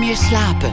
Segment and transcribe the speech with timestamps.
[0.00, 0.70] meer slapen.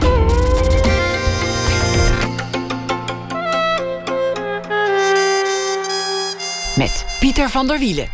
[6.76, 8.08] Met Pieter van der Wielen.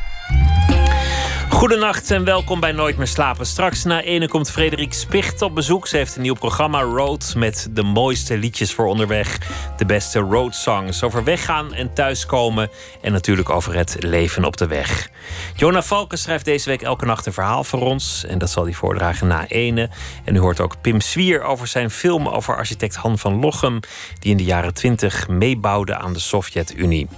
[1.49, 3.47] Goedenacht en welkom bij Nooit meer slapen.
[3.47, 5.87] Straks na ene komt Frederik Spicht op bezoek.
[5.87, 9.39] Ze heeft een nieuw programma Road met de mooiste liedjes voor onderweg.
[9.77, 12.71] De beste road songs over weggaan en thuiskomen.
[13.03, 15.11] En natuurlijk over het leven op de weg.
[15.55, 18.25] Jona Valken schrijft deze week elke nacht een verhaal voor ons.
[18.25, 19.91] En dat zal hij voordragen na ene.
[20.25, 23.81] En u hoort ook Pim Swier over zijn film over architect Han van Lochem.
[24.19, 27.09] Die in de jaren twintig meebouwde aan de Sovjet-Unie.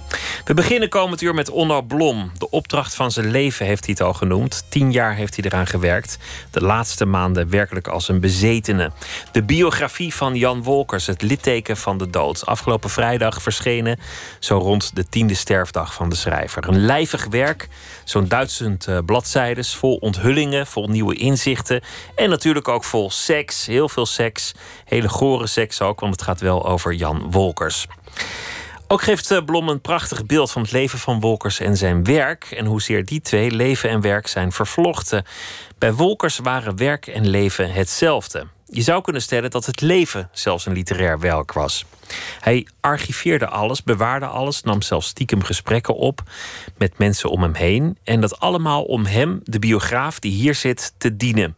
[0.43, 2.31] We beginnen komend uur met Onno Blom.
[2.37, 4.65] De opdracht van zijn leven heeft hij het al genoemd.
[4.69, 6.17] Tien jaar heeft hij eraan gewerkt.
[6.51, 8.91] De laatste maanden werkelijk als een bezetene.
[9.31, 12.45] De biografie van Jan Wolkers, het litteken van de dood.
[12.45, 13.99] Afgelopen vrijdag verschenen,
[14.39, 16.67] zo rond de tiende sterfdag van de schrijver.
[16.67, 17.67] Een lijvig werk,
[18.09, 21.81] zo'n duizend uh, bladzijdes, vol onthullingen, vol nieuwe inzichten.
[22.15, 24.53] En natuurlijk ook vol seks, heel veel seks.
[24.85, 27.85] Hele gore seks ook, want het gaat wel over Jan Wolkers.
[28.89, 32.43] Ook geeft eh, Blom een prachtig beeld van het leven van Wolkers en zijn werk.
[32.51, 35.25] En hoezeer die twee, leven en werk, zijn vervlochten.
[35.77, 38.47] Bij Wolkers waren werk en leven hetzelfde.
[38.65, 41.85] Je zou kunnen stellen dat het leven zelfs een literair werk was.
[42.39, 46.23] Hij archiveerde alles, bewaarde alles, nam zelfs stiekem gesprekken op
[46.77, 47.97] met mensen om hem heen.
[48.03, 51.55] En dat allemaal om hem, de biograaf die hier zit, te dienen.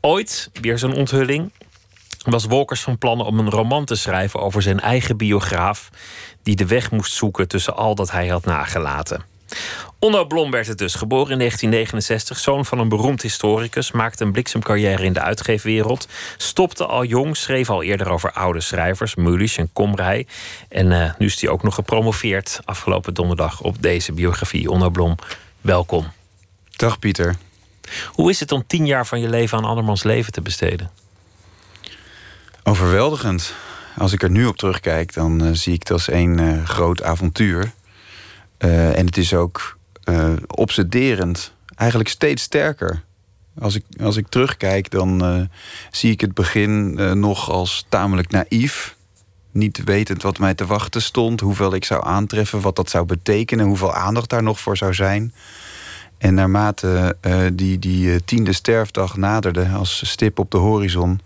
[0.00, 1.52] Ooit, weer zo'n onthulling,
[2.24, 5.90] was Wolkers van plan om een roman te schrijven over zijn eigen biograaf,
[6.42, 9.24] die de weg moest zoeken tussen al dat hij had nagelaten.
[9.98, 14.32] Onno Blom werd het dus, geboren in 1969, zoon van een beroemd historicus, maakte een
[14.32, 19.70] bliksemcarrière in de uitgeefwereld, stopte al jong, schreef al eerder over oude schrijvers, Mulisch en
[19.72, 20.26] Komrij.
[20.68, 24.70] En uh, nu is hij ook nog gepromoveerd afgelopen donderdag op deze biografie.
[24.70, 25.14] Onno Blom,
[25.60, 26.12] welkom.
[26.76, 27.36] Dag Pieter.
[28.06, 30.90] Hoe is het om tien jaar van je leven aan andermans leven te besteden?
[32.62, 33.54] Overweldigend.
[33.96, 37.02] Als ik er nu op terugkijk, dan uh, zie ik het als één uh, groot
[37.02, 37.72] avontuur.
[38.58, 39.78] Uh, en het is ook
[40.46, 41.54] obsederend.
[41.74, 43.02] Eigenlijk steeds sterker.
[43.58, 45.48] Als ik, als ik terugkijk, dan
[45.90, 48.96] zie ik het begin nog als tamelijk naïef.
[49.52, 53.66] Niet wetend wat mij te wachten stond, hoeveel ik zou aantreffen, wat dat zou betekenen,
[53.66, 55.34] hoeveel aandacht daar nog voor zou zijn.
[56.18, 57.16] En naarmate
[57.52, 61.20] die, die tiende sterfdag naderde als stip op de horizon,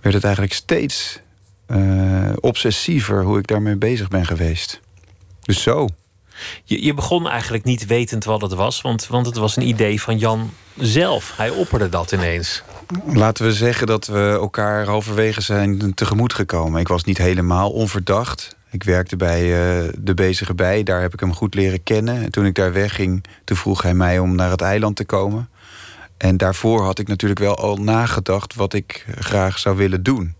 [0.00, 1.20] werd het eigenlijk steeds
[1.68, 4.80] uh, obsessiever hoe ik daarmee bezig ben geweest.
[5.40, 5.88] Dus zo.
[6.64, 10.00] Je, je begon eigenlijk niet wetend wat het was, want, want het was een idee
[10.00, 11.32] van Jan zelf.
[11.36, 12.62] Hij opperde dat ineens.
[13.06, 16.80] Laten we zeggen dat we elkaar halverwege zijn tegemoet gekomen.
[16.80, 18.56] Ik was niet helemaal onverdacht.
[18.70, 22.22] Ik werkte bij uh, de bezige bij, daar heb ik hem goed leren kennen.
[22.22, 25.48] En toen ik daar wegging, toen vroeg hij mij om naar het eiland te komen.
[26.16, 30.34] En daarvoor had ik natuurlijk wel al nagedacht wat ik graag zou willen doen.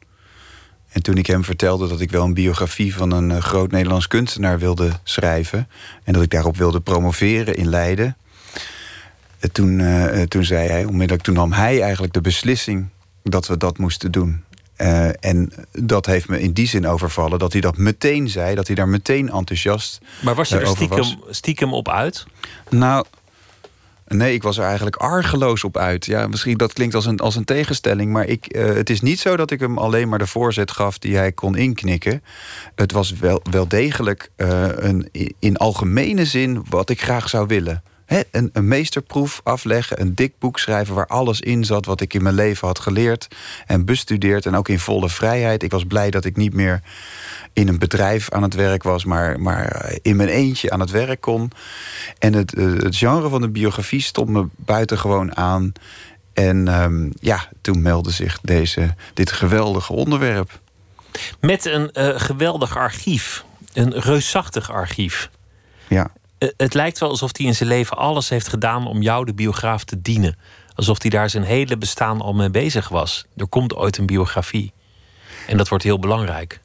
[0.89, 4.07] En toen ik hem vertelde dat ik wel een biografie van een eh, groot Nederlands
[4.07, 5.69] kunstenaar wilde schrijven.
[6.05, 8.17] En dat ik daarop wilde promoveren in Leiden.
[9.39, 12.89] Eh, toen, uh, toen zei hij onmiddellijk, toen nam hij eigenlijk de beslissing
[13.23, 14.45] dat we dat moesten doen.
[14.77, 18.67] Uh, en dat heeft me in die zin overvallen dat hij dat meteen zei, dat
[18.67, 20.01] hij daar meteen enthousiast.
[20.23, 22.27] Maar was je er stiekem, stiekem op uit?
[22.69, 23.05] Nou,
[24.09, 26.07] Nee, ik was er eigenlijk argeloos op uit.
[26.07, 28.13] Ja, misschien dat klinkt als een, als een tegenstelling.
[28.13, 30.99] Maar ik, uh, het is niet zo dat ik hem alleen maar de voorzet gaf
[30.99, 32.23] die hij kon inknikken.
[32.75, 35.09] Het was wel, wel degelijk uh, een,
[35.39, 37.83] in algemene zin wat ik graag zou willen.
[38.09, 42.15] He, een, een, meesterproef afleggen, een dik boek schrijven waar alles in zat wat ik
[42.15, 43.29] in mijn leven had geleerd
[43.67, 44.47] en bestudeerd.
[44.47, 45.63] En ook in volle vrijheid.
[45.63, 46.83] Ik was blij dat ik niet meer
[47.53, 51.21] in een bedrijf aan het werk was, maar, maar in mijn eentje aan het werk
[51.21, 51.51] kon.
[52.19, 55.73] En het, eh, het genre van de biografie stond me buitengewoon aan.
[56.33, 60.61] En um, ja, toen meldde zich deze, dit geweldige onderwerp.
[61.41, 63.45] Met een uh, geweldig archief.
[63.73, 65.31] Een reusachtig archief.
[65.89, 66.11] Ja.
[66.39, 69.35] Uh, het lijkt wel alsof hij in zijn leven alles heeft gedaan om jou, de
[69.35, 70.37] biograaf, te dienen.
[70.75, 73.27] Alsof hij daar zijn hele bestaan al mee bezig was.
[73.37, 74.73] Er komt ooit een biografie.
[75.47, 76.61] En dat wordt heel belangrijk.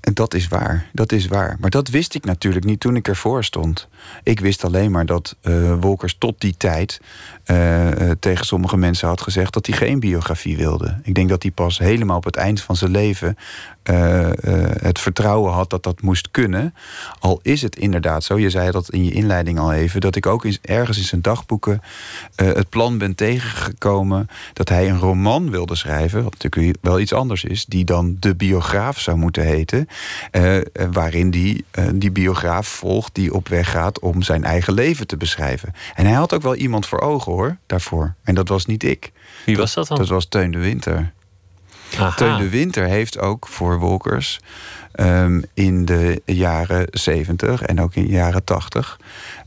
[0.00, 1.56] Dat is waar, dat is waar.
[1.60, 3.88] Maar dat wist ik natuurlijk niet toen ik ervoor stond.
[4.22, 7.00] Ik wist alleen maar dat uh, Wolkers tot die tijd
[7.46, 11.00] uh, tegen sommige mensen had gezegd dat hij geen biografie wilde.
[11.02, 13.36] Ik denk dat hij pas helemaal op het eind van zijn leven
[13.90, 14.28] uh,
[14.80, 16.74] het vertrouwen had dat dat moest kunnen.
[17.18, 20.26] Al is het inderdaad zo, je zei dat in je inleiding al even, dat ik
[20.26, 21.82] ook in, ergens in zijn dagboeken
[22.34, 27.44] het plan ben tegengekomen dat hij een roman wilde schrijven, wat natuurlijk wel iets anders
[27.44, 29.88] is, die dan de biograaf zou moeten heten,
[30.90, 31.64] waarin die,
[31.94, 35.74] die biograaf volgt die op weg gaat om zijn eigen leven te beschrijven.
[35.94, 38.14] En hij had ook wel iemand voor ogen hoor, daarvoor.
[38.24, 39.12] En dat was niet ik.
[39.44, 39.98] Wie was dat dan?
[39.98, 41.12] Dat was Teun de Winter.
[42.16, 44.40] Teun de Winter heeft ook voor Wolkers
[44.92, 48.98] ehm, in de jaren 70 en ook in de jaren 80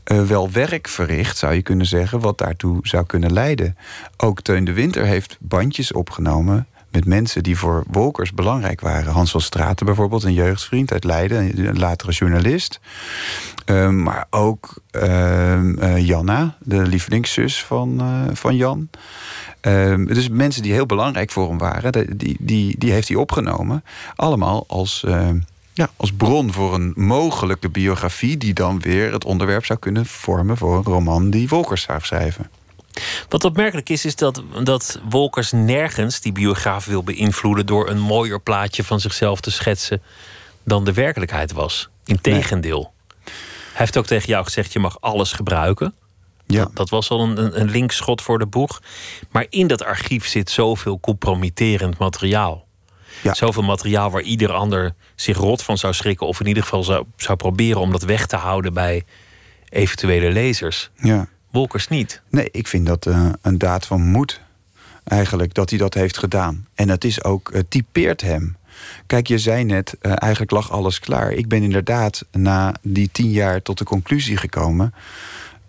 [0.04, 3.76] uh, wel werk verricht, zou je kunnen zeggen, wat daartoe zou kunnen leiden.
[4.16, 9.12] Ook Teun de Winter heeft bandjes opgenomen met mensen die voor Wolkers belangrijk waren.
[9.12, 12.80] Hans van Straten bijvoorbeeld, een jeugdvriend uit Leiden, een latere journalist.
[13.64, 18.88] Ehm, maar ook uh, Janna, de lievelingszus van, uh, van Jan.
[19.62, 23.84] Ehm, dus mensen die heel belangrijk voor hem waren, die, die, die heeft hij opgenomen.
[24.16, 25.04] Allemaal als
[25.74, 28.36] ja, als bron voor een mogelijke biografie...
[28.36, 32.50] die dan weer het onderwerp zou kunnen vormen voor een roman die Wolkers zou schrijven.
[33.28, 37.66] Wat opmerkelijk is, is dat, dat Wolkers nergens die biograaf wil beïnvloeden...
[37.66, 40.02] door een mooier plaatje van zichzelf te schetsen
[40.64, 41.88] dan de werkelijkheid was.
[42.04, 42.92] Integendeel.
[43.24, 43.32] Hij
[43.72, 45.94] heeft ook tegen jou gezegd, je mag alles gebruiken.
[46.52, 46.62] Ja.
[46.62, 48.82] Dat, dat was al een, een linkschot voor de boeg.
[49.30, 52.66] Maar in dat archief zit zoveel compromitterend materiaal.
[53.22, 53.34] Ja.
[53.34, 56.26] Zoveel materiaal waar ieder ander zich rot van zou schrikken.
[56.26, 59.04] Of in ieder geval zou, zou proberen om dat weg te houden bij
[59.68, 60.90] eventuele lezers.
[60.96, 61.26] Ja.
[61.50, 62.22] Wolkers niet.
[62.30, 64.40] Nee, ik vind dat uh, een daad van moed.
[65.04, 66.66] Eigenlijk dat hij dat heeft gedaan.
[66.74, 68.56] En het is ook, uh, typeert hem.
[69.06, 71.32] Kijk, je zei net, uh, eigenlijk lag alles klaar.
[71.32, 74.94] Ik ben inderdaad na die tien jaar tot de conclusie gekomen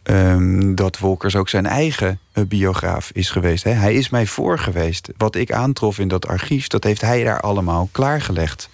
[0.04, 3.64] Um, dat Wolkers ook zijn eigen uh, biograaf is geweest.
[3.64, 3.72] Hè.
[3.72, 5.10] Hij is mij voor geweest.
[5.18, 8.70] Wat ik aantrof in dat archief, dat heeft hij daar allemaal klaargelegd.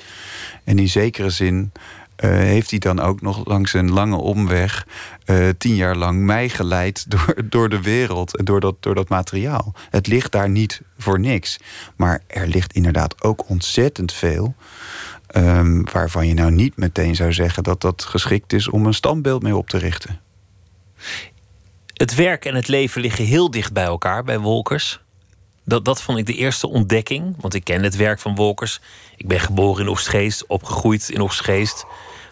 [0.64, 1.72] En in zekere zin
[2.24, 4.88] uh, heeft hij dan ook nog langs een lange omweg...
[5.26, 9.10] Uh, tien jaar lang mij geleid door, door de wereld en door dat, door dat
[9.10, 9.74] materiaal.
[9.90, 11.60] Het ligt daar niet voor niks.
[11.96, 14.56] Maar er ligt inderdaad ook ontzettend veel...
[15.36, 19.44] Um, waarvan je nou niet meteen zou zeggen dat dat geschikt is om een standbeeld
[19.44, 20.20] mee op te richten.
[21.94, 25.00] Het werk en het leven liggen heel dicht bij elkaar bij Wolkers.
[25.66, 28.80] Dat, dat vond ik de eerste ontdekking, want ik ken het werk van Wolkers.
[29.18, 31.86] Ik ben geboren in Oostgeest, opgegroeid in Oostgeest,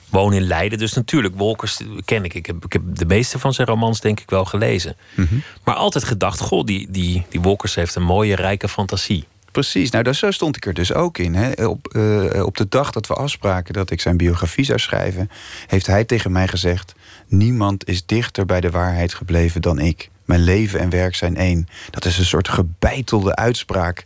[0.10, 0.78] woon in Leiden.
[0.78, 2.34] Dus natuurlijk, Wolkers ken ik.
[2.34, 4.96] Ik heb, ik heb de meeste van zijn romans denk ik wel gelezen.
[5.16, 5.36] Mhm.
[5.64, 9.26] Maar altijd gedacht, goh, die, die, die Wolkers heeft een mooie, rijke fantasie.
[9.58, 11.36] Precies, nou daar, zo stond ik er dus ook in.
[11.36, 11.66] Hè.
[11.66, 15.30] Op, uh, op de dag dat we afspraken dat ik zijn biografie zou schrijven,
[15.68, 16.94] heeft hij tegen mij gezegd:
[17.28, 20.10] Niemand is dichter bij de waarheid gebleven dan ik.
[20.28, 21.68] Mijn leven en werk zijn één.
[21.90, 24.04] Dat is een soort gebeitelde uitspraak.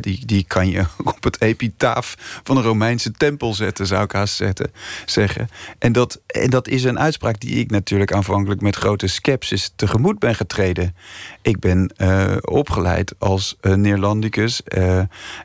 [0.00, 0.84] die, die kan je
[1.14, 4.72] op het epitaaf van een Romeinse tempel zetten, zou ik haast zetten,
[5.06, 5.48] zeggen.
[5.78, 10.18] En dat, en dat is een uitspraak die ik natuurlijk aanvankelijk met grote sceptisch tegemoet
[10.18, 10.96] ben getreden.
[11.42, 14.60] Ik ben uh, opgeleid als uh, Neerlandicus.
[14.78, 15.02] Uh,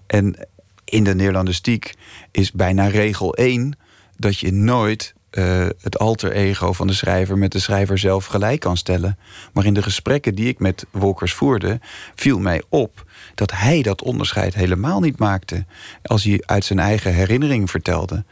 [0.07, 0.47] en
[0.85, 1.93] in de Neerlandistiek
[2.31, 3.77] is bijna regel één
[4.17, 8.59] dat je nooit uh, het alter ego van de schrijver met de schrijver zelf gelijk
[8.59, 9.17] kan stellen.
[9.53, 11.79] Maar in de gesprekken die ik met Wolkers voerde,
[12.15, 13.05] viel mij op
[13.35, 15.65] dat hij dat onderscheid helemaal niet maakte.
[16.03, 18.23] Als hij uit zijn eigen herinnering vertelde,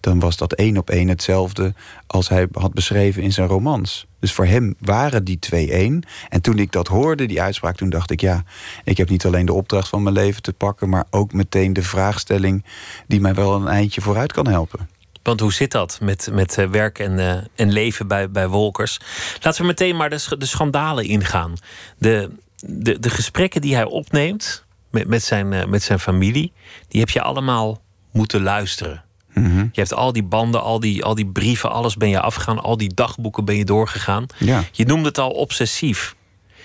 [0.00, 1.74] dan was dat één op één hetzelfde
[2.06, 4.06] als hij had beschreven in zijn romans.
[4.20, 6.02] Dus voor hem waren die twee één.
[6.28, 8.44] En toen ik dat hoorde, die uitspraak, toen dacht ik: ja,
[8.84, 11.82] ik heb niet alleen de opdracht van mijn leven te pakken, maar ook meteen de
[11.82, 12.64] vraagstelling
[13.06, 14.88] die mij wel een eindje vooruit kan helpen.
[15.26, 19.00] Want hoe zit dat met, met eh, werk en, uh, en leven bij, bij Wolkers?
[19.40, 21.52] Laten we meteen maar de, de schandalen ingaan.
[21.98, 26.52] De, de, de gesprekken die hij opneemt met, met, zijn, uh, met zijn familie,
[26.88, 29.04] die heb je allemaal moeten luisteren.
[29.32, 32.62] Mm Je hebt al die banden, al die, al die brieven, alles ben je afgegaan,
[32.62, 34.26] al die dagboeken ben je doorgegaan.
[34.38, 34.64] Ja.
[34.72, 36.14] Je noemde het al obsessief.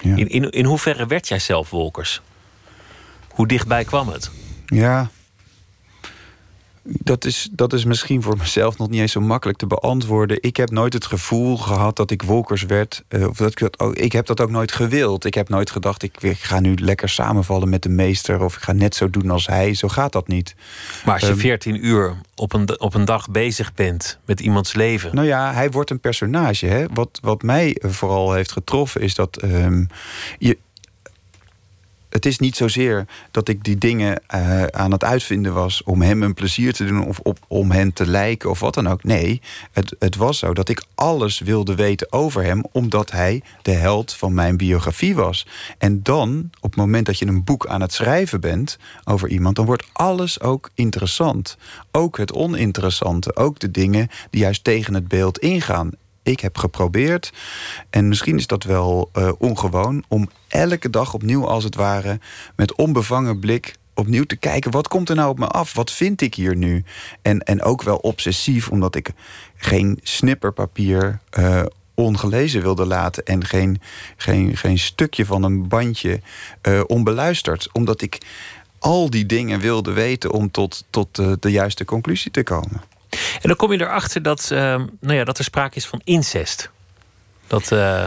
[0.02, 0.16] Ja.
[0.16, 2.22] In, in, in hoeverre werd jij zelf Wolkers?
[3.30, 4.32] Hoe dichtbij kwam het?
[4.66, 5.10] Ja,
[6.84, 10.38] dat is, dat is misschien voor mezelf nog niet eens zo makkelijk te beantwoorden.
[10.42, 13.04] Ik heb nooit het gevoel gehad dat ik Wolkers werd.
[13.10, 15.26] Uh, of dat ik, dat ik heb dat ook nooit gewild.
[15.26, 18.44] Ik heb nooit gedacht, ik, ik, ga nu lekker samenvallen met de meester...
[18.44, 19.74] of ik ga net zo doen als hij.
[19.74, 20.56] Zo gaat dat niet.
[21.06, 24.74] Maar als je 14 ehm, uur op een, op een dag bezig bent met iemands
[24.74, 25.16] leven...
[25.16, 26.66] Nou ja, hij wordt een personage.
[26.66, 26.86] Hè?
[26.94, 29.44] Wat, wat mij vooral heeft getroffen is dat...
[29.44, 29.88] Um,
[30.38, 30.58] je,
[32.12, 36.24] het is niet zozeer dat ik die dingen uh, aan het uitvinden was om hem
[36.24, 39.04] een plezier te doen of op, om hen te lijken of wat dan ook.
[39.04, 39.42] Nee,
[39.72, 44.14] het, het was zo dat ik alles wilde weten over hem, omdat hij de held
[44.14, 45.48] van mijn biografie was.
[45.78, 49.56] En dan, op het moment dat je een boek aan het schrijven bent over iemand,
[49.56, 51.58] dan wordt alles ook interessant.
[51.92, 55.92] Ook het oninteressante, ook de dingen die juist tegen het beeld ingaan
[56.24, 57.32] ik heb geprobeerd,
[57.90, 62.20] en misschien is dat wel uh, ongewoon, om elke dag opnieuw als het ware
[62.56, 65.74] met onbevangen blik opnieuw te kijken, wat komt er nou op me af?
[65.74, 66.84] Wat vind ik hier nu?
[67.22, 69.12] En, en ook wel obsessief, omdat ik
[69.56, 71.62] geen snipperpapier uh,
[71.94, 73.82] ongelezen wilde laten en geen,
[74.18, 76.22] geen, geen stukje van een bandje
[76.68, 77.70] uh, onbeluisterd.
[77.72, 78.18] Omdat ik
[78.80, 82.91] al die dingen wilde weten om tot, tot de juiste conclusie te komen.
[83.12, 84.60] En dan kom je erachter dat, uh,
[85.00, 86.70] nou ja, dat er sprake is van incest.
[87.48, 88.06] Dat, uh,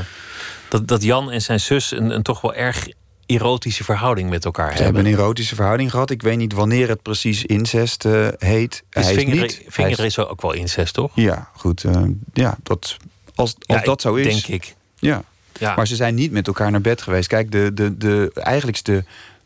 [0.69, 2.89] dat, dat Jan en zijn zus een, een toch wel erg
[3.27, 4.87] erotische verhouding met elkaar hebben.
[4.87, 6.11] Ze hebben een erotische verhouding gehad.
[6.11, 8.83] Ik weet niet wanneer het precies incest uh, heet.
[8.91, 11.13] Is hij vinger, is niet, vinger is, is ook wel incest, toch?
[11.15, 11.85] Ja, goed.
[11.85, 12.97] Uh, ja, dat,
[13.35, 14.27] als, als ja, dat zo is.
[14.27, 14.75] Denk ik.
[14.99, 15.25] Ja.
[15.59, 15.75] ja.
[15.75, 17.29] Maar ze zijn niet met elkaar naar bed geweest.
[17.29, 19.05] Kijk, de, de, de, eigenlijk de,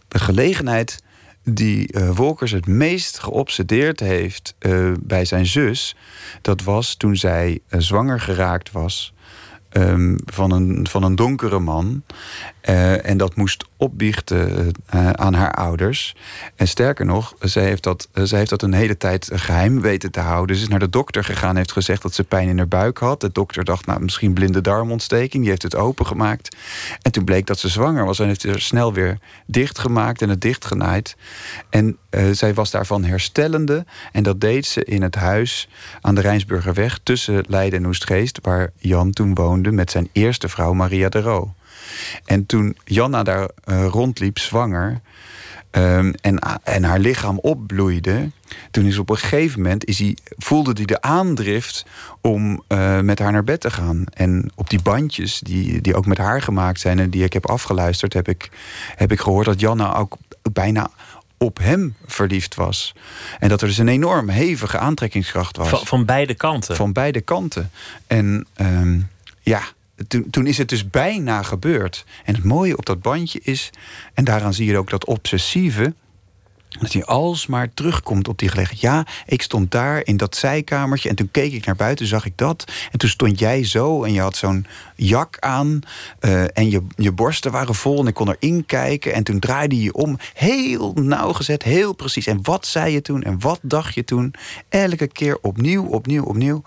[0.08, 1.02] de gelegenheid
[1.54, 5.96] die uh, Wolkers het meest geobsedeerd heeft uh, bij zijn zus...
[6.42, 9.12] dat was toen zij uh, zwanger geraakt was
[9.72, 12.02] um, van, een, van een donkere man.
[12.70, 16.16] Uh, en dat moest opbiechten uh, aan haar ouders.
[16.56, 20.20] En sterker nog, zij heeft, dat, uh, heeft dat een hele tijd geheim weten te
[20.20, 20.56] houden.
[20.56, 23.20] Ze is naar de dokter gegaan heeft gezegd dat ze pijn in haar buik had.
[23.20, 25.42] De dokter dacht, nou, misschien blinde darmontsteking.
[25.42, 26.56] Die heeft het opengemaakt.
[27.02, 28.18] En toen bleek dat ze zwanger was.
[28.18, 31.16] En heeft ze snel weer dichtgemaakt en het dichtgenaaid.
[31.70, 31.96] En
[32.32, 33.84] zij was daarvan herstellende.
[34.12, 35.68] En dat deed ze in het huis
[36.00, 36.98] aan de Rijnsburgerweg...
[37.02, 39.70] tussen Leiden en Oestgeest, waar Jan toen woonde...
[39.70, 41.52] met zijn eerste vrouw Maria de Roo.
[42.24, 45.00] En toen Janna daar uh, rondliep, zwanger.
[45.70, 48.30] Um, en, en haar lichaam opbloeide.
[48.70, 51.84] Toen is op een gegeven moment is hij, voelde hij de aandrift
[52.20, 54.04] om uh, met haar naar bed te gaan.
[54.12, 57.46] En op die bandjes, die, die ook met haar gemaakt zijn en die ik heb
[57.46, 58.50] afgeluisterd, heb ik,
[58.96, 60.16] heb ik gehoord dat Janna ook
[60.52, 60.90] bijna
[61.38, 62.94] op hem verliefd was.
[63.38, 65.68] En dat er dus een enorm hevige aantrekkingskracht was.
[65.68, 66.76] Van, van beide kanten.
[66.76, 67.70] Van beide kanten.
[68.06, 69.08] En um,
[69.40, 69.62] ja,
[70.30, 72.04] toen, is het dus bijna gebeurd.
[72.24, 73.70] En het mooie op dat bandje is,
[74.14, 75.94] en daaraan zie je ook dat obsessieve,
[76.68, 78.80] dat hij alsmaar terugkomt op die gelegenheid.
[78.80, 82.32] Ja, ik stond daar in dat zijkamertje en toen keek ik naar buiten, zag ik
[82.36, 82.72] dat.
[82.92, 85.80] En toen stond jij zo en je had zo'n jak aan
[86.20, 89.12] uh, en je, je borsten waren vol en ik kon erin kijken.
[89.12, 92.26] En toen draaide je je om, heel nauwgezet, heel precies.
[92.26, 94.34] En wat zei je toen en wat dacht je toen?
[94.68, 96.62] Elke keer opnieuw, opnieuw, opnieuw.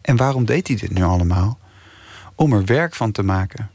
[0.00, 1.58] En waarom deed hij dit nu allemaal?
[2.34, 3.70] Om er werk van te maken.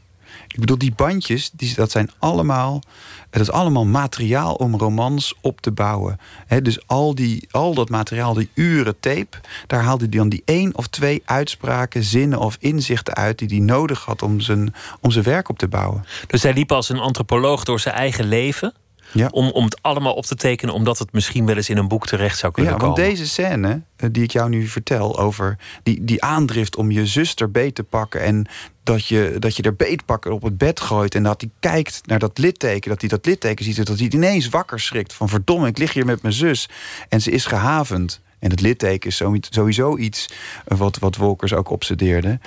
[0.48, 2.82] Ik bedoel, die bandjes, die, dat zijn allemaal,
[3.30, 6.18] het is allemaal materiaal om romans op te bouwen.
[6.62, 9.36] dus al, die, al dat materiaal, die uren tape,
[9.66, 13.58] daar haalde hij dan die één of twee uitspraken, zinnen of inzichten uit die hij
[13.58, 16.04] nodig had om zijn, om zijn werk op te bouwen.
[16.26, 18.74] Dus hij liep als een antropoloog door zijn eigen leven.
[19.12, 19.28] Ja.
[19.30, 22.06] Om, om het allemaal op te tekenen, omdat het misschien wel eens in een boek
[22.06, 22.94] terecht zou kunnen ja, komen.
[22.94, 27.06] Want deze scène, eh, die ik jou nu vertel, over die, die aandrift om je
[27.06, 28.20] zuster beet te pakken.
[28.20, 28.46] En
[28.82, 31.14] dat je, dat je er beetpakker op het bed gooit.
[31.14, 32.90] En dat hij kijkt naar dat litteken.
[32.90, 33.86] Dat hij dat litteken ziet.
[33.86, 35.12] Dat hij ineens wakker schrikt.
[35.12, 36.68] Van verdomme, ik lig hier met mijn zus.
[37.08, 38.20] En ze is gehavend.
[38.38, 40.30] En het litteken is sowieso iets
[40.64, 42.38] wat, wat Wolkers ook obsedeerde.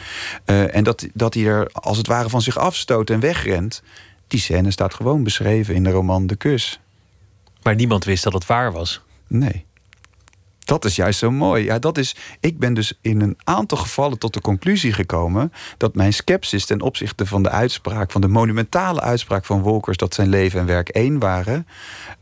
[0.46, 3.84] Uh, en dat, dat hij er als het ware van zich afstoot en wegrent.
[4.32, 6.80] Die scène staat gewoon beschreven in de roman De Kus.
[7.64, 9.02] Maar niemand wist dat het waar was.
[9.28, 9.66] Nee.
[10.60, 11.64] Dat is juist zo mooi.
[11.64, 15.96] Ja, dat is, ik ben dus in een aantal gevallen tot de conclusie gekomen dat
[15.96, 20.30] mijn sceptisch ten opzichte van de uitspraak, van de monumentale uitspraak van Wolkers dat zijn
[20.30, 21.68] leven en werk één waren,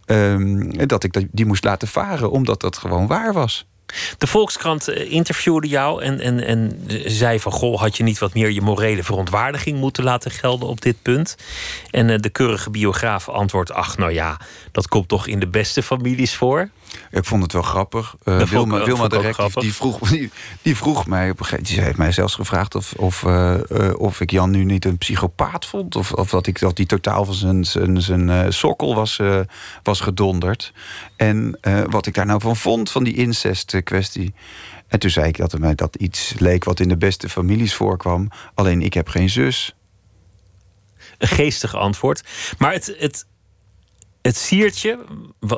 [0.05, 3.68] um, dat ik die moest laten varen, omdat dat gewoon waar was.
[4.17, 7.51] De Volkskrant eh, interviewde jou en, en, en zei van...
[7.51, 11.37] goh, had je niet wat meer je morele verontwaardiging moeten laten gelden op dit punt?
[11.91, 13.71] En eh, de keurige biograaf antwoordt...
[13.71, 14.39] ach, nou ja,
[14.71, 16.69] dat komt toch in de beste families voor?
[17.11, 18.15] Ik vond het wel grappig.
[18.23, 21.85] Uh, Wilma, Wilma de die, vroeg, die, die, vroeg mij op een gegeven moment...
[21.85, 25.65] heeft mij zelfs gevraagd of, of, uh, uh, of ik Jan nu niet een psychopaat
[25.65, 25.95] vond...
[25.95, 29.19] of, of dat, ik, dat die totaal van zijn, zijn, zijn sokkel was,
[29.83, 30.73] was gedonderd.
[31.15, 34.33] En wat ik daar nou van vond, van die incest-kwestie...
[34.89, 38.29] En toen zei ik dat mij dat iets leek wat in de beste families voorkwam.
[38.53, 39.75] Alleen ik heb geen zus.
[41.17, 42.23] Een geestig antwoord.
[42.57, 43.25] Maar het, het,
[44.21, 45.05] het siertje,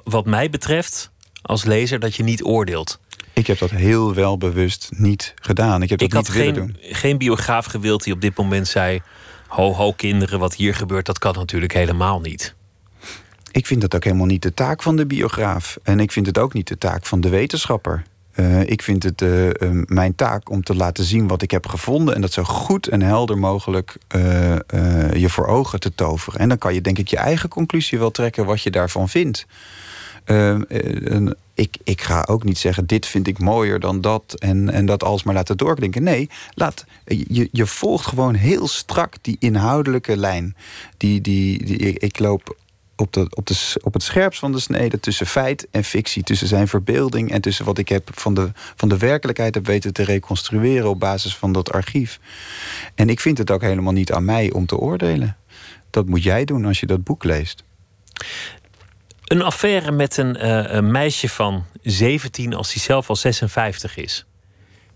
[0.04, 1.11] wat mij betreft,
[1.42, 3.00] als lezer dat je niet oordeelt.
[3.34, 5.82] Ik heb dat heel wel bewust niet gedaan.
[5.82, 6.78] Ik heb dat ik niet had willen geen, doen.
[6.82, 9.02] geen biograaf gewild die op dit moment zei...
[9.48, 12.56] ho, ho, kinderen, wat hier gebeurt, dat kan natuurlijk helemaal niet.
[13.52, 15.78] Ik vind dat ook helemaal niet de taak van de biograaf.
[15.84, 18.04] En ik vind het ook niet de taak van de wetenschapper.
[18.36, 19.52] Uh, ik vind het uh, uh,
[19.86, 22.16] mijn taak om te laten zien wat ik heb gevonden...
[22.16, 23.98] en dat zo goed en helder mogelijk
[25.14, 26.40] je voor ogen te toveren.
[26.40, 29.46] En dan kan je denk ik je eigen conclusie wel trekken wat je daarvan vindt.
[30.24, 34.36] Ehm, ik, ik ga ook niet zeggen, dit vind ik mooier dan dat...
[34.40, 36.04] en, en dat alsmaar laten doorklinken.
[36.04, 40.56] Nee, laat, je, je volgt gewoon heel strak die inhoudelijke lijn.
[40.98, 42.56] Die, die, die, ik loop
[42.96, 46.24] op, op, de, op het scherpst van de snede tussen feit en fictie.
[46.24, 49.94] Tussen zijn verbeelding en tussen wat ik heb van de, van de werkelijkheid heb weten
[49.94, 52.20] te reconstrueren op basis van dat archief.
[52.96, 55.38] En ik vind het ook helemaal niet aan mij om te oordelen.
[55.90, 57.64] Dat moet jij doen als je dat boek leest.
[59.32, 64.26] Een affaire met een, eh, een, meisje van 17 als hij zelf al 56 is.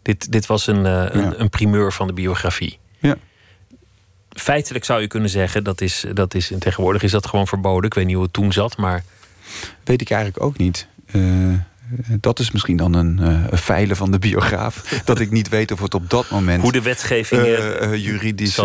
[0.01, 2.79] Dit, dit was een, uh, een, een, primeur van de biografie.
[2.99, 3.15] Ja.
[4.29, 7.83] Feitelijk zou je kunnen zeggen, dat is, dat is, tegenwoordig is dat gewoon verboden.
[7.83, 9.03] Ik weet niet hoe het toen zat, maar...
[9.83, 10.87] Weet ik eigenlijk ook niet.
[11.11, 11.53] Uh,
[12.19, 13.17] dat is misschien dan een,
[13.51, 14.75] een feilen van de biograaf.
[15.05, 16.61] dat ik niet weet of het op dat moment...
[16.61, 17.45] Hoe de wetgeving
[17.95, 18.55] juridisch...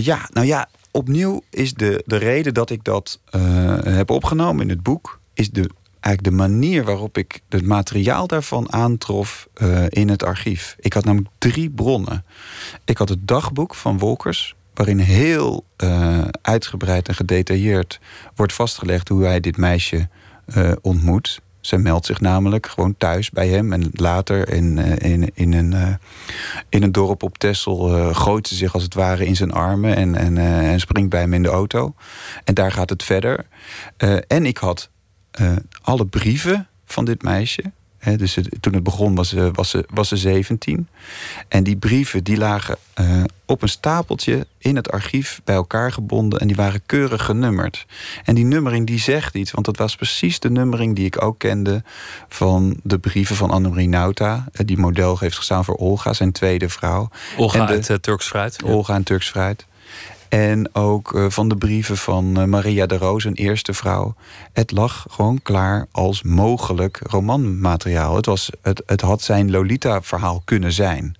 [0.00, 3.42] ja, nou ja, opnieuw is de, de reden dat ik dat uh,
[3.82, 5.20] heb opgenomen in het boek...
[5.34, 10.76] is de, eigenlijk de manier waarop ik het materiaal daarvan aantrof uh, in het archief.
[10.78, 12.24] Ik had namelijk drie bronnen.
[12.84, 14.54] Ik had het dagboek van Wolkers...
[14.74, 18.00] waarin heel uh, uitgebreid en gedetailleerd
[18.34, 19.08] wordt vastgelegd...
[19.08, 20.08] hoe hij dit meisje
[20.80, 21.40] ontmoet.
[21.66, 23.72] Zij meldt zich namelijk gewoon thuis bij hem.
[23.72, 25.94] En later in, eh, in, in, een, uh,
[26.68, 29.96] in een dorp op Texel uh, gooit ze zich als het ware in zijn armen
[29.96, 31.94] en, en, en springt bij hem in de auto.
[32.44, 33.46] En daar gaat het verder.
[34.26, 34.90] en ik had
[35.82, 37.72] alle brieven van dit meisje
[38.14, 40.88] dus toen het begon was, ze, was, ze, was ze 17.
[41.48, 46.40] En die brieven die lagen uh, op een stapeltje in het archief bij elkaar gebonden.
[46.40, 47.86] En die waren keurig genummerd.
[48.24, 49.50] En die nummering die zegt iets.
[49.50, 51.82] Want dat was precies de nummering die ik ook kende
[52.28, 54.44] van de brieven van Annemarie Nauta.
[54.52, 57.08] Die model heeft gestaan voor Olga, zijn tweede vrouw.
[57.36, 58.62] Olga en de, uit uh, Turks Fruit.
[58.62, 59.66] Olga en Turks Fruit.
[60.28, 64.14] En ook uh, van de brieven van uh, Maria de Roos, een eerste vrouw.
[64.52, 68.16] Het lag gewoon klaar als mogelijk romanmateriaal.
[68.16, 71.16] Het, was, het, het had zijn Lolita-verhaal kunnen zijn.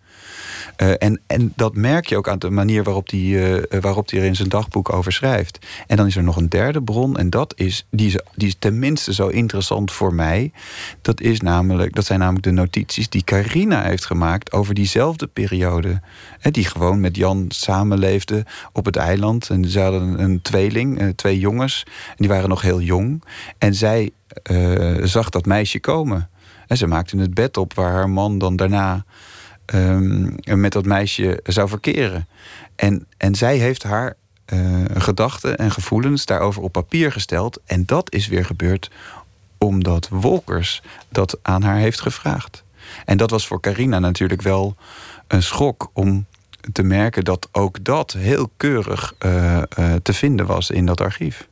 [0.83, 4.21] Uh, en, en dat merk je ook aan de manier waarop hij uh, waarop die
[4.21, 5.67] er in zijn dagboek over schrijft.
[5.87, 7.17] En dan is er nog een derde bron.
[7.17, 10.53] En dat is, die is, die is tenminste zo interessant voor mij.
[11.03, 16.01] Dat, is namelijk, dat zijn namelijk de notities die Carina heeft gemaakt over diezelfde periode.
[16.39, 19.51] Hè, die gewoon met Jan samenleefde op het eiland.
[19.51, 21.83] En ze hadden een, tweeling, twee jongens.
[22.09, 23.23] En die waren nog heel jong.
[23.59, 24.11] En zij
[25.03, 26.29] zag dat meisje komen.
[26.67, 29.05] En ze maakte het bed op waar haar man dan daarna
[29.75, 32.29] um, met dat meisje zou verkeren.
[32.77, 34.17] En, en zij heeft haar
[34.53, 37.61] uh, gedachten en gevoelens daarover op papier gesteld.
[37.65, 38.91] En dat is weer gebeurd
[39.59, 42.65] omdat Wolkers dat aan haar heeft gevraagd.
[43.05, 44.77] En dat was voor Carina natuurlijk wel
[45.27, 46.27] een schok om
[46.73, 51.49] te merken dat ook dat heel keurig uh, uh, te vinden was in dat archief.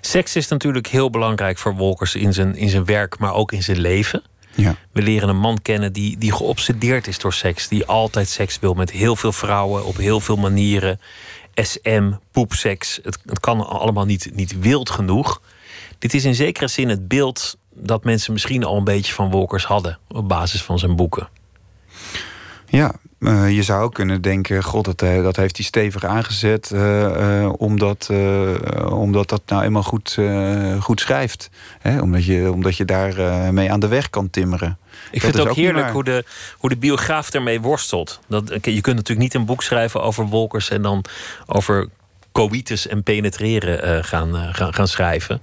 [0.00, 3.62] Seks is natuurlijk heel belangrijk voor Wolkers in zijn, in zijn werk, maar ook in
[3.62, 4.22] zijn leven.
[4.54, 4.76] Ja.
[4.92, 7.68] We leren een man kennen die, die geobsedeerd is door seks.
[7.68, 11.00] Die altijd seks wil met heel veel vrouwen op heel veel manieren.
[11.54, 13.00] SM, poepseks.
[13.02, 15.40] Het, kan allemaal niet, niet wild genoeg.
[15.98, 19.64] Dit is in zekere zin het beeld dat mensen misschien al een beetje van Wolkers
[19.64, 19.98] hadden.
[20.08, 21.28] Op basis van zijn boeken.
[22.70, 26.70] Ja, uh, je zou kunnen denken, god, dat, uh, dat heeft hij stevig aangezet...
[26.74, 28.10] Uh, omdat,
[28.88, 30.18] omdat dat nou eenmaal goed,
[30.80, 31.50] goed schrijft.
[31.78, 32.00] Hè?
[32.00, 33.14] Omdat, je, omdat je daar
[33.54, 34.78] mee aan de weg kan timmeren.
[35.10, 36.24] Ik vind het ook, ook heerlijk hoe de,
[36.58, 38.20] hoe de biograaf ermee worstelt.
[38.26, 40.70] Dat, je kunt natuurlijk niet een boek schrijven over wolkers...
[40.70, 41.04] en dan
[41.46, 41.88] over
[42.32, 45.42] coitus en penetreren gaan, gaan, gaan schrijven...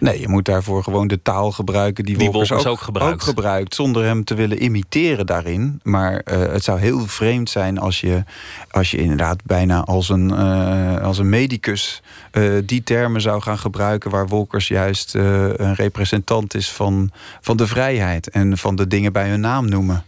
[0.00, 3.14] Nee, je moet daarvoor gewoon de taal gebruiken die, die Wolkers, ook, gebruikt.
[3.14, 3.74] ook, gebruikt.
[3.74, 5.80] Zonder hem te willen imiteren daarin.
[5.82, 8.24] Maar uh, het zou heel vreemd zijn als je,
[8.70, 13.58] als je inderdaad bijna als een, uh, als een medicus uh, die termen zou gaan
[13.58, 14.10] gebruiken.
[14.10, 17.10] Waar Wolkers juist een representant is van,
[17.40, 18.28] van de vrijheid.
[18.30, 20.04] En van de dingen bij hun naam noemen.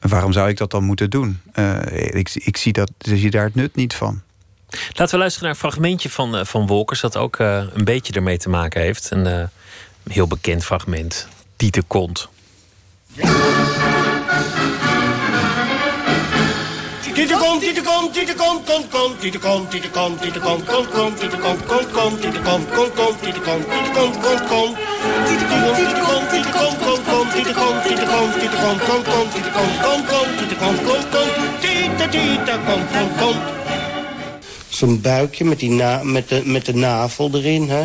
[0.00, 1.40] waarom zou ik dat dan moeten doen?
[1.92, 4.22] ik, ik zie, dat, ik zie daar het nut niet van.
[4.68, 7.00] Laten we luisteren naar een fragmentje van, uh, van Wolkers...
[7.00, 9.10] dat ook uh, een beetje ermee te maken heeft.
[9.10, 9.44] Een uh,
[10.12, 11.28] heel bekend fragment.
[11.56, 12.28] Dieter Kont.
[33.18, 33.63] Komt
[34.84, 37.68] zo'n buikje met, die na, met, de, met de navel erin.
[37.68, 37.84] Hè?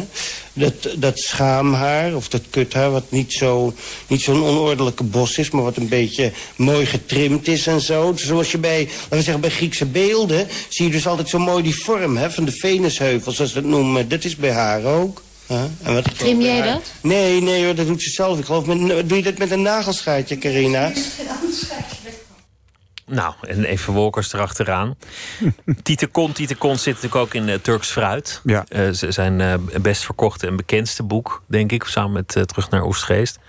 [0.54, 3.76] Dat, dat schaamhaar of dat kuthaar wat niet zo'n
[4.08, 5.50] niet zo'n onordelijke bos is...
[5.50, 8.14] maar wat een beetje mooi getrimd is en zo.
[8.16, 10.48] Zoals je bij, laten we zeggen, bij Griekse beelden...
[10.70, 13.70] zie je dus altijd zo mooi die vorm hè, van de Venusheuvels, zoals ze dat
[13.70, 14.10] noemen.
[14.10, 15.22] Dat is bij haar ook.
[15.48, 16.82] En wat Trim jij dat?
[17.02, 18.40] Nee, nee hoor, dat doet ze zelf.
[18.40, 20.92] Ik geloof, met, doe je dat met een nagelschaartje, Carina?
[23.10, 24.96] Nou, en even Wolkers erachteraan.
[25.84, 28.42] Tiete Kont, Tiete Kont zit natuurlijk ook in uh, Turks Fruit.
[28.44, 28.66] Ja.
[28.70, 31.84] Uh, zijn uh, best verkochte en bekendste boek, denk ik.
[31.84, 33.40] Samen met Terug naar Oostgeest.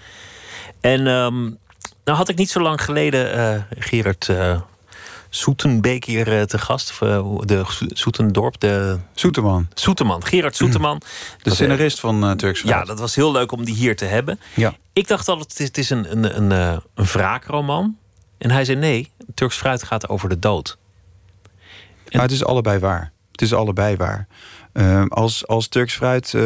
[0.81, 1.59] En um,
[2.05, 4.29] nou had ik niet zo lang geleden, Gerard
[5.31, 6.90] Soetenbeek hier eh, te gast.
[6.90, 8.61] Of, eh, de Soetendorp.
[8.61, 8.99] De...
[9.14, 9.68] Soeterman.
[9.75, 11.03] Soeterman, Gerard Soeterman.
[11.42, 14.40] De scenarist van Turks Ja, dat was heel leuk om die hier te hebben.
[14.55, 14.75] Ja.
[14.92, 16.51] Ik dacht al, het is, het is een, een, een,
[16.94, 17.96] een wraakroman.
[18.38, 20.79] En hij zei nee, Turks fruit gaat over de dood.
[22.05, 23.12] Het is allebei waar.
[23.31, 24.27] Het is allebei waar.
[24.73, 26.43] Uh, als, als Turks fruit uh,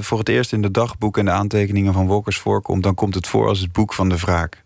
[0.00, 3.26] voor het eerst in de dagboek en de aantekeningen van Wolkers voorkomt, dan komt het
[3.26, 4.64] voor als het boek van de wraak.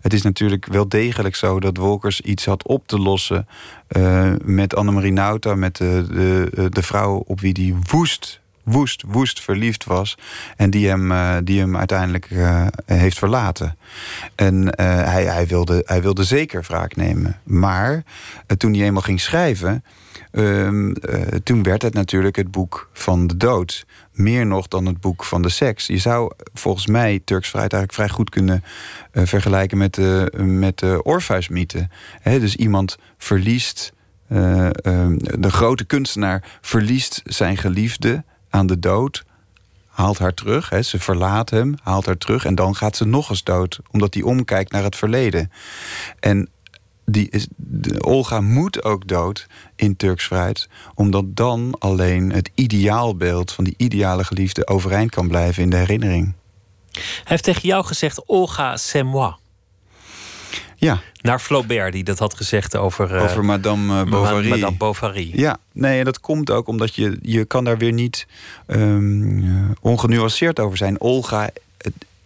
[0.00, 3.48] Het is natuurlijk wel degelijk zo dat Wolkers iets had op te lossen
[3.96, 6.06] uh, met Annemarie Nauta, met de,
[6.50, 10.18] de, de vrouw op wie die woest, woest, woest verliefd was.
[10.56, 13.78] En die hem, uh, die hem uiteindelijk uh, heeft verlaten.
[14.34, 17.40] En hij, hij, wilde, hij wilde zeker wraak nemen.
[17.44, 18.02] Maar
[18.56, 19.84] toen hij eenmaal ging schrijven.
[20.32, 20.94] Um,
[21.42, 25.42] toen werd het natuurlijk het boek van de dood meer nog dan het boek van
[25.42, 25.86] de seks.
[25.86, 28.64] Je zou volgens mij Turks Fruit eigenlijk vrij goed kunnen
[29.12, 31.88] vergelijken met de, met de Orpheusmythe.
[32.22, 33.92] dus iemand verliest,
[34.28, 34.68] uh,
[35.38, 39.24] de grote kunstenaar verliest zijn geliefde aan de dood.
[39.86, 43.30] Haalt haar terug, he, ze verlaat hem, haalt haar terug en dan gaat ze nog
[43.30, 45.52] eens dood, omdat hij omkijkt naar het verleden.
[46.20, 46.48] En
[47.04, 47.46] die is,
[47.98, 50.68] Olga moet ook dood in Turks fruit.
[50.94, 56.34] Omdat dan alleen het ideaalbeeld van die ideale geliefde overeind kan blijven in de herinnering.
[56.92, 59.34] Hij heeft tegen jou gezegd: Olga, c'est moi.
[60.80, 61.00] Ja.
[61.20, 63.14] Naar Flaubert, die dat had gezegd over...
[63.14, 64.48] Uh, over Madame Bovary.
[64.48, 65.30] Madame Bovary.
[65.34, 68.26] Ja, nee, en dat komt ook omdat je, je kan daar weer niet
[68.66, 71.00] um, ongenuanceerd over zijn.
[71.00, 71.50] Olga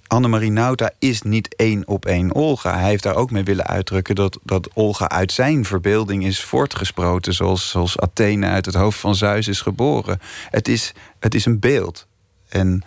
[0.07, 2.79] Annemarie Nauta is niet één op één Olga.
[2.79, 7.35] Hij heeft daar ook mee willen uitdrukken dat, dat Olga uit zijn verbeelding is voortgesproten,
[7.35, 10.21] zoals, zoals Athene uit het hoofd van Zeus is geboren.
[10.51, 12.07] Het is, het is een beeld.
[12.49, 12.83] En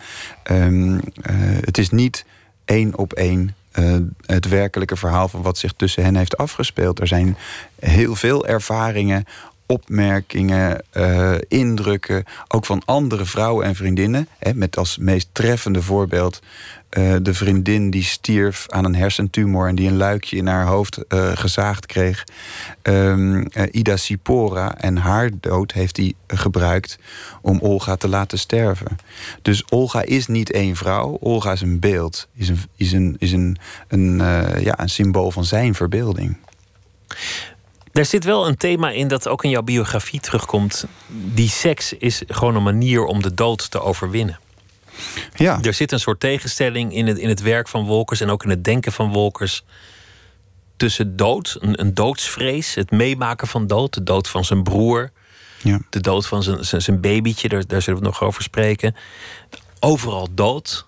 [0.50, 1.00] um, uh,
[1.60, 2.24] het is niet
[2.64, 7.00] één op één uh, het werkelijke verhaal van wat zich tussen hen heeft afgespeeld.
[7.00, 7.36] Er zijn
[7.78, 9.24] heel veel ervaringen
[9.68, 14.28] opmerkingen, uh, indrukken, ook van andere vrouwen en vriendinnen.
[14.38, 16.40] Hè, met als meest treffende voorbeeld
[16.90, 20.98] uh, de vriendin die stierf aan een hersentumor en die een luikje in haar hoofd
[21.08, 22.24] uh, gezaagd kreeg.
[22.82, 26.98] Um, Ida Sipora en haar dood heeft hij gebruikt
[27.42, 28.96] om Olga te laten sterven.
[29.42, 33.32] Dus Olga is niet één vrouw, Olga is een beeld, is een, is een, is
[33.32, 33.56] een,
[33.88, 34.16] een,
[34.60, 36.36] ja, een symbool van zijn verbeelding.
[37.98, 40.84] Er zit wel een thema in dat ook in jouw biografie terugkomt.
[41.08, 44.38] Die seks is gewoon een manier om de dood te overwinnen.
[45.34, 45.62] Ja.
[45.62, 48.50] Er zit een soort tegenstelling in het, in het werk van Wolkers en ook in
[48.50, 49.64] het denken van Wolkers.
[50.76, 55.10] Tussen dood, een, een doodsvrees, het meemaken van dood, de dood van zijn broer,
[55.62, 55.80] ja.
[55.90, 58.94] de dood van zijn, zijn, zijn babytje, daar, daar zullen we nog over spreken.
[59.80, 60.86] Overal dood.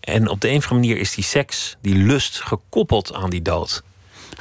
[0.00, 3.42] En op de een of andere manier is die seks, die lust, gekoppeld aan die
[3.42, 3.82] dood.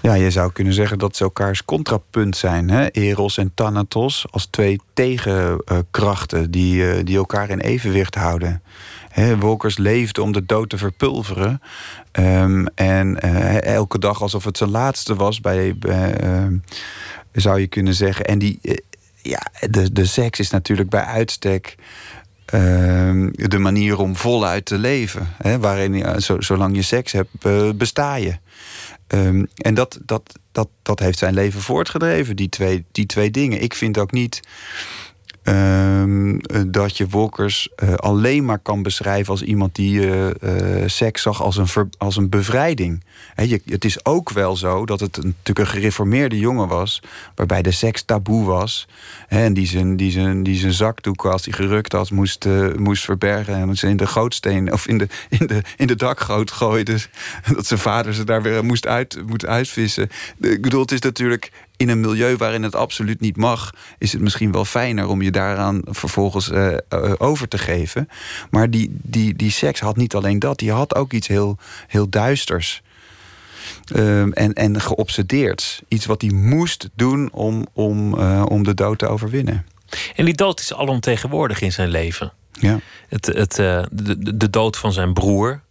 [0.06, 2.70] Ja, je zou kunnen zeggen dat ze elkaars contrapunt zijn.
[2.70, 2.88] Hè?
[2.92, 8.62] Eros en Thanatos als twee tegenkrachten die, uh, die elkaar in evenwicht houden.
[9.10, 11.62] Hè, Wolkers leefde om de dood te verpulveren.
[12.12, 16.46] Um, en uh, elke dag alsof het zijn laatste was, bij, bij uh,
[17.32, 18.26] zou je kunnen zeggen.
[18.26, 18.60] En die,
[19.22, 21.76] ja, de, de seks is natuurlijk bij uitstek
[22.46, 25.28] ehm, de manier om voluit te leven.
[25.38, 27.30] Hè, waarin, zo, zolang je seks hebt,
[27.78, 28.38] besta je.
[29.08, 33.62] Um, en dat, dat, dat, dat heeft zijn leven voortgedreven, die twee, die twee dingen.
[33.62, 34.40] Ik vind ook niet
[35.48, 40.28] um, dat je Wolkers uh, alleen maar kan beschrijven als iemand die uh,
[40.86, 43.04] seks zag als een, als een bevrijding.
[43.66, 47.02] Het is ook wel zo dat het een, natuurlijk een gereformeerde jongen was,
[47.36, 48.88] waarbij de seks taboe was.
[49.28, 53.56] En die zijn, die, zijn, die zijn zakdoek, als hij gerukt had, moest, moest verbergen
[53.56, 56.98] en ze in de gootsteen of in de, in de, in de dakgoot gooide.
[57.56, 60.10] Dat zijn vader ze daar weer moest, uit, moest uitvissen.
[60.40, 64.22] Ik bedoel, het is natuurlijk in een milieu waarin het absoluut niet mag, is het
[64.22, 68.10] misschien wel fijner om je daaraan vervolgens uh, uh, over te geven.
[68.50, 71.58] Maar die, die, die seks had niet alleen dat, die had ook iets heel,
[71.88, 72.84] heel duisters.
[73.96, 75.84] Um, en, en geobsedeerd.
[75.88, 79.66] Iets wat hij moest doen om, om, uh, om de dood te overwinnen.
[80.16, 82.34] En die dood is alomtegenwoordig in zijn leven.
[82.52, 82.80] Ja.
[83.08, 85.62] Het, het, de, de dood van zijn broer,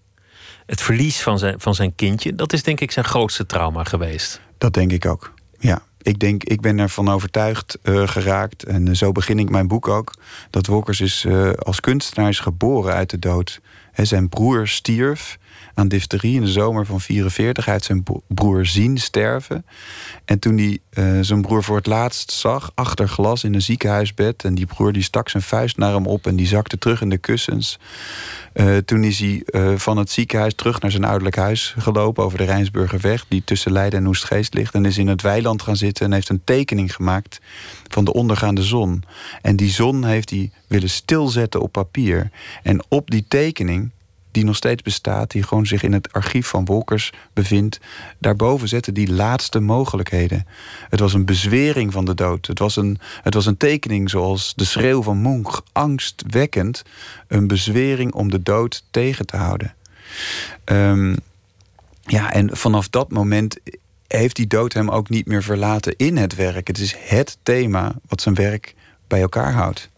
[0.67, 4.41] het verlies van zijn, van zijn kindje, dat is denk ik zijn grootste trauma geweest.
[4.59, 5.33] Dat denk ik ook.
[5.59, 8.63] Ja, ik denk, ik ben ervan overtuigd uh, geraakt.
[8.63, 10.15] En uh, zo begin ik mijn boek ook.
[10.51, 13.61] Dat Wolkers is uh, als kunstenaar is geboren uit de dood.
[13.95, 15.39] zijn broer stierf
[15.75, 17.65] aan difterie in de zomer van 44.
[17.65, 19.67] Hij had zijn broer zien sterven.
[20.25, 24.45] En toen hij uh, zijn broer voor het laatst zag, achter glas in een ziekenhuisbed...
[24.45, 27.09] en die broer die stak zijn vuist naar hem op en die zakte terug in
[27.09, 27.79] de kussens...
[28.55, 32.25] Uh, toen is hij uh, van het ziekenhuis terug naar zijn ouderlijk huis gelopen...
[32.25, 34.75] over de Rijnsburgerweg, die tussen Leiden en Oestgeest ligt...
[34.75, 37.41] en is in het weiland gaan zitten en heeft een tekening gemaakt...
[37.89, 39.05] van de ondergaande zon.
[39.43, 42.31] En die zon heeft hij willen stilzetten op papier.
[42.63, 43.91] En op die tekening
[44.35, 47.81] die nog steeds bestaat, die gewoon zich in het archief van Wolkers bevindt.
[48.19, 50.47] Daarboven zetten die laatste mogelijkheden.
[50.89, 52.47] Het was een bezwering van de dood.
[52.47, 56.83] Het was een, het was een tekening zoals de schreeuw van Munch, angstwekkend.
[57.29, 59.75] Een bezwering om de dood tegen te houden.
[60.65, 61.17] Um,
[62.03, 63.59] ja, en vanaf dat moment
[64.07, 66.67] heeft die dood hem ook niet meer verlaten in het werk.
[66.67, 68.75] Het is het thema wat zijn werk
[69.07, 69.91] bij elkaar houdt.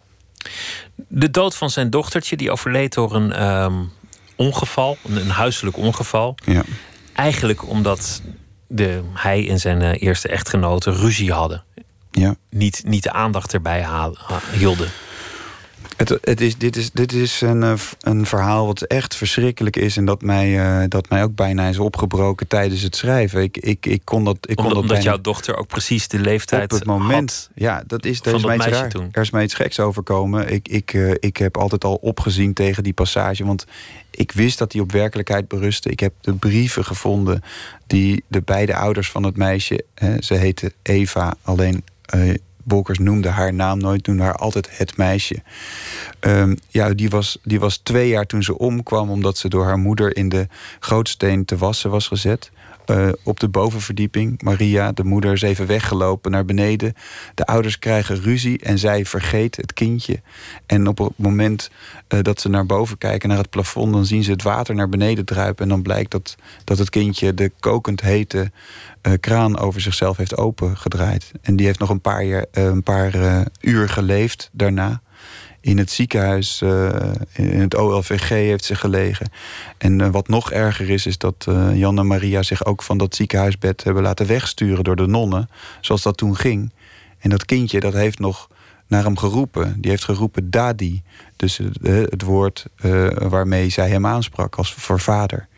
[1.09, 3.91] De dood van zijn dochtertje, die overleed door een um,
[4.37, 6.35] ongeval, een huiselijk ongeval.
[6.45, 6.63] Ja.
[7.13, 8.23] Eigenlijk omdat
[8.69, 11.65] de, hij en zijn uh, eerste echtgenote ruzie hadden.
[12.11, 12.37] Ja.
[12.51, 13.87] Niet, niet de aandacht erbij
[14.53, 14.89] hielden.
[15.97, 19.97] Het, het is, dit is, dit is een, eh, een verhaal wat echt verschrikkelijk is...
[19.97, 23.43] en dat mij, uh, dat mij ook bijna is opgebroken tijdens het schrijven.
[23.43, 26.19] Ik, ik, ik kon dat, ik kon omdat, dat omdat jouw dochter ook precies de
[26.19, 28.89] leeftijd Op het moment, ja, dat is, dat is mij iets raar.
[28.89, 29.09] Toen.
[29.13, 30.53] Er is mij iets geks overkomen.
[30.53, 33.45] Ik, ik, uh, ik heb altijd al opgezien tegen die passage...
[33.45, 33.65] want
[34.11, 35.91] ik wist dat die op werkelijkheid berustte.
[35.91, 37.43] Ik heb de brieven gevonden
[37.87, 39.85] die de beide ouders van het meisje...
[39.95, 41.85] Hè, ze heette Eva, alleen
[42.67, 45.43] Wolkers noemde haar naam nooit, noemde haar altijd het meisje.
[46.21, 49.79] Um, ja, die was, die was twee jaar toen ze omkwam, omdat ze door haar
[49.79, 50.49] moeder in de
[50.81, 52.51] gootsteen te wassen was gezet.
[52.91, 54.43] Uh, op de bovenverdieping.
[54.43, 56.95] Maria, de moeder, is even weggelopen naar beneden.
[57.35, 60.21] De ouders krijgen ruzie en zij vergeet het kindje.
[60.67, 61.71] En op het moment
[62.09, 63.93] uh, dat ze naar boven kijken, naar het plafond...
[63.93, 65.63] dan zien ze het water naar beneden druipen.
[65.63, 68.51] En dan blijkt dat, dat het kindje de kokend hete
[69.03, 71.33] uh, kraan over zichzelf heeft opengedraaid.
[71.43, 75.01] En die heeft nog een paar, jaar, een paar uur geleefd daarna
[75.67, 76.89] in het ziekenhuis, uh,
[77.33, 79.31] in het OLVG heeft ze gelegen.
[79.79, 82.99] En uh, wat nog erger is, is dat uh, Jan en Maria zich ook van
[82.99, 85.49] dat ziekenhuisbed hebben laten wegsturen door de nonnen,
[85.81, 86.73] zoals dat toen ging.
[87.19, 88.49] En dat kindje, dat heeft nog
[88.87, 89.81] naar hem geroepen.
[89.81, 91.03] Die heeft geroepen Dadi.
[91.37, 92.67] Dus het woord
[93.15, 95.49] waarmee zij hem aansprak als voor vader.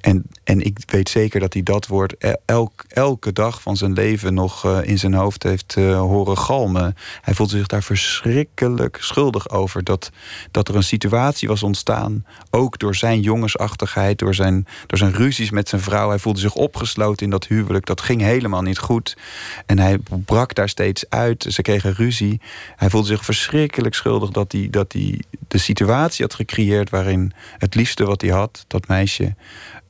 [0.00, 3.92] En, en ik weet zeker dat hij dat woord e-, elk, elke dag van zijn
[3.92, 6.96] leven nog uh, in zijn hoofd heeft uh, horen galmen.
[7.20, 9.84] Hij voelde zich daar verschrikkelijk schuldig over.
[9.84, 10.10] Dat,
[10.50, 15.50] dat er een situatie was ontstaan, ook door zijn jongensachtigheid, door zijn, door zijn ruzies
[15.50, 16.08] met zijn vrouw.
[16.08, 17.86] Hij voelde zich opgesloten in dat huwelijk.
[17.86, 19.16] Dat ging helemaal niet goed.
[19.66, 21.46] En hij brak daar steeds uit.
[21.48, 22.40] Ze kregen ruzie.
[22.76, 27.74] Hij voelde zich verschrikkelijk schuldig dat hij, dat hij de situatie had gecreëerd waarin het
[27.74, 29.34] liefste wat hij had, dat meisje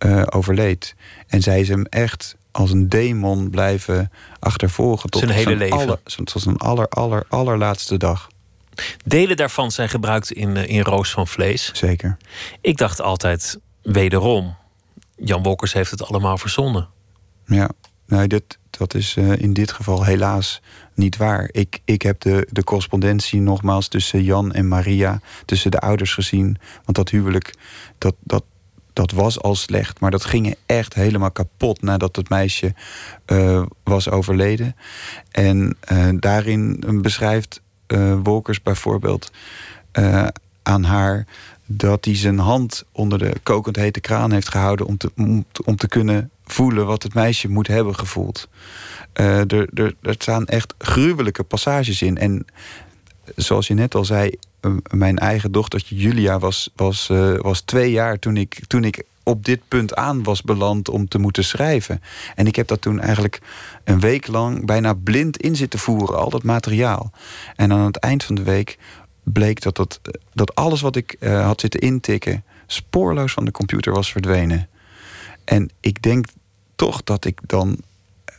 [0.07, 0.95] uh, overleed.
[1.27, 5.11] En zij is hem echt als een demon blijven achtervolgen.
[5.11, 5.79] Tot zijn hele zijn leven.
[5.79, 8.29] Aller, tot zijn aller, aller, allerlaatste dag.
[9.05, 11.71] Delen daarvan zijn gebruikt in, uh, in Roos van Vlees.
[11.73, 12.16] Zeker.
[12.61, 14.57] Ik dacht altijd, wederom,
[15.16, 16.88] Jan Wolkers heeft het allemaal verzonnen.
[17.47, 17.71] Ja,
[18.07, 20.61] nee, dit, dat is uh, in dit geval helaas
[20.95, 21.49] niet waar.
[21.53, 26.59] Ik, ik heb de, de correspondentie nogmaals tussen Jan en Maria, tussen de ouders gezien.
[26.85, 27.55] Want dat huwelijk,
[27.99, 28.45] dat, dat,
[28.96, 32.74] dat was al slecht, maar dat ging echt helemaal kapot nadat het meisje
[33.26, 34.76] uh, was overleden.
[35.30, 39.30] En uh, daarin beschrijft uh, Wolkers bijvoorbeeld
[40.62, 41.26] aan haar
[41.66, 45.76] dat hij zijn hand onder de kokend hete kraan heeft gehouden om te, om, om
[45.76, 48.48] te kunnen voelen wat het meisje moet hebben gevoeld.
[49.12, 52.18] er, er, er staan echt gruwelijke passages in.
[52.18, 52.46] En
[53.37, 54.38] zoals je net al zei,
[54.90, 59.45] mijn eigen dochtertje Julia was, was, uh, was twee jaar toen ik, toen ik op
[59.45, 62.03] dit punt aan was beland om te moeten schrijven.
[62.35, 63.40] En ik heb dat toen eigenlijk
[63.85, 67.11] een week lang bijna blind in zitten voeren, al dat materiaal.
[67.57, 68.79] En aan het eind van de week
[69.23, 70.01] bleek dat, dat,
[70.33, 74.69] dat alles wat ik uh, had zitten intikken spoorloos van de computer was verdwenen.
[75.45, 76.27] En ik denk
[76.77, 77.77] toch dat ik dan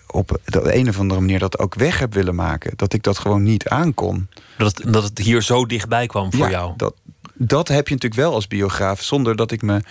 [0.07, 2.73] op de een of andere manier dat ook weg heb willen maken.
[2.75, 4.27] Dat ik dat gewoon niet aankon.
[4.57, 6.73] Dat het, dat het hier zo dichtbij kwam voor ja, jou?
[6.77, 6.93] Dat,
[7.33, 9.01] dat heb je natuurlijk wel als biograaf.
[9.01, 9.81] Zonder dat ik me.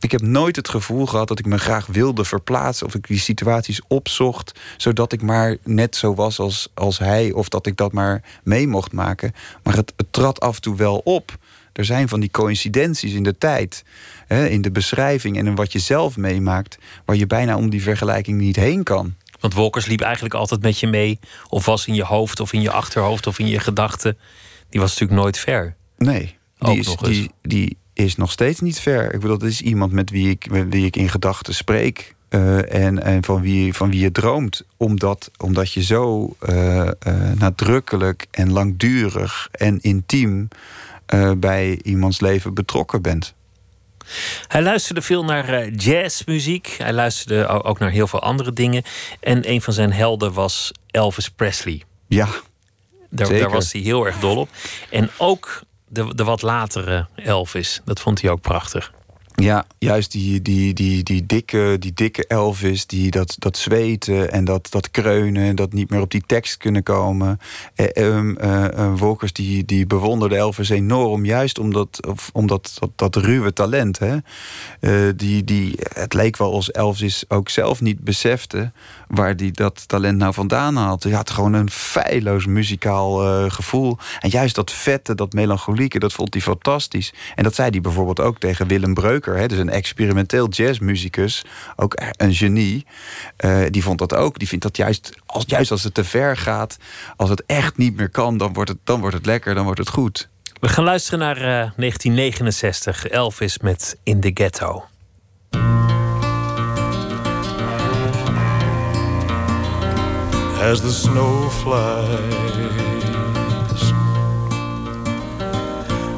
[0.00, 2.86] Ik heb nooit het gevoel gehad dat ik me graag wilde verplaatsen.
[2.86, 4.60] Of ik die situaties opzocht.
[4.76, 7.32] Zodat ik maar net zo was als, als hij.
[7.32, 9.32] Of dat ik dat maar mee mocht maken.
[9.62, 11.38] Maar het, het trad af en toe wel op.
[11.72, 13.84] Er zijn van die coincidenties in de tijd.
[14.26, 16.78] Hè, in de beschrijving en in wat je zelf meemaakt.
[17.04, 19.14] Waar je bijna om die vergelijking niet heen kan.
[19.40, 21.18] Want Wolkers liep eigenlijk altijd met je mee.
[21.48, 24.18] Of was in je hoofd, of in je achterhoofd, of in je gedachten.
[24.68, 25.74] Die was natuurlijk nooit ver.
[25.98, 26.36] Nee.
[26.58, 29.14] Die, is, die, die, is nog steeds niet ver.
[29.14, 32.14] Ik bedoel, dat is iemand met wie ik, met wie ik in gedachten spreek.
[32.30, 34.62] Uh, en, en van, wie, van wie je droomt.
[34.76, 36.90] Omdat, omdat je zo uh, uh,
[37.38, 40.48] nadrukkelijk en langdurig en intiem
[41.36, 43.34] bij iemands leven betrokken bent.
[44.46, 46.74] Hij luisterde veel naar jazzmuziek.
[46.78, 48.82] Hij luisterde ook naar heel veel andere dingen.
[49.20, 51.82] En een van zijn helden was Elvis Presley.
[52.08, 52.28] Ja.
[53.10, 54.48] Daar, daar was hij heel erg dol op.
[54.90, 57.80] En ook de, de wat latere Elvis.
[57.84, 58.92] Dat vond hij ook prachtig.
[59.42, 64.44] Ja, juist die, die, die, die, dikke, die dikke Elvis, die dat, dat zweten en
[64.44, 67.40] dat, dat kreunen, dat niet meer op die tekst kunnen komen.
[67.74, 73.16] Eh, um, uh, Wolkers die, die bewonderde Elvis enorm, juist omdat, of, omdat dat, dat
[73.16, 73.98] ruwe talent.
[73.98, 74.16] Hè?
[74.80, 78.72] Uh, die, die, het leek wel als Elvis ook zelf niet besefte
[79.08, 81.02] waar hij dat talent nou vandaan had.
[81.02, 83.16] Hij had gewoon een feilloos muzikaal
[83.50, 83.98] gevoel.
[84.20, 87.14] En juist dat vette, dat melancholieke, dat vond hij fantastisch.
[87.34, 88.94] En dat zei hij bijvoorbeeld ook tegen Willem
[89.34, 91.44] Hè, dus een experimenteel jazzmuzikus,
[91.76, 92.86] ook een genie.
[93.44, 94.38] Uh, die vond dat ook.
[94.38, 96.76] Die vindt dat juist als, juist als het te ver gaat,
[97.16, 99.80] als het echt niet meer kan, dan wordt het, dan wordt het lekker, dan wordt
[99.80, 100.28] het goed.
[100.60, 104.84] We gaan luisteren naar uh, 1969, Elvis met In the Ghetto.
[110.66, 112.85] as the snow flies.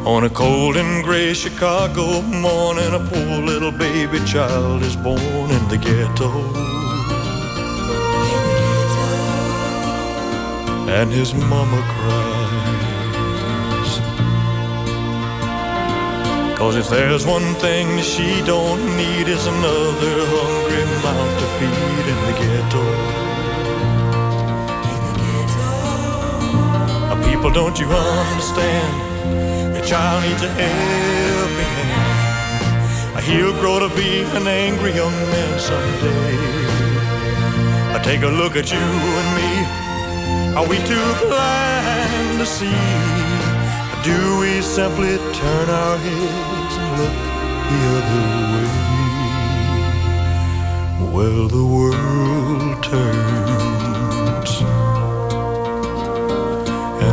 [0.08, 5.68] On a cold and gray Chicago morning, a poor little baby child is born in
[5.68, 6.30] the ghetto.
[10.88, 13.98] And his mama cries.
[16.58, 22.06] Cause if there's one thing that she don't need, is another hungry mouth to feed
[22.12, 22.84] in the ghetto.
[24.88, 25.68] In the ghetto.
[27.10, 29.08] Our people, don't you understand?
[29.88, 33.24] Child needs a helping hand.
[33.24, 36.36] He'll grow to be an angry young man someday.
[37.96, 38.86] I take a look at you
[39.20, 39.50] and me.
[40.58, 42.68] Are we too blind to see?
[44.04, 47.16] Do we simply turn our heads and look
[47.70, 48.68] the other way?
[51.14, 53.87] Well, the world turns.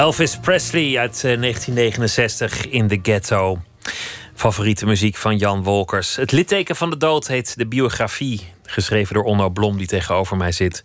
[0.00, 3.58] Elvis Presley uit 1969 eh, in The Ghetto.
[4.34, 6.16] Favoriete muziek van Jan Wolkers.
[6.16, 8.40] Het litteken van de dood heet de biografie.
[8.64, 10.84] Geschreven door Onno Blom, die tegenover mij zit.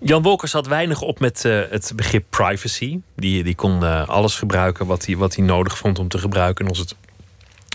[0.00, 3.00] Jan Wolkers had weinig op met uh, het begrip privacy.
[3.16, 6.64] Die, die kon uh, alles gebruiken wat hij, wat hij nodig vond om te gebruiken.
[6.64, 6.96] En als het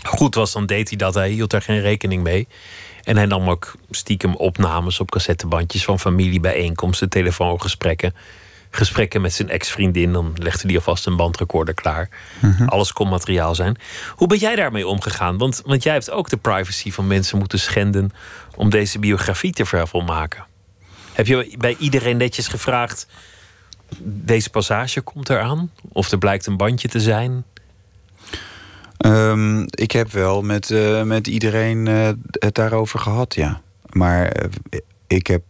[0.06, 1.14] goed was, dan deed hij dat.
[1.14, 2.48] Hij hield daar geen rekening mee.
[3.02, 8.14] En hij nam ook stiekem opnames op cassettebandjes van familiebijeenkomsten, telefoongesprekken
[8.74, 10.12] gesprekken met zijn ex-vriendin.
[10.12, 12.08] Dan legde hij alvast een bandrecorder klaar.
[12.40, 12.64] Mhm.
[12.64, 13.76] Alles kon materiaal zijn.
[14.10, 15.38] Hoe ben jij daarmee omgegaan?
[15.38, 18.12] Want, want jij hebt ook de privacy van mensen moeten schenden
[18.56, 20.44] om deze biografie te vervolmaken.
[21.12, 23.06] Heb je bij iedereen netjes gevraagd:
[24.02, 25.70] deze passage komt eraan?
[25.92, 27.44] Of er blijkt een bandje te zijn?
[28.98, 33.60] Um, ik heb wel met, uh, met iedereen uh, het daarover gehad, ja.
[33.88, 35.42] Maar uh, ik heb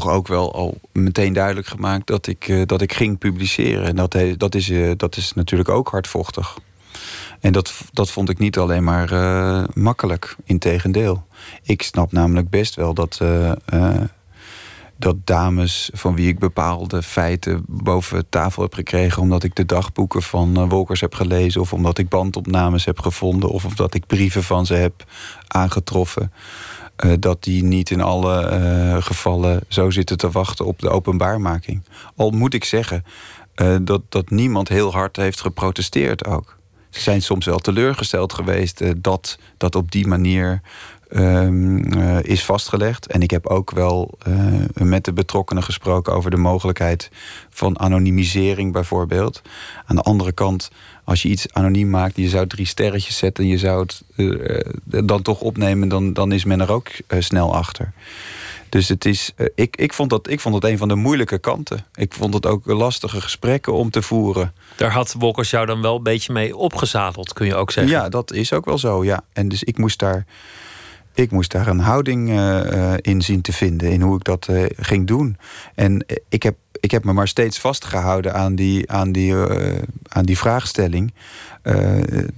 [0.00, 3.84] toch ook wel al meteen duidelijk gemaakt dat ik, uh, dat ik ging publiceren.
[3.84, 6.58] En dat, dat, is, uh, dat is natuurlijk ook hardvochtig.
[7.40, 9.08] En dat, dat vond ik niet alleen maar
[9.74, 11.26] makkelijk, integendeel.
[11.62, 13.20] Ik snap namelijk best wel dat
[14.96, 19.22] dat dames van wie ik bepaalde feiten boven tafel heb gekregen...
[19.22, 21.60] omdat ik de dagboeken van uh, Wolkers heb gelezen...
[21.60, 23.50] of omdat ik bandopnames heb gevonden...
[23.50, 25.04] of omdat ik brieven van ze heb
[25.46, 26.32] aangetroffen...
[27.04, 31.82] Uh, dat die niet in alle uh, gevallen zo zitten te wachten op de openbaarmaking.
[32.16, 33.04] Al moet ik zeggen
[33.80, 36.58] dat, dat niemand heel hard heeft geprotesteerd ook.
[36.90, 40.60] Ze zijn soms wel teleurgesteld geweest dat dat op die manier
[41.10, 43.06] uh, is vastgelegd.
[43.06, 44.18] En ik heb ook wel
[44.74, 47.10] met de betrokkenen gesproken over de mogelijkheid
[47.50, 49.42] van anonimisering bijvoorbeeld.
[49.86, 50.70] Aan de andere kant,
[51.04, 54.60] als je iets anoniem maakt, je zou drie sterretjes zetten en je zou het uh,
[55.04, 56.88] dan toch opnemen, dan, dan is men er ook
[57.18, 57.92] snel achter.
[58.68, 61.86] Dus het is, ik, ik, vond dat, ik vond dat een van de moeilijke kanten.
[61.94, 64.52] Ik vond het ook lastige gesprekken om te voeren.
[64.76, 67.92] Daar had Wolkers jou dan wel een beetje mee opgezadeld, kun je ook zeggen.
[67.92, 69.24] Ja, dat is ook wel zo, ja.
[69.32, 70.26] En dus ik moest daar
[71.14, 72.28] ik moest daar een houding
[73.00, 75.36] in zien te vinden in hoe ik dat ging doen.
[75.74, 80.24] En ik heb, ik heb me maar steeds vastgehouden aan die, aan die, uh, aan
[80.24, 81.14] die vraagstelling.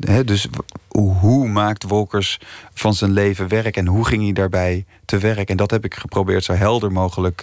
[0.01, 0.49] Hè, dus
[0.89, 2.41] hoe maakt Wolkers
[2.75, 5.49] van zijn leven werk en hoe ging hij daarbij te werk?
[5.49, 7.37] En dat heb ik geprobeerd zo helder mogelijk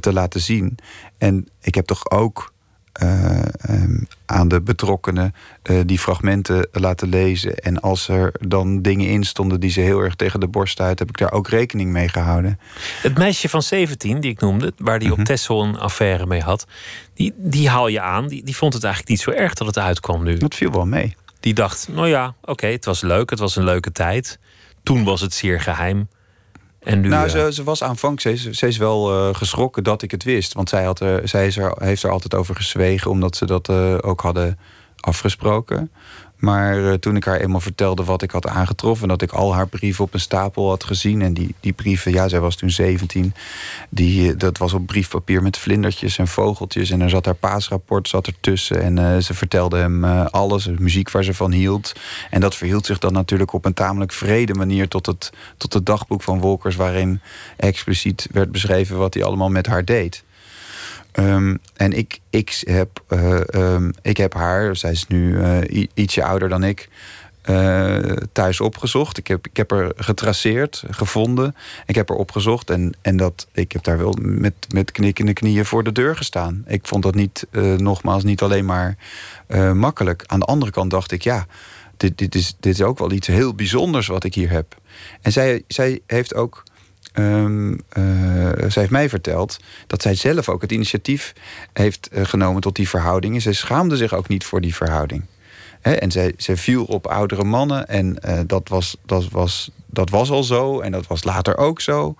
[0.00, 0.76] te laten zien.
[1.18, 2.53] En ik heb toch ook
[3.02, 3.38] uh,
[3.68, 7.56] um, aan de betrokkenen uh, die fragmenten laten lezen.
[7.56, 10.98] En als er dan dingen in stonden die ze heel erg tegen de borst uit,
[10.98, 12.58] heb ik daar ook rekening mee gehouden.
[13.02, 15.26] Het meisje van 17, die ik noemde, waar die op mhm.
[15.26, 16.66] Tessel een affaire mee had,
[17.14, 18.28] die, die haal je aan.
[18.28, 20.36] Die, die vond het eigenlijk niet zo erg dat het uitkwam nu.
[20.36, 21.16] Dat viel wel mee.
[21.40, 24.38] Die dacht, nou ja, oké, okay, het was leuk, het was een leuke tijd.
[24.82, 26.08] Toen was het zeer geheim.
[26.84, 30.10] En nu, nou, ze, ze was aanvankelijk, ze, ze, is wel uh, geschrokken dat ik
[30.10, 30.52] het wist.
[30.52, 33.94] Want zij, had zij is er, heeft er altijd over gezwegen, omdat ze dat uh,
[34.00, 34.58] ook hadden
[35.00, 35.90] afgesproken.
[36.36, 39.08] Maar uh, toen ik haar eenmaal vertelde wat ik had aangetroffen...
[39.08, 41.22] dat ik al haar brieven op een stapel had gezien...
[41.22, 43.34] en die, die brieven, ja, zij was toen 17...
[43.88, 46.90] Die, dat was op briefpapier met vlindertjes en vogeltjes...
[46.90, 48.82] en er zat haar paasrapport zat ertussen...
[48.82, 51.92] en uh, ze vertelde hem alles, muziek waar ze van hield.
[52.30, 54.88] En dat verhield zich dan natuurlijk op een tamelijk vrede manier...
[54.88, 56.76] tot het, tot het dagboek van Wolkers...
[56.76, 57.20] waarin
[57.56, 60.24] expliciet werd beschreven wat hij allemaal met haar deed.
[61.18, 66.24] Um, en ik, ik, heb, uh, um, ik heb haar, zij is nu uh, ietsje
[66.24, 66.88] ouder dan ik,
[67.50, 67.98] uh,
[68.32, 69.18] thuis opgezocht.
[69.18, 71.54] Ik heb, ik heb haar getraceerd, gevonden.
[71.86, 75.64] Ik heb haar opgezocht en, en dat, ik heb daar wel met, met knikkende knieën
[75.64, 76.64] voor de deur gestaan.
[76.66, 77.46] Ik vond dat niet,
[77.76, 78.96] nogmaals, niet alleen maar
[79.74, 80.22] makkelijk.
[80.26, 81.46] Aan de andere kant dacht ik, ja,
[81.96, 84.76] dit, dit, is, dit is ook wel iets heel bijzonders wat ik hier heb.
[85.20, 86.62] En zij, zij heeft ook
[87.18, 87.78] Um, uh,
[88.56, 89.56] zij heeft mij verteld
[89.86, 91.32] dat zij zelf ook het initiatief
[91.72, 93.34] heeft uh, genomen tot die verhouding.
[93.34, 95.24] En zij schaamde zich ook niet voor die verhouding.
[95.80, 100.30] En zij, zij viel op oudere mannen en uh, dat, was, dat, was, dat was
[100.30, 102.16] al zo en dat was later ook zo.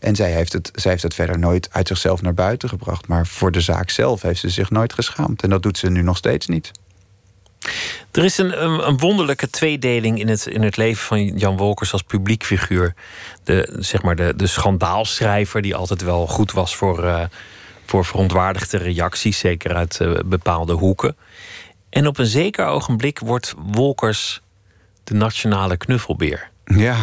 [0.00, 3.06] en zij heeft, het, zij heeft het verder nooit uit zichzelf naar buiten gebracht.
[3.06, 5.42] Maar voor de zaak zelf heeft ze zich nooit geschaamd.
[5.42, 6.70] En dat doet ze nu nog steeds niet.
[8.10, 12.02] Er is een, een, wonderlijke tweedeling in het, in het leven van Jan Wolkers als
[12.02, 12.94] publiekfiguur.
[13.44, 17.24] De, zeg maar de, de schandaalschrijver, die altijd wel goed was voor, uh,
[17.86, 21.16] voor verontwaardigde reacties, zeker uit uh, bepaalde hoeken.
[21.90, 24.40] En op een zeker ogenblik wordt Wolkers
[25.04, 26.50] de nationale knuffelbeer.
[26.64, 26.96] Ja.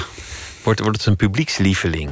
[0.64, 2.10] Wordt, wordt het een publiekslieveling.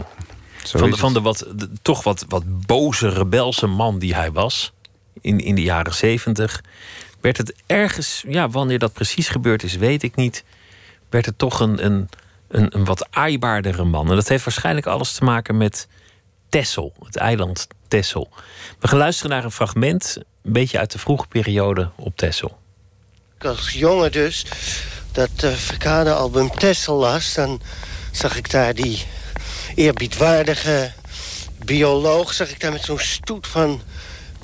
[0.64, 4.74] van de, van de wat, de, toch wat, wat boze, rebelse man die hij was
[5.22, 6.62] in, in de jaren zeventig
[7.22, 10.44] werd het ergens, ja, wanneer dat precies gebeurd is, weet ik niet.
[11.10, 12.10] Werd het toch een, een,
[12.48, 14.10] een, een wat aaibaardere man.
[14.10, 15.88] En dat heeft waarschijnlijk alles te maken met
[16.50, 18.30] Tessel, het eiland Tessel.
[18.80, 22.58] We gaan luisteren naar een fragment, een beetje uit de vroege periode op Tessel.
[23.40, 24.46] Als jongen dus,
[25.12, 27.34] dat uh, Tessel las...
[27.34, 27.62] dan
[28.12, 29.04] zag ik daar die
[29.76, 30.92] eerbiedwaardige
[31.66, 32.34] bioloog...
[32.34, 33.82] zag ik daar met zo'n stoet van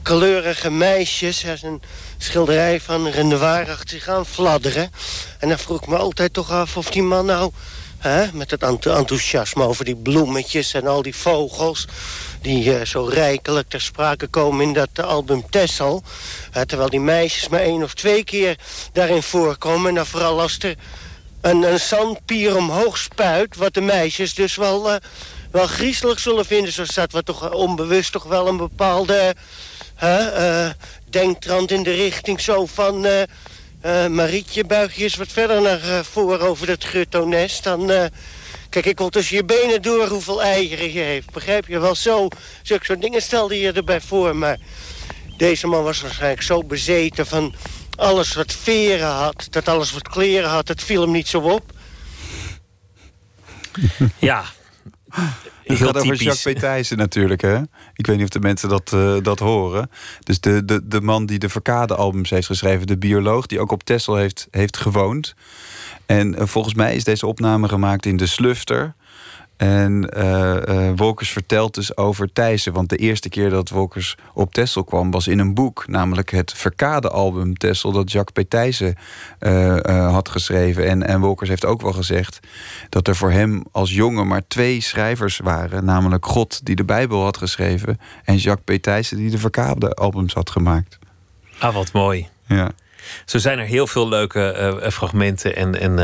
[0.01, 1.47] kleurige meisjes...
[1.47, 1.81] als een
[2.17, 4.91] schilderij van Renoir achter zich aan fladderen.
[5.39, 7.51] En dan vroeg ik me altijd toch af of die man nou...
[7.97, 11.87] Hè, met het enthousiasme over die bloemetjes en al die vogels...
[12.41, 16.03] die uh, zo rijkelijk ter sprake komen in dat album Tessel.
[16.55, 18.57] Uh, terwijl die meisjes maar één of twee keer
[18.93, 19.89] daarin voorkomen.
[19.89, 20.75] En dan vooral als er
[21.41, 23.55] een, een zandpier omhoog spuit...
[23.55, 24.95] wat de meisjes dus wel, uh,
[25.51, 26.73] wel griezelig zullen vinden.
[26.73, 29.35] Zo staat wat toch onbewust toch wel een bepaalde...
[30.03, 30.69] Uh,
[31.09, 33.05] denktrand in de richting zo van...
[33.05, 33.21] Uh,
[33.85, 37.63] uh, Marietje, buig je eens wat verder naar uh, voren over dat grutto-nest.
[37.63, 38.09] Dan
[38.69, 41.31] Kijk, ik wil tussen je benen door hoeveel eieren je heeft.
[41.31, 42.27] Begrijp je wel zo?
[42.61, 44.35] Zulke soort dingen stelde je erbij voor.
[44.35, 44.57] Maar
[45.37, 47.53] deze man was waarschijnlijk zo bezeten van
[47.95, 49.47] alles wat veren had.
[49.49, 51.71] Dat alles wat kleren had, dat viel hem niet zo op.
[54.19, 54.43] Ja,
[55.63, 57.41] het gaat over Jacques Petijsen natuurlijk.
[57.41, 57.61] Hè?
[57.97, 59.89] Ik weet niet of de mensen dat, uh, dat horen.
[60.23, 62.87] Dus de, de, de man die de Verkade-albums heeft geschreven.
[62.87, 65.35] De bioloog die ook op Texel heeft, heeft gewoond.
[66.05, 68.95] En uh, volgens mij is deze opname gemaakt in de Slufter.
[69.57, 72.73] En uh, Wolkers vertelt dus over Thijssen.
[72.73, 75.11] Want de eerste keer dat Wolkers op Tessel kwam...
[75.11, 77.91] was in een boek, namelijk het Verkade-album Tessel...
[77.91, 78.49] dat Jacques P.
[78.49, 78.95] Thijssen
[79.39, 80.87] uh, had geschreven.
[80.87, 82.39] En, en Wolkers heeft ook wel gezegd...
[82.89, 85.85] dat er voor hem als jongen maar twee schrijvers waren.
[85.85, 87.99] Namelijk God, die de Bijbel had geschreven...
[88.23, 88.81] en Jacques P.
[88.81, 90.99] Thijssen, die de Verkade-albums had gemaakt.
[91.59, 92.27] Ah, wat mooi.
[92.47, 92.71] Ja.
[93.25, 95.79] Zo zijn er heel veel leuke fragmenten en...
[95.79, 95.99] en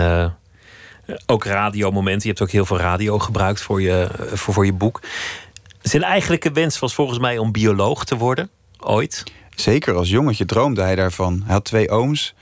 [1.26, 2.22] ook radiomomenten.
[2.22, 5.02] Je hebt ook heel veel radio gebruikt voor je, voor, voor je boek.
[5.82, 8.50] Zijn eigenlijke wens was volgens mij om bioloog te worden,
[8.80, 9.24] ooit.
[9.56, 11.42] Zeker, als jongetje droomde hij daarvan.
[11.46, 12.34] Hij had twee ooms.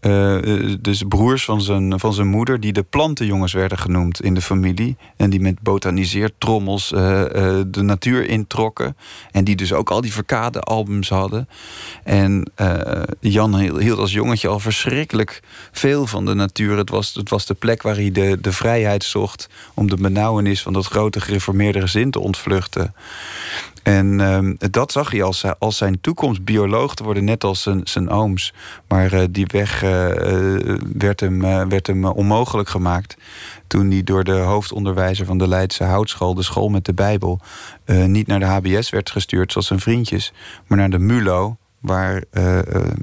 [0.00, 4.40] Uh, dus broers van zijn, van zijn moeder, die de plantenjongens werden genoemd in de
[4.40, 4.96] familie.
[5.16, 6.98] En die met botaniseertrommels uh,
[7.66, 8.96] de natuur introkken.
[9.30, 11.48] En die dus ook al die verkade albums hadden.
[12.04, 12.52] En
[13.20, 15.42] Jan hield als jongetje al verschrikkelijk
[15.72, 16.76] veel van de natuur.
[16.76, 20.62] Het was, het was de plek waar hij de, de vrijheid zocht om de benauwenis
[20.62, 22.94] van dat grote gereformeerde gezin te ontvluchten.
[23.88, 27.80] En uh, dat zag hij als, als zijn toekomst bioloog te worden, net als zijn,
[27.84, 28.54] zijn ooms.
[28.88, 29.90] Maar uh, die weg uh,
[30.92, 33.16] werd, hem, werd hem onmogelijk gemaakt.
[33.66, 37.40] Toen hij door de hoofdonderwijzer van de Leidse Houtschool, de school met de Bijbel,
[37.86, 40.32] niet naar de HBS werd gestuurd zoals zijn vriendjes,
[40.66, 42.58] maar naar de MULO, waar, uh,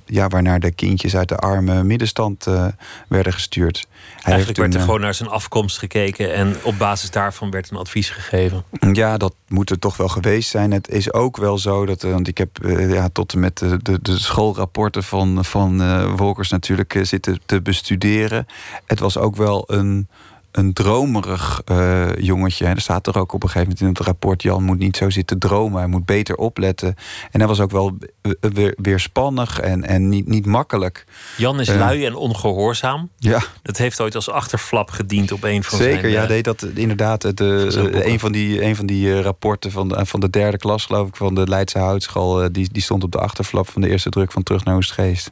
[0.05, 2.67] ja, waarnaar de kindjes uit de arme middenstand uh,
[3.07, 3.87] werden gestuurd.
[3.99, 7.77] Hij Eigenlijk werd er gewoon naar zijn afkomst gekeken en op basis daarvan werd een
[7.77, 8.63] advies gegeven.
[8.91, 10.71] Ja, dat moet er toch wel geweest zijn.
[10.71, 13.99] Het is ook wel zo dat, want ik heb ja, tot en met de, de,
[14.01, 18.47] de schoolrapporten van, van Wolkers natuurlijk zitten te bestuderen.
[18.85, 20.07] Het was ook wel een
[20.55, 22.65] een dromerig uh, jongetje.
[22.65, 24.41] Er staat er ook op een gegeven moment in het rapport...
[24.41, 26.95] Jan moet niet zo zitten dromen, hij moet beter opletten.
[27.31, 27.97] En hij was ook wel
[28.39, 31.05] weer, weerspannig en, en niet, niet makkelijk.
[31.37, 33.09] Jan is uh, lui en ongehoorzaam.
[33.17, 33.43] Ja.
[33.61, 36.11] Dat heeft ooit als achterflap gediend op een van Zeker, zijn...
[36.11, 37.37] ja, deed dat inderdaad.
[37.37, 40.85] De, van een van die, een van die rapporten van de, van de derde klas,
[40.85, 41.15] geloof ik...
[41.15, 43.69] van de Leidse Houtschool, die, die stond op de achterflap...
[43.69, 45.31] van de eerste druk van Terug naar Oostgeest.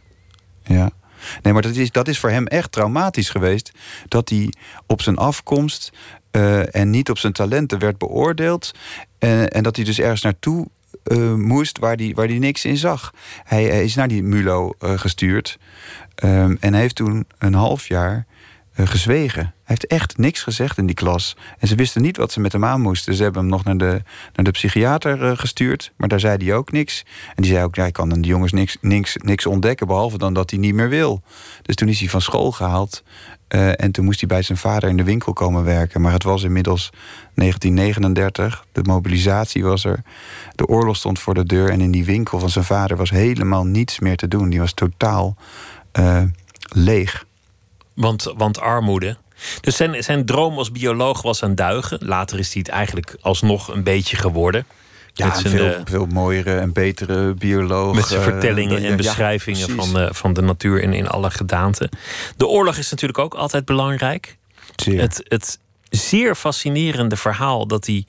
[0.64, 0.90] Ja.
[1.42, 3.72] Nee, maar dat is, dat is voor hem echt traumatisch geweest.
[4.08, 4.54] Dat hij
[4.88, 5.92] op zijn afkomst
[6.32, 8.72] uh, en niet op zijn talenten werd beoordeeld.
[9.20, 10.68] En, en dat hij dus ergens naartoe
[11.04, 13.14] uh, moest waar hij waar die niks in zag.
[13.44, 15.58] Hij, is naar die MULO gestuurd.
[16.24, 18.26] Um, en heeft toen een half jaar
[18.74, 19.42] gezwegen.
[19.42, 21.36] Hij heeft echt niks gezegd in die klas.
[21.60, 23.14] En ze wisten niet wat ze met hem aan moesten.
[23.14, 24.02] Ze hebben hem nog naar de,
[24.34, 25.92] naar de psychiater uh, gestuurd.
[25.98, 27.06] Maar daar zei hij ook niks.
[27.36, 29.88] En die zei ook, ja, ik kan aan de jongens niks, niks, niks ontdekken...
[29.88, 31.22] behalve dan dat hij niet meer wil.
[31.62, 33.04] Dus toen is hij van school gehaald.
[33.50, 36.02] Uh, en toen moest hij bij zijn vader in de winkel komen werken.
[36.02, 36.90] Maar het was inmiddels
[37.36, 38.66] 1939.
[38.72, 40.02] De mobilisatie was er.
[40.56, 41.70] De oorlog stond voor de deur.
[41.70, 44.50] En in die winkel van zijn vader was helemaal niets meer te doen.
[44.50, 45.36] Die was totaal
[46.70, 47.26] leeg.
[47.96, 49.18] Want, want armoede.
[49.62, 51.98] Dus zijn, zijn droom als bioloog was aan duigen.
[52.02, 54.66] Later is hij het eigenlijk alsnog een beetje geworden.
[55.14, 57.96] Ja, met zijn, veel, uh, veel mooiere en betere bioloog.
[57.96, 61.32] Met zijn vertellingen uh, en beschrijvingen ja, van, uh, van de natuur in, in alle
[61.32, 61.90] gedaanten.
[62.38, 64.38] De oorlog is natuurlijk ook altijd belangrijk.
[64.76, 65.02] Zeer.
[65.02, 68.06] Het, het zeer fascinerende verhaal dat hij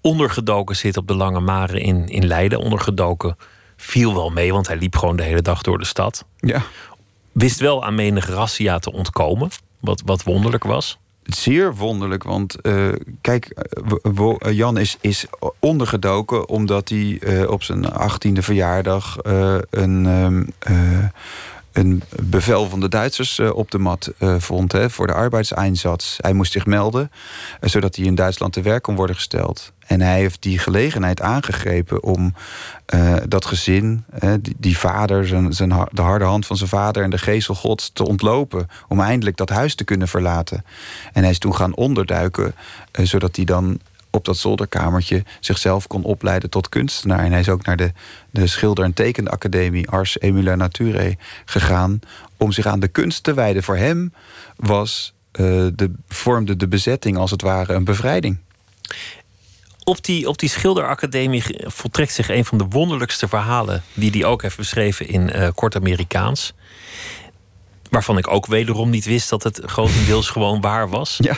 [0.00, 2.58] ondergedoken zit op de Lange Mare in, in Leiden.
[2.58, 3.36] Ondergedoken
[3.76, 6.24] viel wel mee, want hij liep gewoon de hele dag door de stad.
[6.36, 6.62] Ja
[7.38, 9.50] wist wel aan menig razzia te ontkomen.
[9.80, 10.98] Wat, wat wonderlijk was.
[11.22, 13.68] Zeer wonderlijk, want uh, kijk,
[14.16, 15.26] uh, Jan is, is
[15.58, 19.16] ondergedoken omdat hij op zijn achttiende verjaardag
[19.70, 20.04] een,
[21.72, 26.16] een bevel van de Duitsers op de mat vond hè, voor de arbeidseinsatz.
[26.20, 27.10] Hij moest zich melden,
[27.60, 29.72] zodat hij in Duitsland te werk kon worden gesteld.
[29.88, 32.34] En hij heeft die gelegenheid aangegrepen om
[32.94, 37.10] uh, dat gezin, uh, die, vader, zijn, zijn, de harde hand van zijn vader en
[37.10, 38.68] de geestel gods te ontlopen.
[38.88, 40.64] Om eindelijk dat huis te kunnen verlaten.
[41.12, 42.54] En hij is toen gaan onderduiken,
[42.98, 43.80] uh, zodat hij dan
[44.10, 47.24] op dat zolderkamertje zichzelf kon opleiden tot kunstenaar.
[47.24, 47.92] En hij is ook naar de,
[48.30, 52.00] de schilder- en tekenacademie Ars Emula Naturae gegaan
[52.36, 53.62] om zich aan de kunst te wijden.
[53.62, 54.12] Voor hem
[54.56, 58.38] was, de, vormde de bezetting als het ware een bevrijding
[59.88, 63.82] op die, op die schilderacademie voltrekt zich een van de wonderlijkste verhalen.
[63.94, 66.52] die hij ook heeft beschreven in uh, Kort Amerikaans.
[67.90, 71.18] Waarvan ik ook wederom niet wist dat het grotendeels gewoon waar was.
[71.22, 71.36] Ja.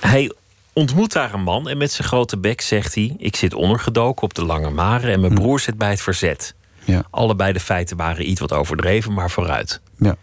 [0.00, 0.32] Hij
[0.72, 4.34] ontmoet daar een man en met zijn grote bek zegt hij: Ik zit ondergedoken op
[4.34, 5.38] de Lange Mare en mijn Hm.
[5.40, 6.54] broer zit bij het verzet.
[6.84, 7.02] Ja.
[7.10, 9.80] Allebei de feiten waren iets wat overdreven, maar vooruit.
[9.98, 10.16] Ja.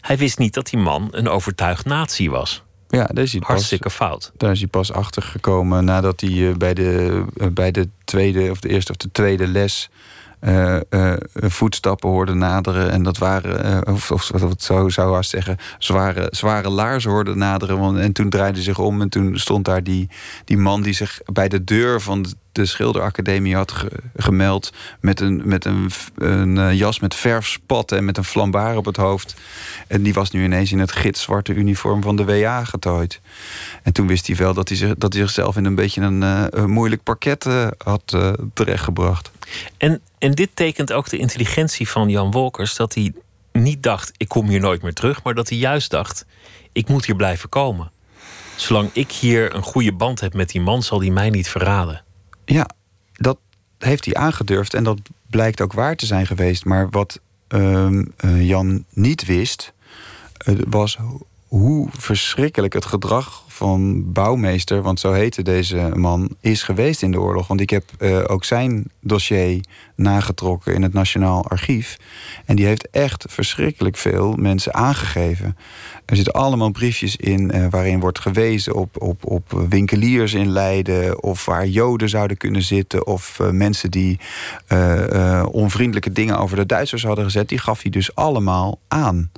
[0.00, 2.62] Hij wist niet dat die man een overtuigd nazi was.
[2.98, 4.32] Ja, daar is hij pas, Hartstikke fout.
[4.36, 8.50] daar is hij pas achter gekomen nadat hij eh, bij, de, eh, bij de tweede
[8.50, 9.90] of de eerste of de tweede les
[10.40, 10.76] eh,
[11.34, 12.90] voetstappen hoorde naderen.
[12.90, 17.34] En dat waren, of, of wat het zo zou haast zeggen, zware, zware laarzen hoorde
[17.34, 17.78] naderen.
[17.78, 20.08] Want, en toen draaide hij zich om en toen stond daar die,
[20.44, 24.72] die man die zich bij de deur van de- de schilderacademie had ge- gemeld.
[25.00, 28.96] Met een, met een, een eh, jas met verfspatten en met een flambaar op het
[28.96, 29.34] hoofd.
[29.86, 33.20] En die was nu ineens in het gitzwarte uniform van de WA getooid.
[33.82, 36.22] En toen wist hij wel dat hij, zich, dat hij zichzelf in een beetje een,
[36.22, 39.30] eh, moeilijk parket eh, had eh, terechtgebracht.
[39.76, 42.76] En, en dit tekent ook de intelligentie van Jan Wolkers.
[42.76, 43.12] Dat hij
[43.52, 45.22] niet dacht, ik kom hier nooit meer terug.
[45.22, 46.26] Maar dat hij juist dacht,
[46.72, 47.90] ik moet hier blijven komen.
[48.56, 52.01] Zolang ik hier een goede band heb met die man, zal die mij niet verraden.
[52.44, 52.68] Ja,
[53.12, 53.38] dat
[53.78, 54.98] heeft hij aangedurfd en dat
[55.30, 56.64] blijkt ook waar te zijn geweest.
[56.64, 59.72] Maar wat ehm, eh, Jan niet wist,
[60.36, 60.98] eh, was
[61.52, 67.20] hoe verschrikkelijk het gedrag van bouwmeester, want zo heette deze man, is geweest in de
[67.20, 67.46] oorlog.
[67.46, 69.60] Want ik heb eh, ook zijn dossier
[69.96, 71.96] nagetrokken in het Nationaal Archief.
[72.44, 75.56] En die heeft echt verschrikkelijk veel mensen aangegeven.
[76.04, 81.22] Er zitten allemaal briefjes in eh, waarin wordt gewezen op, op, op winkeliers in Leiden,
[81.22, 84.20] of waar Joden zouden kunnen zitten, of eh, mensen die
[85.50, 87.48] onvriendelijke dingen over de Duitsers hadden gezet.
[87.48, 89.30] Die gaf hij dus allemaal aan.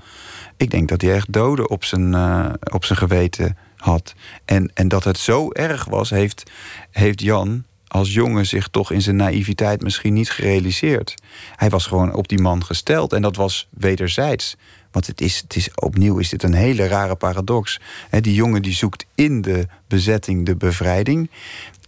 [0.56, 4.14] Ik denk dat hij echt doden op zijn, eh, op zijn geweten had.
[4.44, 6.50] En, en dat het zo erg was, heeft,
[6.90, 11.14] heeft Jan als jongen zich toch in zijn naïviteit misschien niet gerealiseerd.
[11.56, 14.56] Hij was gewoon op die man gesteld en dat was wederzijds.
[14.90, 17.80] Want het is, het is, opnieuw is dit een hele rare paradox.
[18.20, 21.30] Die jongen die zoekt in de bezetting de bevrijding.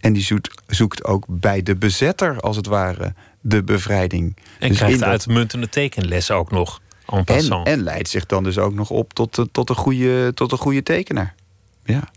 [0.01, 4.35] En die zoekt, zoekt ook bij de bezetter, als het ware, de bevrijding.
[4.59, 6.81] En Dus krijgt dat- uitmuntende tekenlessen ook nog.
[7.63, 10.83] En leidt zich dan dus ook nog op tot, tot, een, goede, tot een goede
[10.83, 11.35] tekenaar.
[11.85, 12.09] Ja.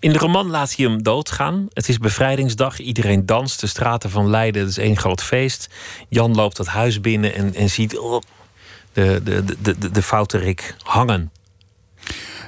[0.00, 1.68] In de roman laat hij hem doodgaan.
[1.72, 2.78] Het is bevrijdingsdag.
[2.78, 3.60] Iedereen danst.
[3.60, 4.60] De straten van Leiden.
[4.60, 5.68] Het is één groot feest.
[6.08, 8.20] Jan loopt dat huis binnen en, en ziet oh,
[8.92, 11.30] de, de, de, de, de foute Rick hangen.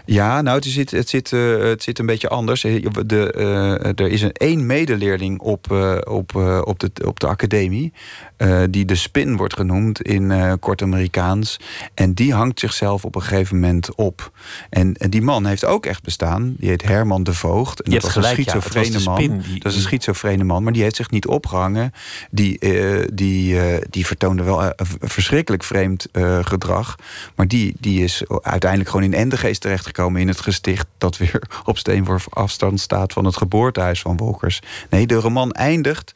[0.06, 2.60] Ja, nou, het zit, het, zit, eh, het zit een beetje anders.
[2.60, 7.26] De, eh, er is een één medeleerling op, eh, op, eh, op, de, op de
[7.26, 7.92] academie...
[8.36, 11.56] eh, die de spin wordt genoemd in eh, kort Amerikaans.
[11.94, 14.30] En die hangt zichzelf op een gegeven moment op.
[14.70, 16.54] En, en die man heeft ook echt bestaan.
[16.58, 17.82] Die heet Herman de Voogd.
[17.82, 18.28] En Je dat was een ja.
[18.28, 19.16] Was schizofrene man.
[19.16, 21.92] spin die- dat is een schizofrene man, maar die heeft zich niet opgehangen.
[22.30, 23.58] Die, eh, die,
[23.90, 26.06] die vertoonde wel een verschrikkelijk vreemd
[26.42, 26.96] gedrag.
[27.34, 30.20] Maar die, die is uiteindelijk gewoon in Endegeest terechtgekomen...
[30.20, 33.12] in het gesticht dat weer op steenworp afstand staat...
[33.12, 34.60] van het geboortehuis van Wolkers.
[34.90, 36.12] Nee, de roman eindigt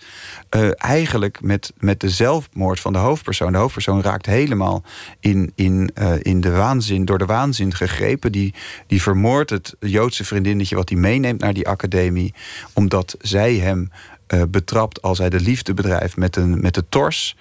[0.50, 3.52] eh, eigenlijk met, met de zelfmoord van de hoofdpersoon.
[3.52, 4.82] De hoofdpersoon raakt helemaal
[5.20, 8.32] in, in, eh, in de waanzin, door de waanzin gegrepen.
[8.32, 8.54] Die,
[8.86, 12.34] die vermoordt het Joodse vriendinnetje wat hij meeneemt naar die academie...
[12.72, 13.90] omdat zij hem
[14.30, 17.36] eh, betrapt als hij de liefde bedrijft met, een, met de tors.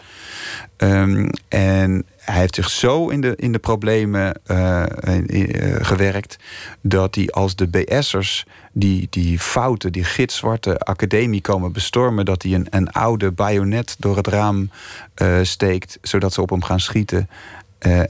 [0.78, 6.38] Ehm, en hij heeft zich zo in de, in de problemen eh, eh, gewerkt...
[6.82, 12.26] dat hij als de BS'ers die, die foute, die gitzwarte academie komen bestormen...
[12.26, 14.70] dat hij een, een oude bajonet door het raam
[15.42, 15.98] steekt...
[16.02, 17.30] zodat ze op hem gaan schieten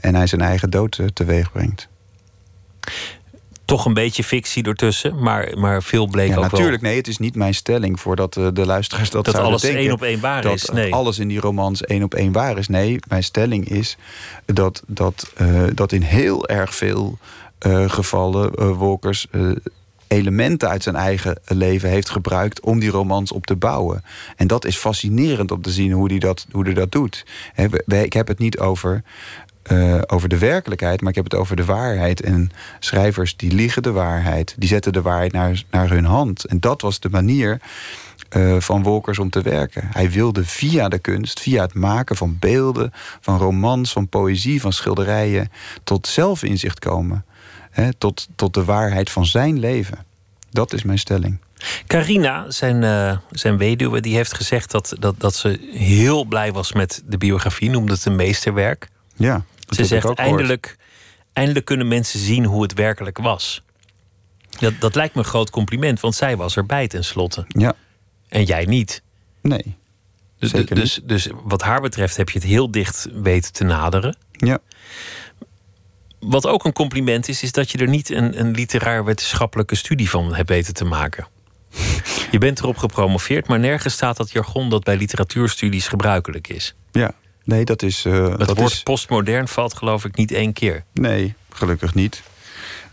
[0.00, 1.88] en hij zijn eigen dood teweeg brengt.
[3.70, 7.08] Toch een beetje fictie ertussen, maar, maar veel bleek Ja, ook natuurlijk, wel nee, het
[7.08, 9.80] is niet mijn stelling voordat eh, de luisteraars dat, dat alles denken.
[9.80, 10.70] één op één waar dat is.
[10.72, 10.94] Nee.
[10.94, 12.68] alles in die romans één op één waar is.
[12.68, 13.96] Nee, mijn stelling is
[14.46, 17.18] dat, dat, eh, dat in heel erg veel
[17.58, 19.50] eh, gevallen Wolkers eh,
[20.08, 24.04] elementen uit zijn eigen leven heeft gebruikt om die romans op te bouwen.
[24.36, 27.26] En dat is fascinerend om te zien hoe hij dat, hoe hij dat doet.
[27.86, 29.02] Ik heb het niet over.
[29.70, 32.20] Eh, over de werkelijkheid, maar ik heb het over de waarheid.
[32.20, 36.44] En schrijvers die liegen de waarheid, die zetten de waarheid naar, naar hun hand.
[36.44, 37.60] En dat was de manier
[38.28, 39.88] eh, van Wolkers om te werken.
[39.92, 44.72] Hij wilde via de kunst, via het maken van beelden, van romans, van poëzie, van
[44.72, 45.50] schilderijen,
[45.84, 47.24] tot zelfinzicht komen.
[47.70, 49.98] Hè, tot, tot de waarheid van zijn leven.
[50.50, 51.38] Dat is mijn stelling.
[51.86, 56.72] Carina, zijn, eh, zijn weduwe, die heeft gezegd dat, dat, dat ze heel blij was
[56.72, 58.88] met de biografie, noemde het een meesterwerk.
[59.16, 60.76] Ja, Ze zegt eindelijk,
[61.32, 63.62] eindelijk kunnen mensen zien hoe het werkelijk was.
[64.58, 67.44] Dat, dat lijkt me een groot compliment, want zij was erbij tenslotte.
[67.48, 67.74] Ja,
[68.28, 69.02] En jij niet.
[69.42, 69.78] nee.
[70.38, 74.16] Dus, Zeker dus, dus wat haar betreft heb je het heel dicht weten te naderen.
[74.32, 74.58] Ja.
[76.20, 80.34] Wat ook een compliment is, is dat je er niet een, een literair-wetenschappelijke studie van
[80.34, 81.26] hebt weten te maken.
[82.30, 86.74] Je bent erop gepromoveerd, maar nergens staat dat jargon dat bij literatuurstudies gebruikelijk is.
[86.92, 87.12] Ja,
[87.44, 88.04] nee, dat is.
[88.04, 88.82] Uh, het dat woord is...
[88.82, 90.84] postmodern valt, geloof ik, niet één keer.
[90.92, 92.22] Nee, gelukkig niet.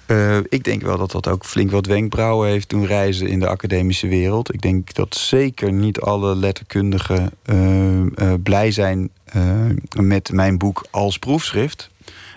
[0.07, 3.47] Uh, ik denk wel dat dat ook flink wat wenkbrauwen heeft doen reizen in de
[3.47, 4.53] academische wereld.
[4.53, 9.09] Ik denk dat zeker niet alle letterkundigen uh, blij zijn
[9.95, 11.89] met mijn boek als proefschrift.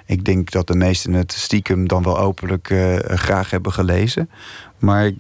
[0.07, 4.31] Ik denk dat de meesten het stiekem dan wel openlijk graag hebben gelezen.
[4.81, 5.13] Maar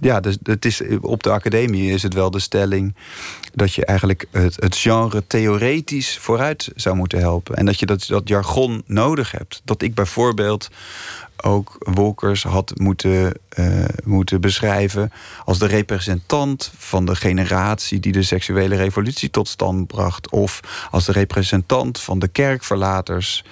[0.00, 2.94] ja, dus het is, op de academie is het wel de stelling
[3.54, 7.56] dat je eigenlijk het, het, genre theoretisch vooruit zou moeten helpen.
[7.56, 9.62] En dat je dat, dat jargon nodig hebt.
[9.64, 10.68] Dat ik bijvoorbeeld
[11.42, 15.12] ook Wolkers had moeten, uh, moeten beschrijven
[15.44, 20.60] als de representant van de generatie die de seksuele revolutie tot stand bracht, of
[20.90, 23.44] als de representant van de kerkverlaters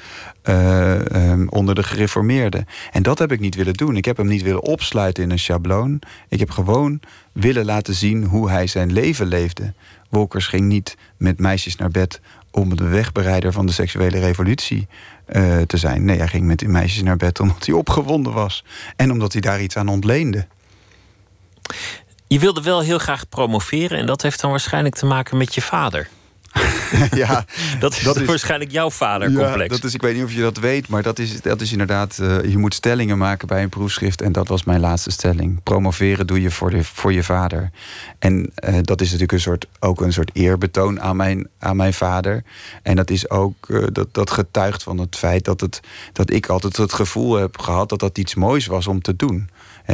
[0.44, 0.98] uh,
[1.30, 2.66] um, onder de gereformeerden.
[2.92, 3.96] En dat heb ik niet willen doen.
[3.96, 6.00] Ik heb hem niet willen opsluiten in een schabloon.
[6.28, 7.00] Ik heb gewoon
[7.32, 9.72] willen laten zien hoe hij zijn leven leefde.
[10.08, 12.20] Wolkers ging niet met meisjes naar bed
[12.50, 14.88] om de wegbereider van de seksuele revolutie
[15.32, 16.04] uh, te zijn.
[16.04, 18.64] Nee, hij ging met die meisjes naar bed omdat hij opgewonden was.
[18.96, 20.46] En omdat hij daar iets aan ontleende.
[22.26, 25.62] Je wilde wel heel graag promoveren en dat heeft dan waarschijnlijk te maken met je
[25.62, 26.08] vader.
[27.22, 27.44] ja,
[27.80, 29.62] dat is, dat is waarschijnlijk jouw vadercomplex.
[29.62, 31.72] Ja, dat is, ik weet niet of je dat weet, maar dat is, dat is
[31.72, 32.18] inderdaad...
[32.20, 34.22] Uh, je moet stellingen maken bij een proefschrift...
[34.22, 35.62] en dat was mijn laatste stelling.
[35.62, 37.70] Promoveren doe je voor, de, voor je vader.
[38.18, 41.94] En uh, dat is natuurlijk een soort, ook een soort eerbetoon aan mijn, aan mijn
[41.94, 42.42] vader.
[42.82, 45.80] En dat is ook, uh, dat, dat getuigt van het feit dat, het,
[46.12, 47.88] dat ik altijd het gevoel heb gehad...
[47.88, 49.48] dat dat iets moois was om te doen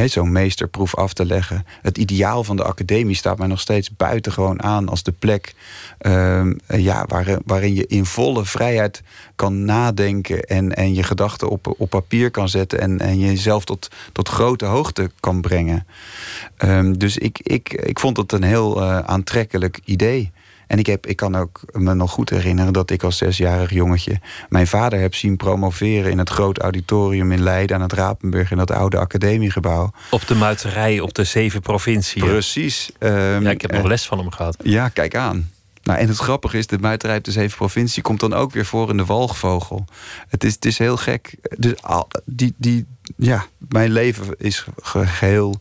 [0.05, 1.67] zo'n meesterproef af te leggen.
[1.83, 5.55] Het ideaal van de academie staat mij nog steeds buitengewoon aan als de plek
[6.01, 9.03] uh, ja, waar, waarin je in volle vrijheid
[9.37, 13.89] kan nadenken en, en je gedachten op, op papier kan zetten en, en jezelf tot,
[14.13, 15.87] tot grote hoogte kan brengen.
[16.59, 20.33] Um, dus ik, ik, ik vond het een heel uh, aantrekkelijk idee.
[20.75, 24.21] En ik, heb, ik kan ook me nog goed herinneren dat ik als zesjarig jongetje
[24.49, 28.57] mijn vader heb zien promoveren in het groot auditorium in Leiden aan het Rapenburg in
[28.57, 29.93] dat oude academiegebouw.
[30.11, 32.25] Op de muiterij op de zeven provinciën.
[32.25, 32.91] Precies.
[32.99, 34.57] Um, ja, ik heb nog uh, les van hem gehad.
[34.63, 35.51] Ja, kijk aan.
[35.83, 38.67] Nou, en het grappige is, de muiterij op de zeven provincie komt dan ook weer
[38.67, 39.85] voor in de walgvogel.
[40.29, 41.35] Het is, het is heel gek.
[41.59, 41.75] Dus,
[42.25, 45.61] die, die, ja, mijn leven is geheel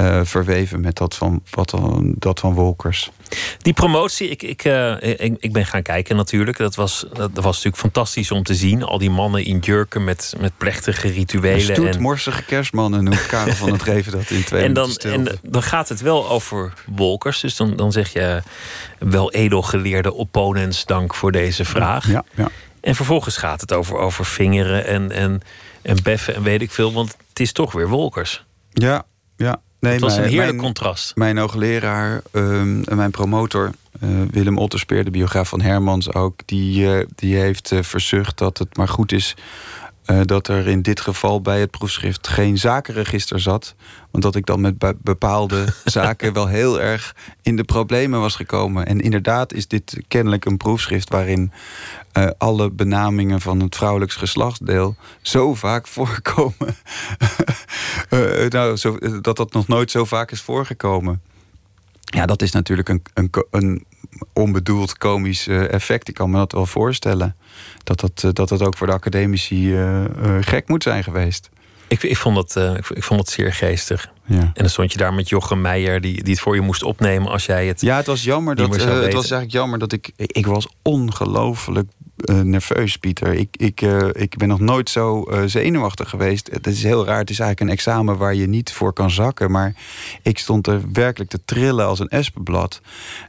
[0.00, 3.10] uh, verweven met dat van, wat dan, dat van Wolkers.
[3.58, 6.56] Die promotie, ik, ik, uh, ik, ik, ben gaan kijken natuurlijk.
[6.56, 8.82] Dat was, dat was natuurlijk fantastisch om te zien.
[8.82, 11.60] Al die mannen in jurken met, met plechtige rituelen.
[11.60, 15.88] Stoetmorsige kerstmannen noemt Karel van het Reven dat in twee en dan, en dan gaat
[15.88, 17.40] het wel over Wolkers.
[17.40, 18.42] Dus dan, dan zeg je
[18.98, 22.08] wel edelgeleerde opponents, dank voor deze vraag.
[22.08, 22.48] Ja, ja.
[22.80, 25.40] En vervolgens gaat het over, over vingeren en, en,
[25.82, 26.92] en beffen en weet ik veel.
[26.92, 28.44] Want het is toch weer Wolkers.
[28.72, 29.02] Ja,
[29.36, 29.60] ja.
[29.80, 31.16] Nee, het was mijn, een heerlijk mijn, contrast.
[31.16, 33.70] Mijn hoogleraar um, en mijn promotor,
[34.00, 38.58] uh, Willem Otterspeer, de biograaf van Hermans ook, die, uh, die heeft uh, verzucht dat
[38.58, 39.36] het maar goed is
[40.22, 43.74] dat er in dit geval bij het proefschrift geen zakenregister zat.
[44.10, 48.86] Want dat ik dan met bepaalde zaken wel heel erg in de problemen was gekomen.
[48.86, 51.52] En inderdaad is dit kennelijk een proefschrift waarin
[52.18, 56.76] uh, alle benamingen van het vrouwelijks geslachtsdeel zo vaak voorkomen.
[58.10, 61.22] uh, nou, zo, dat dat nog nooit zo vaak is voorgekomen.
[62.04, 63.84] Ja, dat is natuurlijk een, een, een
[64.32, 66.08] onbedoeld komisch effect.
[66.08, 67.36] Ik kan me dat wel voorstellen.
[67.84, 70.04] Dat dat, dat, dat ook voor de academici uh,
[70.40, 71.50] gek moet zijn geweest.
[71.88, 74.12] Ik, ik, vond uh, ik, ik, vond het zeer geestig.
[74.24, 74.38] Ja.
[74.38, 77.30] En dan stond je daar met Jochem Meijer, die, die het voor je moest opnemen
[77.30, 77.80] als jij het.
[77.80, 78.74] Ja, het was jammer dat.
[78.74, 80.10] het was eigenlijk jammer dat ik.
[80.16, 81.90] Ik was ongelooflijk
[82.24, 83.34] uh, nerveus, Pieter.
[83.34, 86.48] Ik, ik, uh, ik ben nog nooit zo uh, zenuwachtig geweest.
[86.52, 87.18] Het is heel raar.
[87.18, 89.50] Het is eigenlijk een examen waar je niet voor kan zakken.
[89.50, 89.74] Maar
[90.22, 92.80] ik stond er werkelijk te trillen als een espenblad.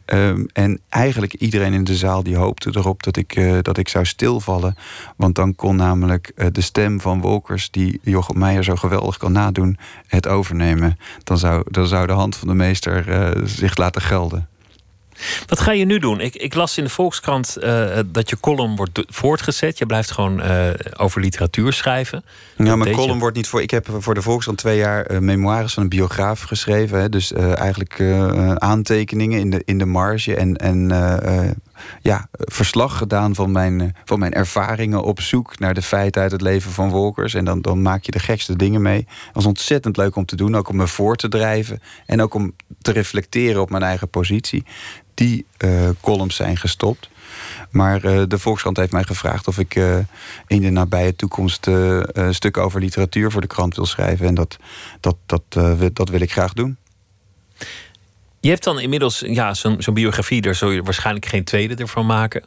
[0.06, 4.06] Um, en eigenlijk iedereen in de zaal die hoopte erop dat ik, dat ik zou
[4.06, 4.76] stilvallen.
[5.16, 9.78] Want dan kon namelijk de stem van Wolkers, die Jochem Meijer zo geweldig kan nadoen,
[10.08, 10.98] het overnemen.
[11.24, 14.50] Dan zou, dan zou de hand van de meester zich laten gelden.
[15.46, 16.20] Wat ga je nu doen?
[16.20, 19.78] Ik, ik las in de Volkskrant uh, dat je column wordt voortgezet.
[19.78, 20.68] Je blijft gewoon uh,
[20.98, 22.24] over literatuur schrijven.
[22.58, 23.20] Ja, mijn column je...
[23.20, 23.62] wordt niet voor.
[23.62, 27.00] Ik heb voor de Volkskrant twee jaar uh, memoires van een biograaf geschreven.
[27.00, 28.04] Hè, dus eigenlijk
[28.56, 30.56] aantekeningen in de, in de marge en.
[30.56, 30.90] en
[32.02, 36.42] ja, verslag gedaan van mijn, van mijn ervaringen op zoek naar de feiten uit het
[36.42, 37.34] leven van Wolkers.
[37.34, 38.98] En dan, dan maak je de gekste dingen mee.
[39.08, 41.82] Het was ontzettend leuk om te doen, ook om me voor te drijven.
[42.06, 44.64] En ook om te reflecteren op mijn eigen positie.
[45.22, 47.10] Die uh, columns zijn gestopt.
[47.70, 49.98] Maar uh, de Volkskrant heeft mij gevraagd of ik uh,
[50.48, 51.68] in de nabije toekomst
[52.30, 54.28] stukken over literatuur voor de krant wil schrijven.
[54.28, 54.58] En dat,
[55.00, 55.44] dat, dat,
[55.96, 56.78] dat wil ik graag doen.
[58.40, 62.06] Je hebt dan inmiddels ja, zo'n zo'n biografie, daar zul je waarschijnlijk geen tweede ervan
[62.06, 62.44] maken.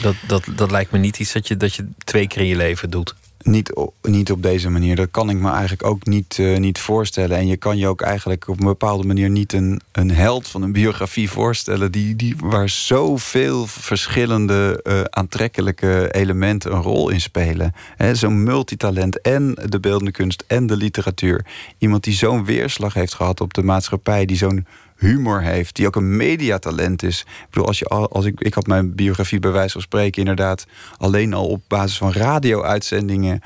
[0.00, 2.56] Dat, dat, dat lijkt me niet iets dat je, dat je twee keer in je
[2.56, 3.14] leven doet.
[3.42, 3.72] Niet,
[4.02, 4.96] niet op deze manier.
[4.96, 7.36] Dat kan ik me eigenlijk ook niet, uh, niet voorstellen.
[7.36, 10.62] En je kan je ook eigenlijk op een bepaalde manier niet een, een held van
[10.62, 11.92] een biografie voorstellen.
[11.92, 17.74] Die, die, waar zoveel verschillende uh, aantrekkelijke elementen een rol in spelen.
[18.12, 21.46] Zo'n multitalent en de beeldende kunst en de literatuur.
[21.78, 24.24] Iemand die zo'n weerslag heeft gehad op de maatschappij.
[24.24, 24.66] Die zo'n
[25.02, 27.20] humor heeft, die ook een mediatalent is.
[27.20, 30.66] Ik bedoel, als je als ik, ik had mijn biografie bij wijze van spreken inderdaad
[30.98, 33.40] alleen al op basis van radio-uitzendingen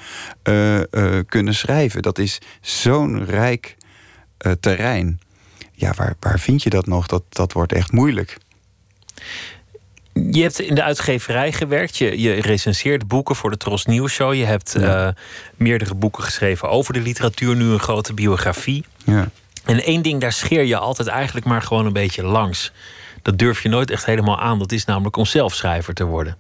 [0.45, 0.85] uh, uh,
[1.27, 2.03] kunnen schrijven.
[2.03, 3.77] Dat is zo'n rijk
[4.47, 5.21] uh, terrein.
[5.73, 7.07] Ja, waar, waar vind je dat nog?
[7.07, 8.37] Dat, dat wordt echt moeilijk.
[10.31, 11.97] Je hebt in de uitgeverij gewerkt.
[11.97, 14.35] Je, je recenseert boeken voor de Tros Nieuws Show.
[14.35, 15.15] Je hebt ja.
[15.57, 17.57] meerdere boeken geschreven over de literatuur.
[17.57, 18.85] Nu een grote biografie.
[19.05, 19.29] Ja.
[19.67, 22.73] En één ding, daar scheer je altijd eigenlijk maar gewoon een beetje langs.
[23.23, 24.59] Dat durf je nooit echt helemaal aan.
[24.59, 26.37] Dat is namelijk om zelf schrijver te worden.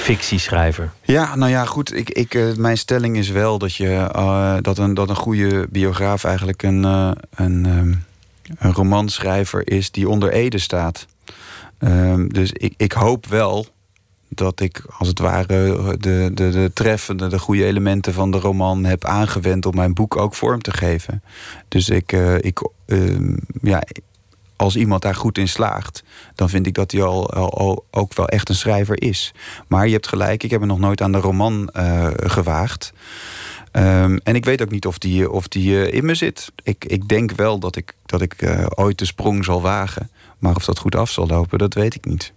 [0.00, 0.90] Fictieschrijver.
[1.02, 1.94] Ja, nou ja, goed.
[1.94, 5.66] Ik, ik, uh, mijn stelling is wel dat, je, uh, dat, een, dat een goede
[5.70, 7.64] biograaf eigenlijk een, uh, een,
[8.58, 11.06] een romanschrijver is die onder Ede staat.
[11.78, 13.66] Um, dus ik, ik hoop wel
[14.34, 15.46] dat ik als het ware
[15.98, 20.16] de, de, de treffende, de goede elementen van de roman heb aangewend om mijn boek
[20.16, 21.22] ook vorm te geven.
[21.68, 23.82] Dus ik, uh, ik uh, ja,
[24.56, 26.02] als iemand daar goed in slaagt,
[26.34, 29.32] dan vind ik dat hij al, al, ook wel echt een schrijver is.
[29.68, 32.92] Maar je hebt gelijk, ik heb me nog nooit aan de roman uh, gewaagd.
[33.72, 36.52] Um, en ik weet ook niet of die, of die in me zit.
[36.62, 38.36] Ik, ik denk wel dat ik, dat ik
[38.74, 40.10] ooit de sprong zal wagen.
[40.38, 42.32] Maar of dat goed af zal lopen, dat weet ik niet.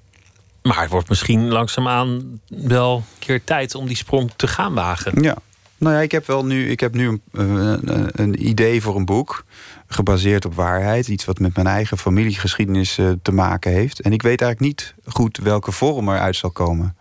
[0.64, 5.22] Maar het wordt misschien langzaamaan wel een keer tijd om die sprong te gaan wagen.
[5.22, 5.38] Ja.
[5.78, 9.06] Nou ja, ik heb wel nu, ik heb nu een, een, een idee voor een
[9.06, 9.46] boek.
[9.88, 11.08] Gebaseerd op waarheid.
[11.08, 14.02] Iets wat met mijn eigen familiegeschiedenis uh, te maken heeft.
[14.02, 16.96] En ik weet eigenlijk niet goed welke vorm eruit zal komen.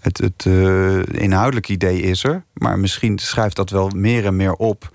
[0.00, 2.44] Het, het uh, inhoudelijke idee is er.
[2.52, 4.92] Maar misschien schrijft dat wel meer en meer op.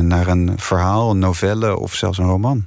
[0.00, 2.66] Naar een verhaal, een novelle of zelfs een roman.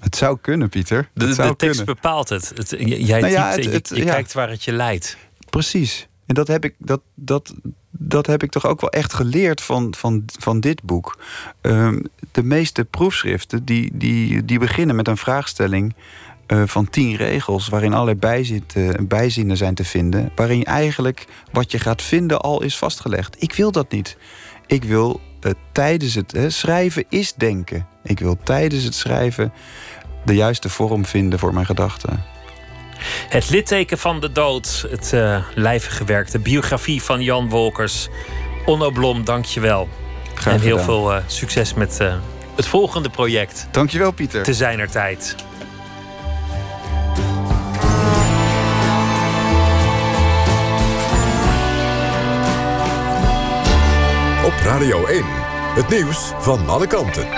[0.00, 1.08] Het zou kunnen, Pieter.
[1.14, 1.84] De, de tekst kunnen.
[1.84, 2.52] bepaalt het.
[2.54, 4.12] het jij Nou ja, typt, het- het- je, je ja.
[4.12, 5.16] kijkt waar het je leidt.
[5.50, 6.08] Precies.
[6.26, 7.54] En dat heb ik, dat, dat,
[7.90, 11.18] dat heb ik toch ook wel echt geleerd van, van, van dit boek.
[11.60, 11.98] Ehm,
[12.32, 15.94] de meeste proefschriften die, die, die beginnen met een vraagstelling
[16.46, 17.68] eh, van tien regels...
[17.68, 20.30] waarin allerlei bijzit, eh, bijzinnen zijn te vinden...
[20.34, 23.36] waarin eigenlijk wat je gaat vinden al is vastgelegd.
[23.42, 24.16] Ik wil dat niet.
[24.66, 27.86] Ik wil eh, tijdens het hè, schrijven is denken.
[28.02, 29.52] Ik wil tijdens het schrijven
[30.24, 32.24] de juiste vorm vinden voor mijn gedachten.
[33.28, 34.86] Het litteken van de dood.
[34.90, 36.30] Het eh lijvige werk.
[36.30, 38.08] De biografie van Jan Wolkers.
[38.66, 39.88] Onno Blom, dank je wel.
[40.34, 40.84] Graag en heel gedaan.
[40.84, 42.14] veel eh, succes met eh,
[42.56, 43.66] het volgende project.
[43.70, 44.42] Dankjewel, Pieter.
[44.42, 45.36] Te zijner tijd.
[54.64, 55.24] Radio 1.
[55.74, 57.28] Het nieuws van alle kanten.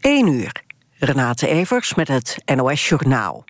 [0.00, 0.62] 1 uur.
[0.98, 3.44] Renate Evers met het NOS Journaal.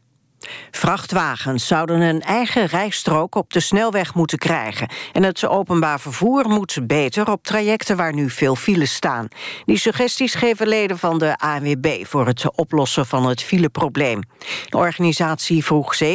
[0.71, 4.89] Vrachtwagens zouden een eigen rijstrook op de snelweg moeten krijgen.
[5.13, 9.29] En het openbaar vervoer moet beter op trajecten waar nu veel files staan.
[9.65, 14.21] Die suggesties geven leden van de ANWB voor het oplossen van het fileprobleem.
[14.69, 16.13] De organisatie vroeg 17.000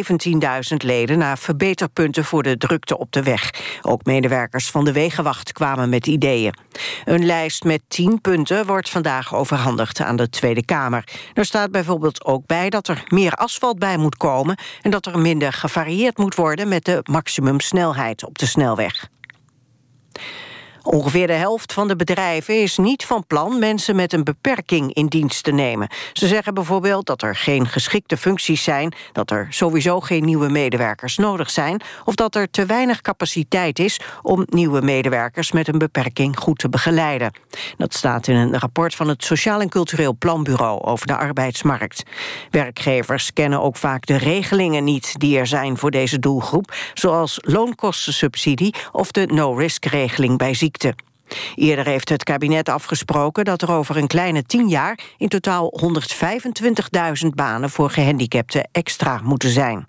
[0.78, 3.54] leden naar verbeterpunten voor de drukte op de weg.
[3.82, 6.54] Ook medewerkers van de Wegenwacht kwamen met ideeën.
[7.06, 11.04] Een lijst met 10 punten wordt vandaag overhandigd aan de Tweede Kamer.
[11.34, 14.58] Er staat bijvoorbeeld ook bij dat er meer asfalt bij moet komen...
[14.82, 19.10] en dat er minder gevarieerd moet worden met de maximumsnelheid op de snelweg.
[20.90, 25.08] Ongeveer de helft van de bedrijven is niet van plan mensen met een beperking in
[25.08, 25.90] dienst te nemen.
[26.14, 31.18] Ze zeggen bijvoorbeeld dat er geen geschikte functies zijn, dat er sowieso geen nieuwe medewerkers
[31.18, 36.40] nodig zijn of dat er te weinig capaciteit is om nieuwe medewerkers met een beperking
[36.40, 37.32] goed te begeleiden.
[37.78, 42.04] Dat staat in een rapport van het Sociaal en Cultureel Planbureau over de arbeidsmarkt.
[42.52, 48.76] Werkgevers kennen ook vaak de regelingen niet die er zijn voor deze doelgroep, zoals loonkostensubsidie
[48.92, 50.76] of de no-risk-regeling bij ziekte.
[51.56, 55.80] Eerder heeft het kabinet afgesproken dat er over een kleine tien jaar in totaal
[57.24, 59.88] 125.000 banen voor gehandicapten extra moeten zijn.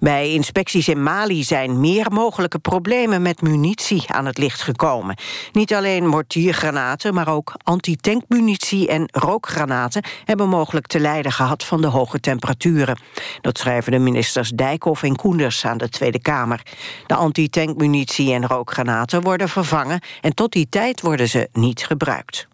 [0.00, 5.16] Bij inspecties in Mali zijn meer mogelijke problemen met munitie aan het licht gekomen.
[5.52, 11.86] Niet alleen mortiergranaten, maar ook antitankmunitie en rookgranaten hebben mogelijk te lijden gehad van de
[11.86, 12.98] hoge temperaturen.
[13.40, 16.62] Dat schrijven de ministers Dijkhoff en Koenders aan de Tweede Kamer.
[17.06, 22.49] De antitankmunitie en rookgranaten worden vervangen en tot die tijd worden ze niet gebruikt.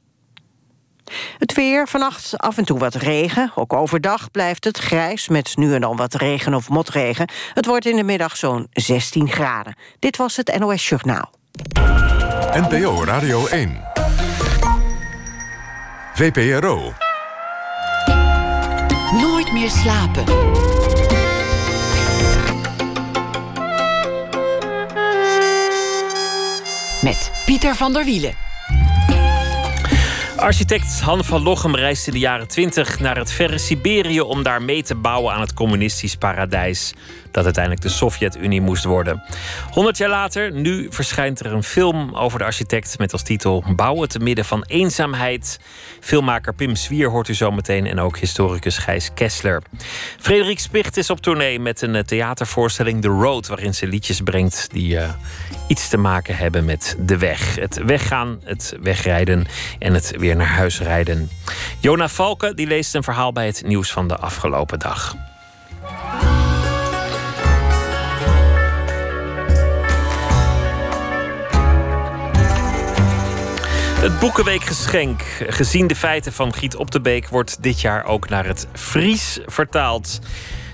[1.38, 3.52] Het weer, vannacht af en toe wat regen.
[3.54, 7.28] Ook overdag blijft het grijs met nu en dan wat regen of motregen.
[7.54, 9.76] Het wordt in de middag zo'n 16 graden.
[9.98, 11.30] Dit was het NOS Journaal.
[12.52, 13.84] NPO Radio 1.
[16.14, 16.92] VPRO.
[19.12, 20.24] Nooit meer slapen.
[27.02, 28.45] Met Pieter van der Wielen.
[30.36, 34.82] Architect Han van Lochem reisde de jaren 20 naar het verre Siberië om daar mee
[34.82, 36.94] te bouwen aan het communistisch paradijs
[37.36, 39.22] dat uiteindelijk de Sovjet-Unie moest worden.
[39.70, 44.08] 100 jaar later, nu verschijnt er een film over de architect met als titel Bouwen
[44.08, 45.60] te midden van eenzaamheid.
[46.00, 49.62] Filmmaker Pim Zwier hoort u zo meteen en ook historicus Gijs Kessler.
[50.20, 54.94] Frederik Spicht is op tournee met een theatervoorstelling The Road, waarin ze liedjes brengt die
[54.94, 55.08] uh,
[55.68, 57.54] iets te maken hebben met de weg.
[57.54, 59.46] Het weggaan, het wegrijden
[59.78, 61.30] en het weer naar huis rijden.
[61.78, 65.14] Jona Valken die leest een verhaal bij het nieuws van de afgelopen dag.
[74.06, 78.46] Het Boekenweekgeschenk, gezien de feiten van Giet Op de Beek, wordt dit jaar ook naar
[78.46, 80.20] het Fries vertaald.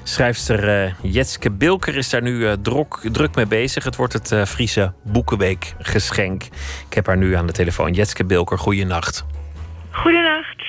[0.02, 3.84] Schrijfster uh, Jetske Bilker is daar nu uh, druk, druk mee bezig.
[3.84, 6.42] Het wordt het uh, Friese Boekenweekgeschenk.
[6.88, 7.92] Ik heb haar nu aan de telefoon.
[7.92, 9.24] Jetske Bilker, goeienacht.
[9.92, 10.62] Goedenacht.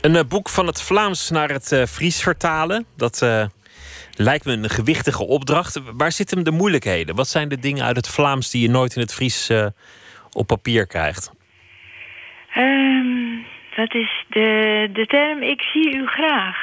[0.00, 2.86] Een boek van het Vlaams naar het Fries vertalen.
[2.96, 3.26] Dat
[4.14, 5.80] lijkt me een gewichtige opdracht.
[5.96, 7.14] Waar zitten hem de moeilijkheden?
[7.14, 9.50] Wat zijn de dingen uit het Vlaams die je nooit in het Fries
[10.32, 11.32] op papier krijgt?
[12.56, 13.44] Um,
[13.76, 16.56] dat is de, de term ik zie u graag.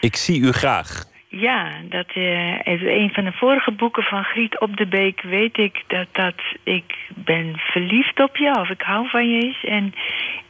[0.00, 1.04] Ik zie u graag.
[1.38, 5.82] Ja, dat uh, een van de vorige boeken van Griet op de Beek weet ik
[5.86, 9.64] dat dat ik ben verliefd op je of ik hou van je is.
[9.64, 9.94] En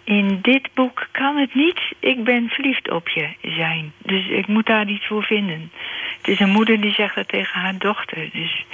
[0.05, 3.93] in dit boek kan het niet ik ben verliefd op je zijn.
[3.99, 5.71] Dus ik moet daar iets voor vinden.
[6.17, 8.29] Het is een moeder die zegt dat tegen haar dochter.
[8.33, 8.65] Dus...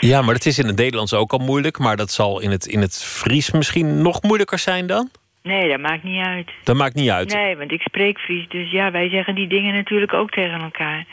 [0.00, 1.78] Ja, maar het is in het Nederlands ook al moeilijk.
[1.78, 5.10] Maar dat zal in het, in het Fries misschien nog moeilijker zijn dan?
[5.42, 6.50] Nee, dat maakt niet uit.
[6.62, 7.34] Dat maakt niet uit?
[7.34, 8.48] Nee, want ik spreek Fries.
[8.48, 11.04] Dus ja, wij zeggen die dingen natuurlijk ook tegen elkaar.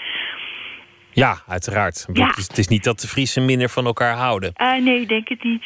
[1.22, 2.08] Ja, uiteraard.
[2.14, 2.28] Ja.
[2.28, 4.54] Het, is, het, is, niet dat de Friesen minder van elkaar houden.
[4.58, 5.64] Uh, nee, ik denk het niet.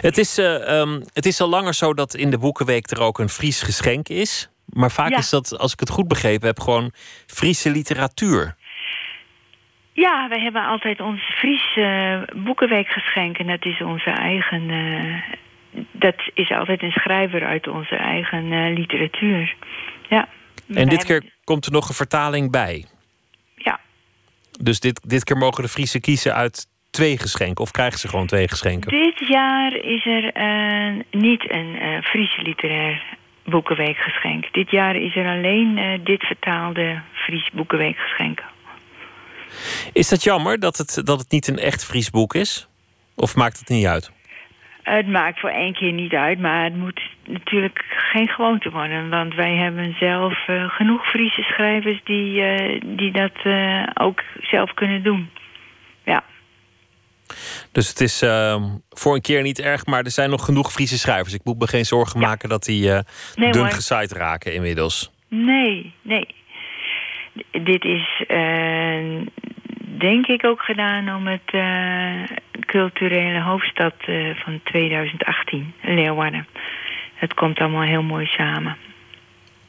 [0.00, 3.18] Het is, uh, um, het is al langer zo dat in de Boekenweek er ook
[3.18, 4.50] een Fries geschenk is.
[4.66, 5.16] Maar vaak ja.
[5.16, 6.92] is dat, als ik het goed begrepen heb, gewoon
[7.26, 8.56] Friese literatuur.
[9.92, 13.38] Ja, wij hebben altijd ons Friese Boekenweekgeschenk.
[13.38, 14.68] En dat is onze eigen...
[14.68, 15.22] Uh,
[15.92, 19.56] dat is altijd een schrijver uit onze eigen literatuur.
[20.08, 20.28] Ja.
[20.74, 22.84] En dit keer komt er nog een vertaling bij.
[24.60, 27.64] Dus dit, dit keer mogen de Friese kiezen uit twee geschenken?
[27.64, 28.90] Of krijgen ze gewoon twee geschenken?
[28.90, 34.52] Dit jaar is er uh, niet een uh, Friese literair boekenweekgeschenk.
[34.52, 38.42] Dit jaar is er alleen uh, dit vertaalde Fries boekenweekgeschenk.
[39.92, 42.68] Is dat jammer dat het, dat het niet een echt Fries boek is?
[43.14, 44.13] Of maakt het niet uit?
[44.84, 49.10] Het maakt voor één keer niet uit, maar het moet natuurlijk geen gewoonte worden.
[49.10, 54.74] Want wij hebben zelf uh, genoeg Friese schrijvers die, uh, die dat uh, ook zelf
[54.74, 55.30] kunnen doen.
[56.04, 56.24] Ja.
[57.72, 58.18] Dus het is
[58.90, 61.34] voor een keer niet erg, maar er zijn nog genoeg Friese schrijvers.
[61.34, 62.26] Ik moet me geen zorgen ja.
[62.26, 62.90] maken dat die
[63.34, 65.12] nee, dun gezaaid raken inmiddels.
[65.28, 66.26] Nee, nee.
[67.50, 68.24] Dit is
[69.98, 72.36] denk ik ook gedaan om het uh,
[72.66, 76.46] culturele hoofdstad uh, van 2018, Leeuwarden.
[77.14, 78.76] Het komt allemaal heel mooi samen.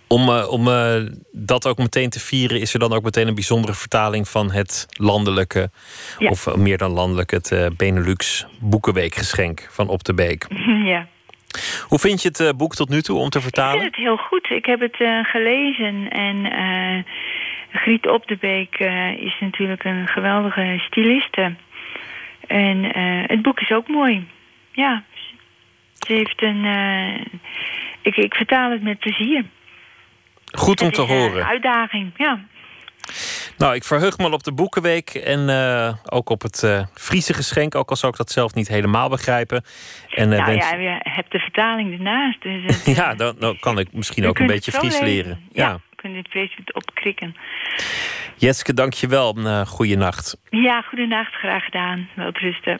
[0.07, 0.69] Om, uh, om
[1.31, 4.85] dat ook meteen te vieren, is er dan ook meteen een bijzondere vertaling van het
[4.89, 5.69] landelijke,
[6.17, 6.29] ja.
[6.29, 10.47] of meer dan landelijk, het Benelux Boekenweekgeschenk van Op de Beek.
[10.85, 11.07] Ja.
[11.81, 13.75] Hoe vind je het boek tot nu toe om te vertalen?
[13.75, 14.49] Ik vind het heel goed.
[14.49, 14.95] Ik heb het
[15.27, 16.45] gelezen en
[17.75, 21.55] Griet Op de Beek uh, is natuurlijk een geweldige styliste.
[22.47, 24.27] En uh, het boek is ook mooi.
[24.71, 25.03] Ja,
[25.93, 26.65] ze heeft een...
[26.65, 27.15] Uh,
[28.01, 29.45] ik, ik vertaal het met plezier.
[30.51, 31.37] Goed om te horen.
[31.37, 32.39] Een uitdaging, ja.
[33.57, 35.49] Nou, ik verheug me al op de Boekenweek en
[36.09, 37.75] ook op het Friese geschenk.
[37.75, 39.63] Ook al zou ik dat zelf niet helemaal begrijpen.
[40.09, 40.69] En, nou wens...
[40.69, 42.41] ja, je hebt de vertaling ernaast.
[42.41, 45.39] Dus het, ja, dan, dan, kan ik misschien ook een beetje Fries leren.
[45.51, 45.67] Ja.
[45.67, 45.79] ja.
[46.05, 47.35] Kunt het vreselijk opkrikken.
[48.35, 49.37] Jetske, dank je wel.
[49.37, 50.37] Uh, goede nacht.
[50.49, 52.09] Ja, goede Graag gedaan.
[52.15, 52.79] Wel rusten.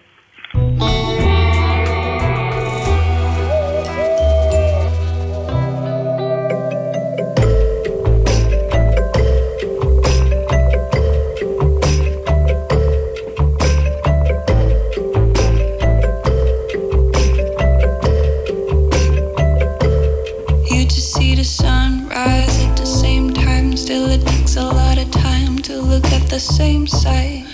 [26.36, 27.46] the same sight.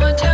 [0.00, 0.31] No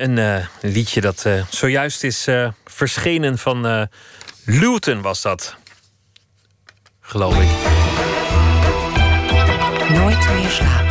[0.00, 2.28] een uh, liedje dat uh, zojuist is
[2.64, 3.88] verschenen van
[4.44, 5.56] Luton, was dat.
[7.00, 7.48] Geloof ik.
[9.88, 10.89] Nooit meer slapen.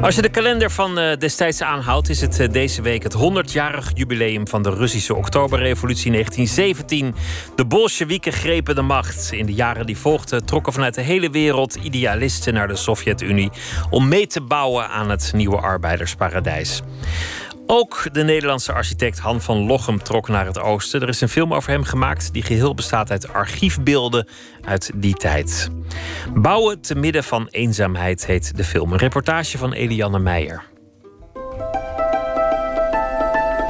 [0.00, 3.90] Als je de kalender van uh, destijds aanhoudt, is het uh, deze week het 100-jarig
[3.94, 7.14] jubileum van de Russische Oktoberrevolutie 1917.
[7.56, 9.32] De Bolsjewieken grepen de macht.
[9.32, 13.50] In de jaren die volgden trokken vanuit de hele wereld idealisten naar de Sovjet-Unie
[13.90, 16.82] om mee te bouwen aan het nieuwe arbeidersparadijs.
[17.70, 21.02] Ook de Nederlandse architect Han van Lochem trok naar het oosten.
[21.02, 24.28] Er is een film over hem gemaakt die geheel bestaat uit archiefbeelden
[24.64, 25.68] uit die tijd.
[26.34, 28.92] Bouwen te midden van eenzaamheid heet de film.
[28.92, 30.64] Een reportage van Eliane Meijer.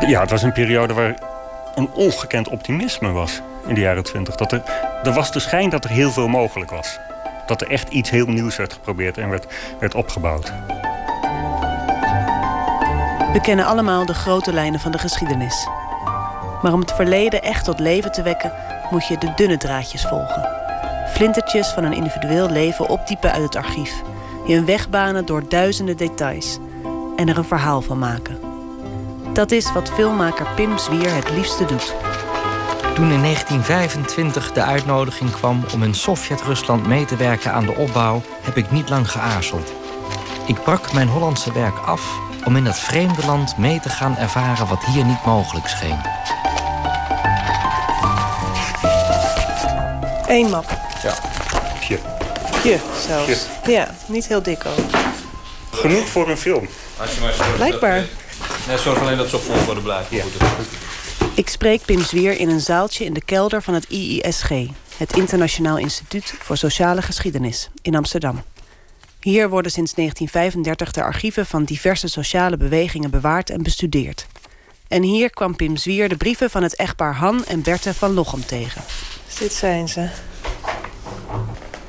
[0.07, 1.23] Ja, het was een periode waar
[1.75, 4.35] een ongekend optimisme was in de jaren twintig.
[4.35, 4.63] Dat er,
[5.03, 6.99] er was de schijn dat er heel veel mogelijk was.
[7.47, 9.47] Dat er echt iets heel nieuws werd geprobeerd en werd,
[9.81, 10.53] werd opgebouwd.
[13.33, 15.69] We kennen allemaal de grote lijnen van de geschiedenis.
[16.63, 18.53] Maar om het verleden echt tot leven te wekken,
[18.91, 20.49] moet je de dunne draadjes volgen.
[21.09, 24.03] Flintertjes van een individueel leven opdiepen uit het archief.
[24.47, 26.59] Je een weg banen door duizenden details.
[27.17, 28.39] En er een verhaal van maken.
[29.33, 31.95] Dat is wat filmmaker Pim Zwier het liefste doet.
[32.95, 38.23] Toen in 1925 de uitnodiging kwam om in Sovjet-Rusland mee te werken aan de opbouw,
[38.43, 39.73] heb ik niet lang geaarzeld.
[40.47, 44.67] Ik brak mijn Hollandse werk af om in dat vreemde land mee te gaan ervaren
[44.67, 45.99] wat hier niet mogelijk scheen.
[50.27, 50.79] Eén map.
[51.03, 51.15] Ja.
[51.81, 51.99] Pje.
[52.65, 53.47] Je zelfs.
[53.67, 54.85] Ja, niet heel dik ook.
[55.71, 56.69] Genoeg voor een film.
[57.57, 58.05] Blijkbaar.
[58.69, 60.17] Nee, zorg alleen dat ze op volgorde blijven.
[60.17, 60.25] Ja.
[61.35, 64.51] Ik spreek Pim Zwier in een zaaltje in de kelder van het IISG...
[64.97, 68.43] het Internationaal Instituut voor Sociale Geschiedenis in Amsterdam.
[69.29, 74.27] Hier worden sinds 1935 de archieven van diverse sociale bewegingen bewaard en bestudeerd.
[74.89, 78.47] En hier kwam Pim Zwier de brieven van het echtpaar Han en Berthe van Lochem
[78.47, 78.83] tegen.
[79.39, 80.09] Dit zijn ze.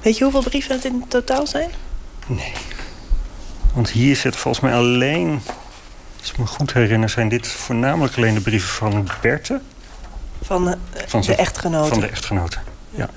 [0.02, 1.70] Weet je hoeveel brieven het in totaal zijn?
[2.28, 2.52] Nee.
[3.74, 5.42] Want hier zit volgens mij alleen...
[6.20, 9.62] Als ik me goed herinner, zijn dit voornamelijk alleen de brieven van Berthe.
[10.42, 10.74] Van, uh,
[11.08, 11.90] Van de zijn- echtgenoten.
[11.90, 12.62] Van de echtgenoten,
[12.92, 13.10] ja.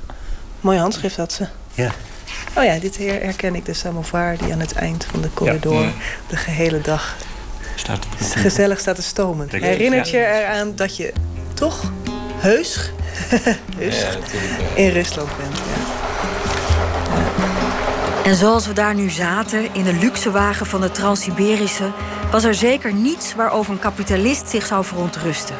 [0.61, 1.47] Mooi handschrift had ze.
[1.75, 1.93] Ja.
[2.57, 5.83] Oh ja, dit her- herken ik de samovar die aan het eind van de corridor
[5.83, 5.91] Ja.
[6.29, 7.17] de gehele dag
[7.75, 9.49] Staat gezellig staat te stomen.
[9.51, 11.13] Herinnert je eraan dat je
[11.55, 11.93] toch
[12.37, 12.91] heus,
[13.79, 14.05] heus
[14.75, 15.57] in Rusland bent?
[15.57, 15.91] Ja.
[18.25, 21.91] En zoals we daar nu zaten, in de luxe wagen van de Trans-Siberische...
[22.31, 25.55] was er zeker niets waarover een kapitalist zich zou verontrusten.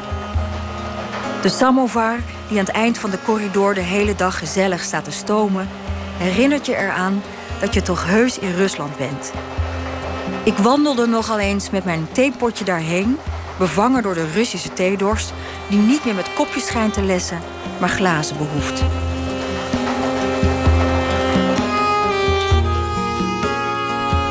[1.41, 2.15] De samovar,
[2.47, 5.67] die aan het eind van de corridor de hele dag gezellig staat te stomen...
[6.17, 7.21] herinnert je eraan
[7.59, 9.31] dat je toch heus in Rusland bent.
[10.43, 13.17] Ik wandelde nogal eens met mijn theepotje daarheen...
[13.57, 15.33] bevangen door de Russische theedorst...
[15.67, 17.39] die niet meer met kopjes schijnt te lessen,
[17.79, 18.83] maar glazen behoeft.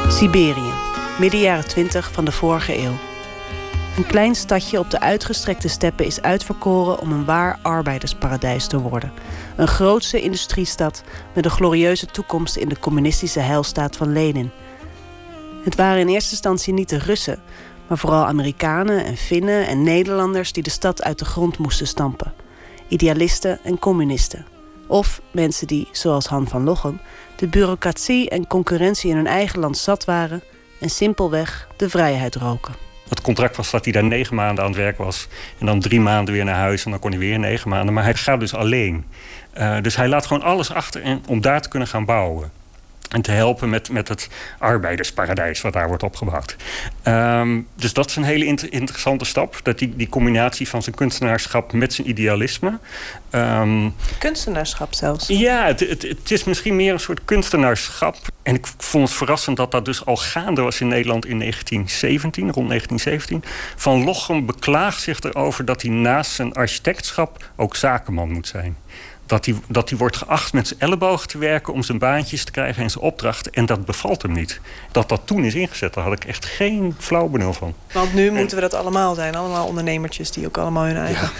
[0.08, 0.72] Siberië,
[1.18, 3.11] midden jaren 20 van de vorige eeuw.
[3.96, 9.12] Een klein stadje op de uitgestrekte steppen is uitverkoren om een waar arbeidersparadijs te worden.
[9.56, 11.02] Een grootse industriestad
[11.34, 14.50] met een glorieuze toekomst in de communistische heilstaat van Lenin.
[15.64, 17.42] Het waren in eerste instantie niet de Russen,
[17.88, 22.34] maar vooral Amerikanen en Finnen en Nederlanders die de stad uit de grond moesten stampen.
[22.88, 24.46] Idealisten en communisten.
[24.86, 27.00] Of mensen die, zoals Han van Lochem,
[27.36, 30.42] de bureaucratie en concurrentie in hun eigen land zat waren
[30.80, 32.91] en simpelweg de vrijheid roken.
[33.12, 35.28] Het contract was dat hij daar negen maanden aan het werk was.
[35.58, 37.94] En dan drie maanden weer naar huis en dan kon hij weer negen maanden.
[37.94, 39.04] Maar hij gaat dus alleen.
[39.52, 42.50] Eh, dus hij laat gewoon alles achter om daar te kunnen gaan bouwen.
[43.12, 44.28] En te helpen met, met het
[44.58, 46.56] arbeidersparadijs wat daar wordt opgebouwd.
[47.02, 49.60] Ehm, dus dat is een hele inter- interessante stap.
[49.62, 52.78] Dat die, die combinatie van zijn kunstenaarschap met zijn idealisme.
[53.30, 55.26] Ehm, Kunstenaarschap zelfs.
[55.26, 58.16] ja, het, het, het is misschien meer een soort kunstenaarschap.
[58.42, 62.42] En ik vond het verrassend dat dat dus al gaande was in Nederland in 1917,
[62.52, 63.42] rond 1917.
[63.76, 68.76] Van Lochem beklaagt zich erover dat hij naast zijn architectschap ook zakenman moet zijn.
[69.26, 72.50] Dat hij, dat hij wordt geacht met zijn ellebogen te werken om zijn baantjes te
[72.52, 73.52] krijgen en zijn opdrachten.
[73.52, 74.60] En dat bevalt hem niet.
[74.90, 77.74] Dat dat toen is ingezet, daar had ik echt geen flauw benul van.
[77.92, 79.34] Want nu moeten we dat allemaal zijn.
[79.34, 81.30] Allemaal ondernemertjes die ook allemaal hun eigen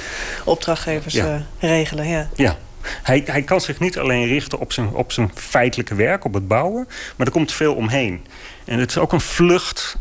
[0.44, 1.26] opdrachtgevers Ja.
[1.59, 2.09] eh, regelen.
[2.09, 2.28] Ja.
[2.34, 2.56] Ja.
[3.02, 6.48] Hij, hij kan zich niet alleen richten op zijn, op zijn feitelijke werk, op het
[6.48, 8.26] bouwen, maar er komt veel omheen.
[8.64, 9.96] En het is ook een vlucht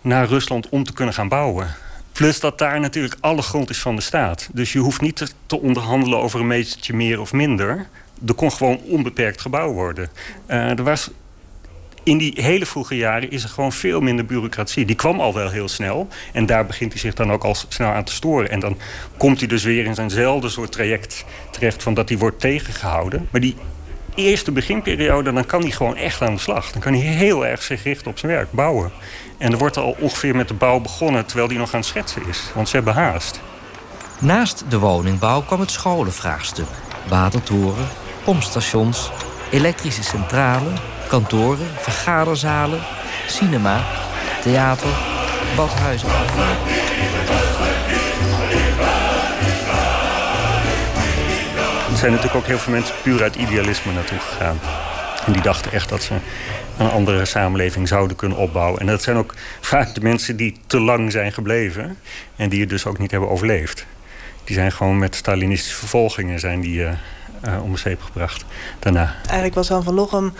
[0.00, 1.74] naar Rusland om te kunnen gaan bouwen.
[2.14, 4.48] Plus dat daar natuurlijk alle grond is van de staat.
[4.52, 7.86] Dus je hoeft niet te, onderhandelen over een metertje meer of minder.
[8.26, 10.08] Er kon gewoon onbeperkt gebouwd worden.
[10.46, 11.10] Eh, er was
[12.02, 14.84] in die hele vroege jaren is er gewoon veel minder bureaucratie.
[14.84, 16.08] Die kwam al wel heel snel.
[16.32, 18.50] En daar begint hij zich dan ook al snel aan te storen.
[18.50, 18.78] En dan
[19.16, 21.82] komt hij dus weer in zijnzelfde soort traject terecht...
[21.82, 23.28] van dat hij wordt tegengehouden.
[23.30, 23.56] Maar die
[24.14, 26.72] eerste beginperiode, dan kan hij gewoon echt aan de slag.
[26.72, 28.92] Dan kan hij heel erg zich richten op zijn werk, bouwen.
[29.38, 31.26] En er wordt al ongeveer met de bouw begonnen...
[31.26, 32.50] terwijl hij nog aan het schetsen is.
[32.54, 33.40] Want ze hebben haast.
[34.18, 36.68] Naast de woningbouw kwam het scholenvraagstuk.
[37.08, 37.88] Watertoren,
[38.24, 39.10] pompstations,
[39.50, 40.70] elektrische centrale,
[41.08, 42.80] kantoren, vergaderzalen,
[43.26, 43.84] cinema,
[44.42, 44.88] theater,
[45.56, 46.08] badhuizen.
[51.90, 54.58] Er zijn natuurlijk ook heel veel mensen puur uit idealisme naartoe gegaan.
[55.26, 56.14] En die dachten echt dat ze
[56.78, 58.80] een andere samenleving zouden kunnen opbouwen.
[58.80, 61.98] En dat zijn ook vaak de mensen die te lang zijn gebleven.
[62.36, 63.86] En die het dus ook niet hebben overleefd.
[64.44, 66.86] Die zijn gewoon met Stalinistische vervolgingen zijn die,
[67.62, 68.44] om de zeep gebracht
[68.78, 69.14] daarna.
[69.24, 70.32] Eigenlijk was Han van Lochem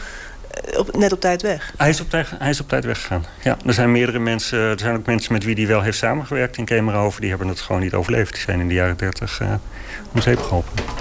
[0.50, 1.72] eh, op, net op tijd weg.
[1.76, 3.24] Hij is, op tijd, hij is op tijd weggegaan.
[3.42, 4.58] Ja, er zijn meerdere mensen.
[4.58, 7.20] Er zijn ook mensen met wie hij wel heeft samengewerkt in Kemerhoven.
[7.20, 8.32] Die hebben het gewoon niet overleefd.
[8.32, 9.54] Die zijn in de jaren dertig uh,
[10.12, 10.93] om zeep geholpen.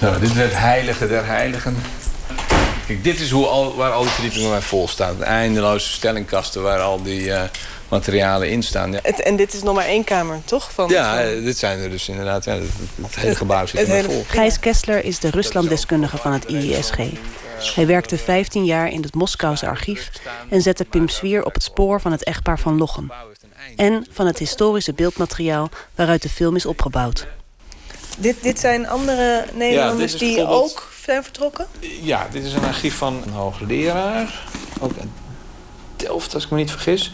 [0.00, 1.76] Zo, dit is het heilige der heiligen.
[2.86, 5.22] Kijk, dit is hoe al, waar al die verdiepingen bij vol staan.
[5.24, 7.42] Eindeloze stellingkasten waar al die eh,
[7.88, 8.92] materialen in staan.
[8.92, 10.72] Ja, Het, en dit is nog maar één kamer, toch?
[10.72, 12.44] Van, ja van- eh, dit zijn er dus inderdaad.
[12.44, 12.62] Ja, het,
[13.02, 14.24] het hele gebouw zit er vol.
[14.28, 16.96] Gijs Kessler is de Ruslanddeskundige van het IISG.
[17.74, 20.10] Hij werkte 15 jaar in het Moskouse archief...
[20.48, 23.12] en zette Pim Swier op het spoor van het echtpaar van Lochem.
[23.76, 27.26] En van het historische beeldmateriaal waaruit de film is opgebouwd.
[28.18, 31.66] Dit, dit zijn andere Nederlanders die bijvoorbeeld- ook zijn vertrokken?
[32.02, 34.42] Ja, dit is een archief van een hoogleraar.
[34.80, 35.08] Ook uit
[35.96, 37.12] Delft, als ik me niet vergis.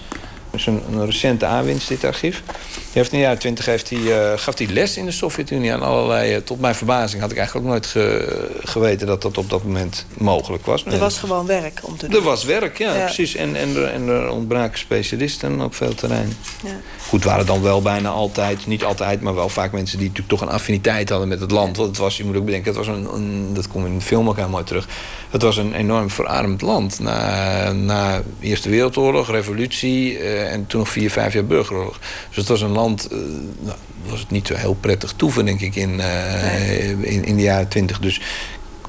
[0.50, 2.42] Dus een, een recente aanwinst, dit archief.
[2.74, 5.72] Die heeft in de jaren twintig heeft hij, eh, gaf hij les in de Sovjet-Unie
[5.72, 6.34] aan allerlei...
[6.34, 9.64] eh, tot mijn verbazing had ik eigenlijk ook nooit ge- geweten dat dat op dat
[9.64, 10.84] moment mogelijk was.
[10.84, 12.16] Er was gewoon werk om te doen.
[12.20, 13.04] Er was werk, ja, Ja.
[13.04, 13.34] precies.
[13.34, 16.36] En, en, er, en er ontbraken specialisten op veel terrein.
[16.64, 16.70] Ja.
[17.14, 20.48] Goed, waren dan wel bijna altijd, niet altijd, maar wel vaak mensen die natuurlijk toch
[20.48, 21.76] een affiniteit hadden met het land.
[21.76, 24.04] Want het was, je moet ook bedenken, het was een, een dat komt in de
[24.04, 24.88] film ook heel mooi terug.
[25.30, 27.00] Het was een enorm verarmd land.
[27.00, 31.98] Na, na Eerste Wereldoorlog, revolutie eh, en toen nog vier, vijf jaar burgeroorlog.
[32.28, 33.18] Dus het was een land, eh,
[33.60, 33.76] nou,
[34.06, 37.68] was het niet zo heel prettig toeven, denk ik, in, eh, in, in de jaren
[37.68, 37.98] twintig.
[37.98, 38.20] Dus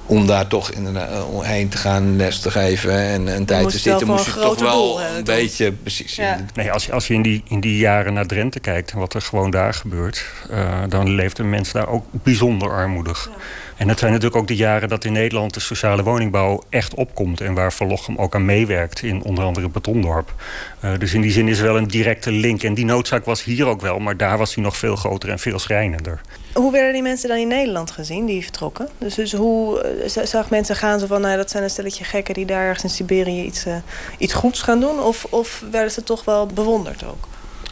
[0.06, 3.77] om daar toch inderdaad eh, heen te gaan, les te geven en een tijd te
[3.77, 5.36] zitten, moest je toch wel een toch?
[5.36, 6.18] beetje precies.
[6.56, 9.14] Nee, als, je- als je in die, in die jaren naar Drenthe kijkt en wat
[9.14, 13.30] er gewoon daar gebeurt, eh, dan leeft een mens daar ook bijzonder armoedig.
[13.77, 17.41] En het zijn natuurlijk ook de jaren dat in Nederland de sociale woningbouw echt opkomt.
[17.41, 20.34] En waar Van Lochem ook aan meewerkt in onder andere Betondorp.
[20.80, 22.64] Eh, dus in die zin is er wel een directe link.
[22.64, 25.39] En die noodzaak was hier ook wel, maar daar was die nog veel groter en
[25.39, 26.22] veel schrijnender.
[26.53, 28.89] Hoe werden die mensen dan in Nederland gezien, die vertrokken?
[28.97, 31.22] Dus, dus hoe eh, zag mensen gaan ze van...
[31.22, 33.76] Nou, dat zijn een stelletje gekken die daar ergens in Siberië iets, eh,
[34.18, 34.99] iets goeds gaan doen?
[34.99, 37.27] Of, of werden ze toch wel bewonderd ook?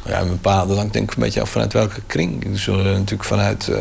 [0.05, 2.45] Ja, een bepaalde, lang denk ik een beetje af vanuit welke kring.
[2.51, 3.77] Dus uh, natuurlijk vanuit eh,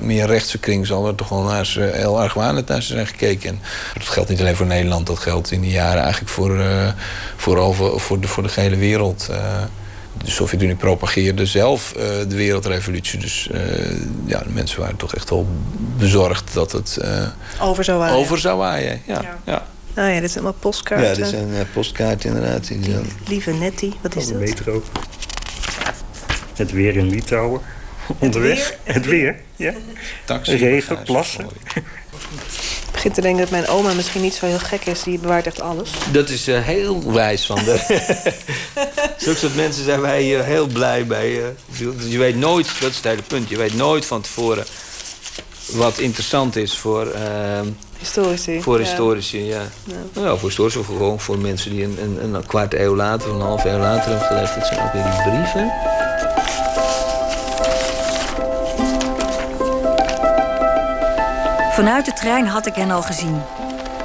[0.00, 3.48] meer rechtse kring zal er toch wel naar ze, heel argwanend naar ze zijn gekeken.
[3.48, 3.58] En
[3.94, 6.88] dat geldt niet alleen voor Nederland, dat geldt in die jaren eigenlijk voor, eh,
[7.36, 9.28] voor, over, voor, de, voor de hele wereld.
[9.30, 9.36] Eh,
[10.24, 13.18] de Sovjet-Unie propageerde zelf eh, de wereldrevolutie.
[13.18, 13.60] Dus eh,
[14.24, 15.46] ja, de mensen waren toch echt wel
[15.98, 17.22] bezorgd dat het eh,
[17.60, 18.16] Over zou waaien.
[18.16, 19.00] over zou waaien.
[19.06, 19.66] Ja, ja.
[19.94, 21.08] Nou ja, dit zijn allemaal postkaarten.
[21.08, 22.66] ja dit zijn uh, postkaarten inderdaad.
[22.68, 22.96] Die.
[23.28, 24.40] Lieve Nettie, wat is Oh, dat?
[24.40, 24.82] metro.
[26.56, 27.60] Het weer in Litouwen.
[28.18, 28.74] Onderweg.
[28.82, 29.72] Het weer, ja.
[30.24, 30.56] Taxi.
[30.56, 31.44] Regen, plassen.
[31.74, 31.82] Ik
[32.92, 35.02] begin te denken dat mijn oma misschien niet zo heel gek is.
[35.02, 35.90] Die bewaart echt alles.
[36.12, 37.78] Dat is eh, heel wijs van de.
[39.18, 41.42] Zulke soort mensen zijn wij eh, heel blij bij.
[41.42, 41.48] eh.
[42.10, 44.64] Je weet nooit, dat is het hele punt, je weet nooit van tevoren
[45.66, 47.66] wat interessant is voor, ehm,
[48.04, 48.62] Historici.
[48.62, 48.84] voor ja.
[48.84, 49.44] historici.
[49.44, 49.62] Ja.
[50.12, 53.28] Nou, ja, voor historici of gewoon voor mensen die een, een, een kwart eeuw later
[53.28, 54.54] of een half eeuw later hebben geleefd.
[54.54, 55.72] Dat zijn ook weer die brieven.
[61.72, 63.40] Vanuit de trein had ik hen al gezien.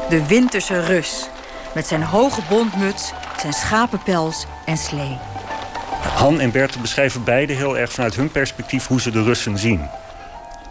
[0.10, 1.30] De winterse Rus.
[1.74, 5.18] Met zijn hoge bontmuts, zijn schapenpels en slee.
[6.16, 9.88] Han en Bert beschrijven beide heel erg vanuit hun perspectief hoe ze de Russen zien.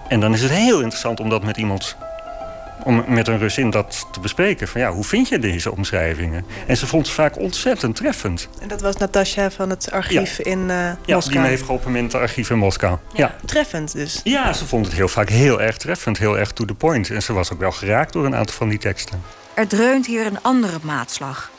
[0.08, 1.96] En dan is het heel interessant om dat met iemand,
[2.84, 4.68] om met een Russin dat te bespreken.
[4.68, 6.44] Van ja, hoe vind je deze omschrijvingen?
[6.66, 8.48] En ze vond ze vaak ontzettend treffend.
[8.60, 11.30] En dat was Natasja van het archief in eh Ja, Moskou.
[11.30, 12.98] die me heeft geholpen met het archief in Moskou.
[13.12, 13.34] Ja.
[13.44, 14.20] Treffend dus.
[14.24, 17.10] ja, ze vond het heel vaak heel erg treffend, heel erg to the point.
[17.10, 19.22] En ze was ook wel geraakt door een aantal van die teksten.
[19.54, 21.50] Er dreunt hier een andere maatslag.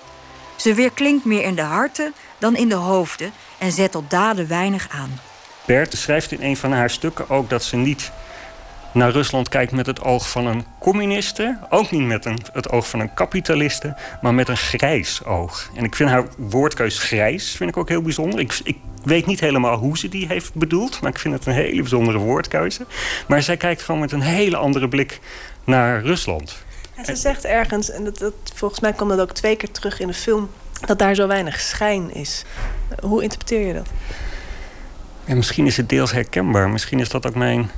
[0.56, 4.88] Ze weerklinkt meer in de harten dan in de hoofden en zet tot daden weinig
[4.92, 5.20] aan.
[5.66, 8.12] Bert schrijft in een van haar stukken ook dat ze niet
[8.94, 11.58] naar Rusland kijkt met het oog van een communiste.
[11.70, 15.70] Ook niet met een, het oog van een kapitaliste, maar met een grijs oog.
[15.76, 18.40] En ik vind haar woordkeus grijs vind ik ook heel bijzonder.
[18.40, 21.54] Ik, ik weet niet helemaal hoe ze die heeft bedoeld, maar ik vind het een
[21.54, 22.86] hele bijzondere woordkeuze.
[23.28, 25.20] Maar zij kijkt gewoon met een hele andere blik
[25.64, 26.64] naar Rusland.
[26.96, 30.00] En ze zegt ergens, en dat, dat, volgens mij komt dat ook twee keer terug
[30.00, 30.50] in de film...
[30.86, 32.46] dat daar zo weinig schijn is.
[33.02, 33.88] Hoe interpreteer je dat?
[35.26, 36.70] En misschien is het deels herkenbaar.
[36.70, 37.72] Misschien is dat ook mijn,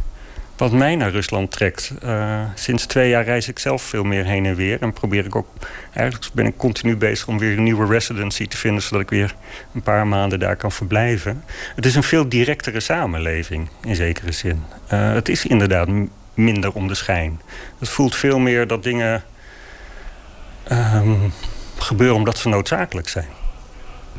[0.61, 1.93] wat mij naar Rusland trekt.
[2.03, 4.81] Uh, sinds twee jaar reis ik zelf veel meer heen en weer.
[4.81, 5.47] En probeer ik ook.
[5.93, 8.81] Eigenlijk ben ik continu bezig om weer een nieuwe residency te vinden.
[8.81, 9.35] zodat ik weer
[9.73, 11.43] een paar maanden daar kan verblijven.
[11.75, 14.63] Het is een veel directere samenleving in zekere zin.
[14.93, 15.87] Uh, het is inderdaad
[16.33, 17.41] minder om de schijn.
[17.79, 19.23] Het voelt veel meer dat dingen.
[20.71, 21.33] Um,
[21.77, 23.40] gebeuren omdat ze noodzakelijk zijn.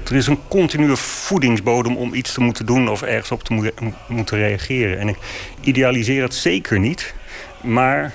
[0.05, 3.71] Er is een continue voedingsbodem om iets te moeten doen of ergens op te mo
[4.09, 4.99] moeten reageren.
[4.99, 5.17] En ik
[5.61, 7.15] idealiseer het zeker niet,
[7.61, 8.13] maar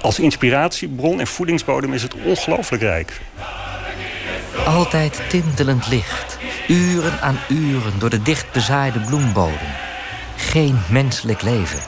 [0.00, 3.20] als inspiratiebron en voedingsbodem is het ongelooflijk rijk.
[4.66, 6.38] Altijd tintelend licht,
[6.68, 9.68] uren aan uren door de dicht bezaaide bloembodem.
[10.36, 11.80] Geen menselijk leven.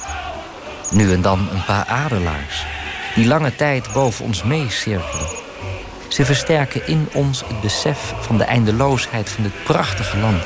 [0.91, 2.67] Nu en dan een paar adelaars,
[3.15, 5.50] die lange tijd boven ons meecirkelen.
[6.11, 10.43] Ze versterken in ons het besef van de eindeloosheid van dit prachtige land.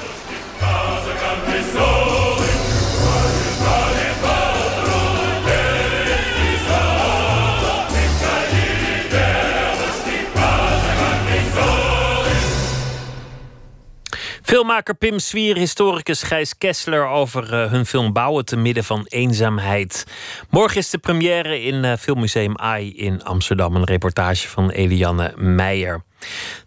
[14.45, 20.05] Filmmaker Pim Swier, historicus Gijs Kessler over eh, hun film Bouwen te midden van eenzaamheid.
[20.51, 23.77] Morgen is de première in eh, Filmmuseum AI in Amsterdam.
[23.77, 26.03] Een reportage van Eliane Meijer.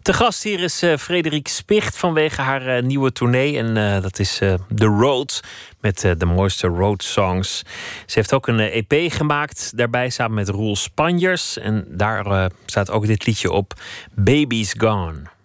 [0.02, 3.56] Te gast hier is uh, Frederik Spicht vanwege haar nieuwe tournee.
[3.56, 4.38] En dat is
[4.74, 5.40] The Road
[5.80, 7.62] met de mooiste road songs.
[8.06, 9.72] Ze heeft ook een EP gemaakt.
[9.76, 11.58] Daarbij samen met Roel Spanjers.
[11.58, 13.72] En daar staat ook dit liedje op.
[14.14, 15.37] Baby's Gone.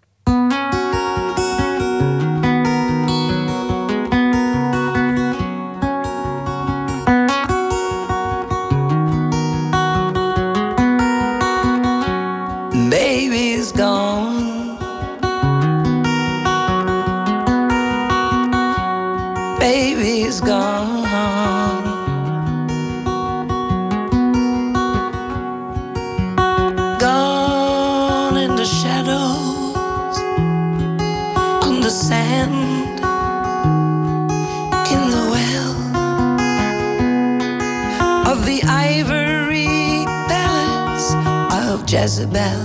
[41.94, 42.60] Jezebel.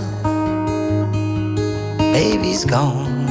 [1.99, 3.27] Baby's gone.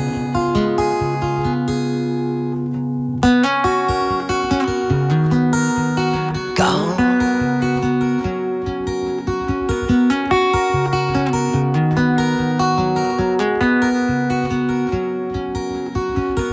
[6.53, 6.97] Gone.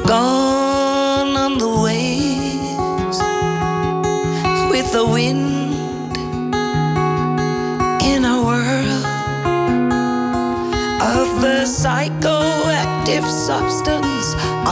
[0.07, 3.19] Gone on the waves
[4.71, 5.54] with the wind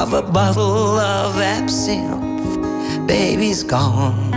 [0.02, 3.06] of a bottle of absinthe.
[3.06, 4.32] Baby's gone.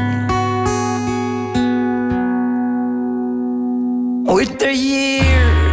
[4.25, 5.64] With the years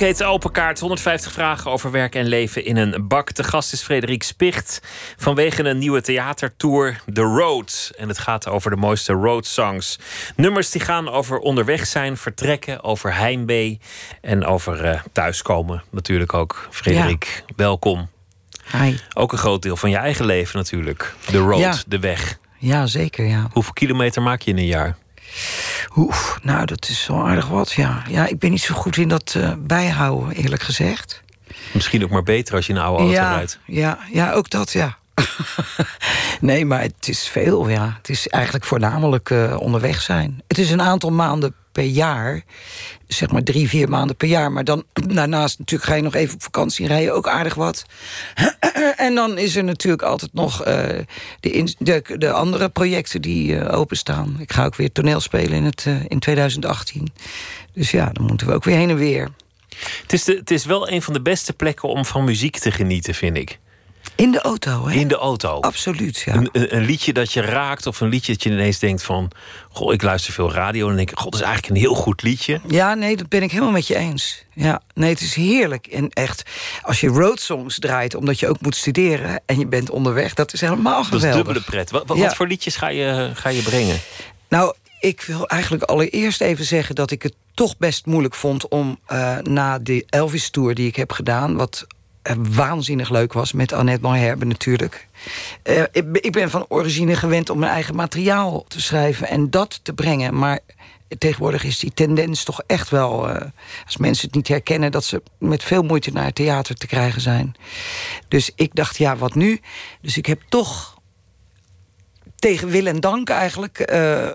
[0.00, 0.80] rubriek heet Open Kaart.
[0.80, 3.34] 150 vragen over werk en leven in een bak.
[3.34, 4.80] De gast is Frederik Spicht.
[5.16, 7.90] Vanwege een nieuwe theatertour, The Road.
[7.96, 9.98] En het gaat over de mooiste road songs.
[10.36, 13.80] Nummers die gaan over onderweg zijn, vertrekken, over heimwee.
[14.20, 16.68] En over eh, thuiskomen natuurlijk ook.
[16.70, 18.08] Frederik, welkom.
[18.72, 18.96] Hi.
[19.14, 21.14] Ook een groot deel van je eigen leven natuurlijk.
[21.30, 21.74] The Road, Ja.
[21.86, 22.38] de weg.
[22.58, 23.48] Ja, zeker, ja.
[23.52, 24.96] Hoeveel kilometer maak je in een jaar?
[25.96, 28.02] Oef, nou, dat is wel aardig wat, ja.
[28.08, 31.22] Ja, ik ben niet zo goed in dat eh, bijhouden, eerlijk gezegd.
[31.72, 33.58] Misschien ook maar beter als je een oude auto ja, rijdt.
[33.64, 34.98] ja, ja, ook dat, ja.
[36.40, 37.94] nee, maar het is veel, ja.
[37.96, 40.42] Het is eigenlijk voornamelijk eh, onderweg zijn.
[40.48, 42.42] Het is een aantal maanden per jaar.
[43.08, 44.52] Zeg maar drie, vier maanden per jaar.
[44.52, 44.84] Maar dan
[45.14, 46.86] daarnaast natuurlijk ga je nog even op vakantie...
[46.86, 47.84] rij je ook aardig wat.
[48.96, 50.98] en dan is er natuurlijk altijd nog eh,
[51.40, 54.36] de, de, de andere projecten die eh, openstaan.
[54.38, 57.12] Ik ga ook weer toneel spelen in, het, in 2018.
[57.72, 59.28] Dus ja, dan moeten we ook weer heen en weer.
[60.02, 62.70] Het is, de, het is wel een van de beste plekken om van muziek te
[62.70, 63.58] genieten, vind ik.
[64.20, 64.94] In de auto, hè?
[64.94, 65.60] In de auto.
[65.60, 66.34] Absoluut, ja.
[66.34, 69.30] Een, een, liedje dat je raakt of een liedje dat je ineens denkt van...
[69.70, 71.18] Goh, ik luister veel radio en denk ik...
[71.18, 72.60] God, dat is eigenlijk een heel goed liedje.
[72.68, 74.44] Ja, nee, dat ben ik helemaal met je eens.
[74.54, 75.86] Ja, nee, het is heerlijk.
[75.86, 76.42] En echt,
[76.82, 79.42] als je roadsongs draait omdat je ook moet studeren...
[79.46, 81.30] en je bent onderweg, dat is helemaal Dat geweldig.
[81.30, 81.90] is dubbele pret.
[81.90, 82.22] Wat, wat, Ja.
[82.22, 83.98] wat voor liedjes ga je, ga je brengen?
[84.48, 88.68] Nou, ik wil eigenlijk allereerst even zeggen dat ik het toch best moeilijk vond...
[88.68, 91.56] om eh, na de Elvis-tour die ik heb gedaan...
[91.56, 91.86] wat
[92.38, 95.08] waanzinnig leuk was met Annette Malherbe natuurlijk.
[95.62, 99.92] Eh, ik, ben- van origine gewend om mijn eigen materiaal te schrijven en dat te
[99.92, 100.38] brengen.
[100.38, 100.58] Maar
[101.18, 103.46] tegenwoordig is die tendens toch echt wel, eh,
[103.84, 107.20] als mensen het niet herkennen, dat ze met veel moeite naar het theater te krijgen
[107.20, 107.54] zijn.
[108.28, 109.60] Dus ik dacht, ja, wat nu?
[110.00, 110.98] Dus ik heb toch
[112.36, 114.34] tegen wil en dank eigenlijk eh, eh,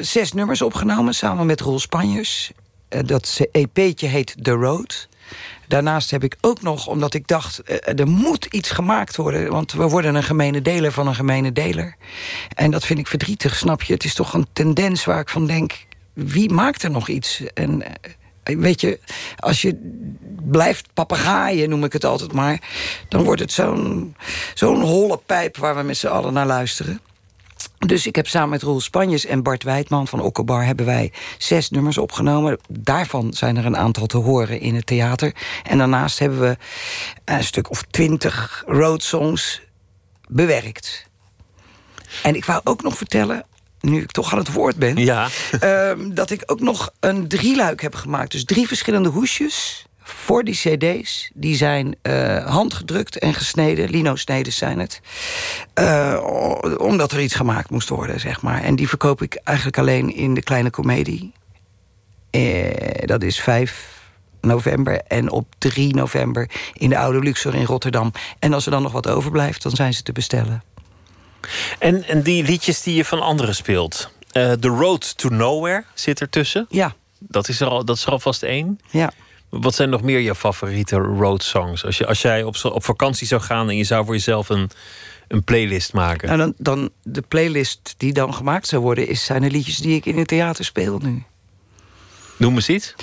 [0.00, 2.52] zes nummers opgenomen samen met Roel Spanjers.
[2.88, 5.08] Eh, dat EP'tje heet The Road.
[5.68, 9.50] Daarnaast heb ik ook nog, omdat ik dacht, eh, er moet iets gemaakt worden.
[9.50, 11.96] Want we worden een gemene deler van een gemene deler.
[12.54, 13.92] En dat vind ik verdrietig, snap je?
[13.92, 17.42] Het is toch een tendens waar ik van denk, wie maakt er nog iets?
[17.54, 19.00] En eh, weet je,
[19.38, 20.02] als je
[20.42, 22.58] blijft papegaaien, noem ik het altijd maar...
[23.08, 24.16] dan wordt het zo'n
[24.54, 27.00] zo'n holle pijp waar we met z'n allen naar luisteren.
[27.86, 30.64] Dus ik heb samen met Roel Spanjes en Bart Wijdman van Okkelbar...
[30.64, 32.58] hebben wij zes nummers opgenomen.
[32.68, 35.34] Daarvan zijn er een aantal te horen in het theater.
[35.62, 36.56] En daarnaast hebben we
[37.24, 39.62] een stuk of twintig roadsongs
[40.28, 41.06] bewerkt.
[42.22, 43.44] En ik wou ook nog vertellen,
[43.80, 44.96] nu ik toch aan het woord ben...
[44.96, 45.28] Ja.
[45.60, 48.30] ehm, dat ik ook nog een drieluik heb gemaakt.
[48.30, 51.30] Dus drie verschillende hoesjes voor die cd's.
[51.34, 53.90] Die zijn eh, handgedrukt en gesneden.
[53.90, 55.00] Lino-sneden zijn het.
[55.74, 56.20] Eh,
[56.78, 58.62] omdat er iets gemaakt moest worden, zeg maar.
[58.62, 61.32] En die verkoop ik eigenlijk alleen in de Kleine Comedie.
[62.30, 64.02] Eh, dat is 5
[64.40, 68.12] november en op 3 november in de Oude Luxor in Rotterdam.
[68.38, 70.62] En als er dan nog wat overblijft, dan zijn ze te bestellen.
[71.78, 74.12] En, en die liedjes die je van anderen speelt.
[74.32, 76.66] The Road to Nowhere zit ertussen.
[76.68, 76.94] Ja.
[77.18, 78.80] Dat is er, al, dat is er alvast één.
[78.90, 79.12] Ja.
[79.60, 81.84] Wat zijn nog meer je favoriete road songs?
[81.84, 84.70] Als, je, als jij op, op vakantie zou gaan en je zou voor jezelf een,
[85.28, 86.28] een playlist maken.
[86.28, 89.96] Nou, dan, dan de playlist die dan gemaakt zou worden, is, zijn de liedjes die
[89.96, 91.22] ik in het theater speel nu.
[92.36, 92.94] Noem eens iets.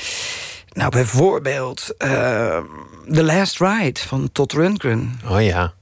[0.73, 2.10] Nou, bijvoorbeeld eh,
[3.11, 5.19] The Last Ride van Todd Rundgren.
[5.28, 5.73] Oh ja.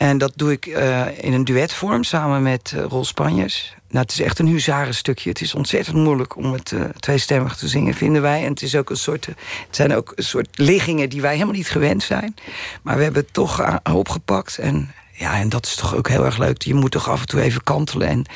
[0.00, 3.74] En dat doe ik eh, in een duetvorm samen met eh, Rol Spanjers.
[3.88, 5.28] Nou, het is echt een huzarenstukje.
[5.28, 8.44] Het is ontzettend moeilijk om het eh, tweestemmig te zingen, vinden wij.
[8.44, 9.36] En het, is ook een soort, het
[9.70, 12.34] zijn ook een soort liggingen die wij helemaal niet gewend zijn.
[12.82, 14.58] Maar we hebben het toch opgepakt.
[14.58, 16.62] En ja, en dat is toch ook heel erg leuk.
[16.62, 18.26] Je moet toch af en toe even kantelen en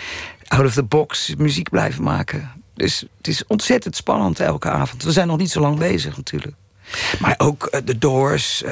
[0.46, 2.50] out of the box muziek blijven maken.
[2.74, 5.02] Dus het is ontzettend spannend elke avond.
[5.02, 6.54] We zijn nog niet zo lang bezig natuurlijk.
[7.20, 8.62] Maar ook The Doors,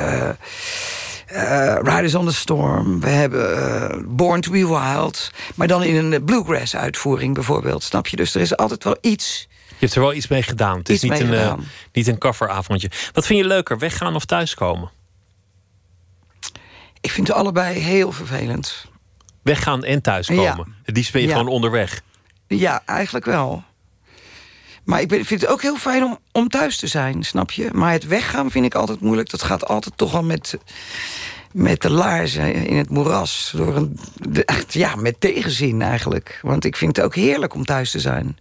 [1.32, 3.00] eh, Riders on the Storm.
[3.00, 5.30] We hebben eh, Born to be Wild.
[5.54, 7.82] Maar dan in een eh, bluegrass uitvoering bijvoorbeeld.
[7.82, 8.16] Snap je?
[8.16, 9.48] Dus er is altijd wel iets.
[9.68, 10.78] Je hebt er wel iets mee gedaan.
[10.78, 11.58] Het is niet een,
[11.92, 12.90] niet een coveravondje.
[13.12, 14.90] Wat vind je leuker, weggaan of thuiskomen?
[17.00, 18.86] Ik vind het allebei heel vervelend.
[19.42, 20.74] Weggaan en thuiskomen.
[20.84, 21.36] Liefst ben je Ja.
[21.36, 22.00] gewoon onderweg.
[22.46, 23.64] Ja, eigenlijk wel.
[24.84, 27.68] Maar ik vind het ook heel fijn om, om thuis te zijn, snap je?
[27.72, 29.30] Maar het weggaan vind ik altijd moeilijk.
[29.30, 30.58] Dat gaat altijd toch al met,
[31.52, 33.52] met de laarzen in het moeras.
[33.56, 33.98] Door een,
[34.68, 36.38] ja, met tegenzin eigenlijk.
[36.42, 38.38] Want ik vind het ook heerlijk om thuis te zijn.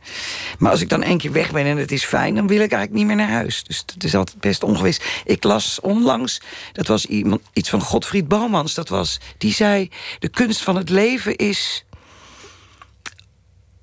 [0.60, 2.36] Maar als ik dan één keer weg ben en het is fijn...
[2.36, 3.64] dan wil ik eigenlijk niet meer naar huis.
[3.64, 5.00] Dus het is altijd best ongewis.
[5.26, 6.42] Ik las onlangs,
[6.74, 8.74] dat was iemand, iets van Godfried Bomans.
[8.74, 9.90] Dat was, die zei,
[10.20, 11.86] de kunst van het leven is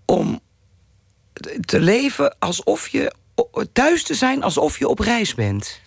[0.05, 0.41] om
[1.65, 3.13] te leven alsof je
[3.73, 5.81] thuis te zijn alsof je op reis bent.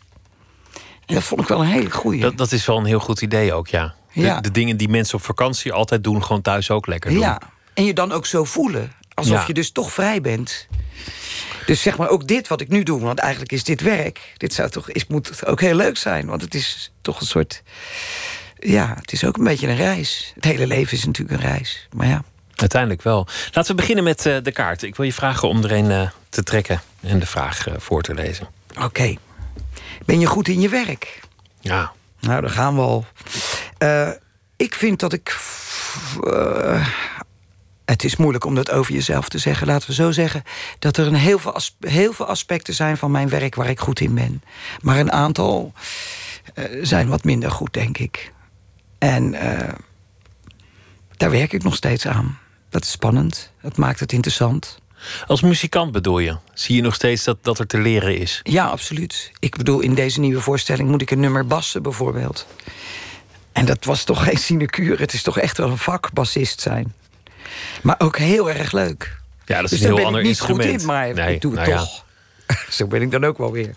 [1.06, 2.22] En dat vond ik wel een hele goeie.
[2.22, 3.96] Dat, dat is wel een heel goed idee ook, ja.
[4.14, 4.42] De, Ja.
[4.42, 7.20] de dingen die mensen op vakantie altijd doen, gewoon thuis ook lekker doen.
[7.20, 7.42] Ja,
[7.74, 8.92] en je dan ook zo voelen.
[9.14, 9.44] Alsof Ja.
[9.48, 10.68] je dus toch vrij bent.
[11.66, 14.34] Dus zeg maar ook dit wat ik nu doe, want eigenlijk is dit werk.
[14.38, 17.64] Dit zou toch, is, moet ook heel leuk zijn, want het is toch een soort.
[18.60, 20.32] Ja, het is ook een beetje een reis.
[20.36, 21.88] Het hele leven is natuurlijk een reis.
[21.96, 22.24] Maar ja.
[22.62, 23.28] Uiteindelijk wel.
[23.52, 24.84] Laten we beginnen met eh, de kaart.
[24.84, 28.02] Ik wil je vragen om er een eh, te trekken en de vraag eh, voor
[28.02, 28.48] te lezen.
[28.82, 29.16] Oké.
[30.06, 31.20] Ben je goed in je werk?
[31.60, 31.92] Ja.
[32.20, 33.06] Nou, daar gaan we al.
[34.58, 35.40] Ik vind dat ik.
[37.86, 39.68] het is moeilijk om dat over jezelf te zeggen.
[39.68, 40.44] Laten we zo zeggen
[40.80, 44.00] dat er een heel, veel heel veel aspecten zijn van mijn werk waar ik goed
[44.00, 44.44] in ben.
[44.82, 45.74] Maar een aantal
[46.82, 48.32] zijn wat minder goed, denk ik.
[48.98, 49.32] En
[51.18, 52.41] daar werk ik nog steeds aan.
[52.72, 53.52] Dat is spannend.
[53.62, 54.80] Dat maakt het interessant.
[55.28, 56.38] Als muzikant bedoel je?
[56.54, 58.40] Zie je nog steeds dat, dat er te leren is?
[58.44, 59.32] Ja, absoluut.
[59.40, 62.48] Ik bedoel, in deze nieuwe voorstelling moet ik een nummer bassen bijvoorbeeld.
[63.52, 65.02] En dat was toch geen sinecure.
[65.02, 66.94] Het is toch echt wel een vak, bassist zijn.
[67.82, 69.18] Maar ook heel erg leuk.
[69.46, 70.70] Ja, dat is dus een heel ben ander ik niet instrument.
[70.72, 71.78] goed in, maar Nee, ik doe het nou ja.
[71.80, 72.06] toch.
[72.78, 73.76] Zo ben ik dan ook wel weer.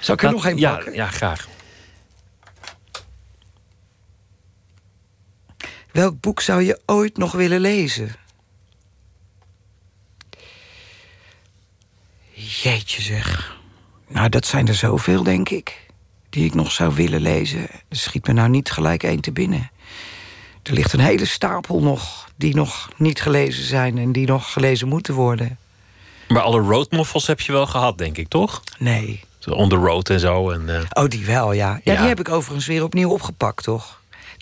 [0.00, 0.94] Zal ik er Laat- nog een ja, pakken?
[0.94, 1.48] Ja, graag.
[5.92, 8.14] Welk boek zou je ooit nog willen lezen?
[12.32, 13.56] Jeetje zeg.
[14.08, 15.86] Nou, dat zijn er zoveel, denk ik.
[16.30, 17.60] die ik nog zou willen lezen.
[17.88, 19.70] Er schiet me nou niet gelijk één te binnen.
[20.62, 24.88] Er ligt een hele stapel nog die nog niet gelezen zijn en die nog gelezen
[24.88, 25.58] moeten worden.
[26.28, 28.62] Maar alle roadnovels heb je wel gehad, denk ik, toch?
[28.78, 29.20] Nee.
[29.50, 30.50] On the road en zo.
[30.50, 31.80] En, eh, Oh, die wel, ja.
[31.84, 31.92] ja.
[31.92, 31.98] Ja.
[31.98, 33.97] Die heb ik overigens weer opnieuw opgepakt, toch?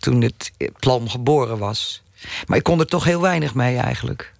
[0.06, 2.02] Toen het plan geboren was.
[2.46, 4.32] Maar ik kon er toch heel weinig mee eigenlijk.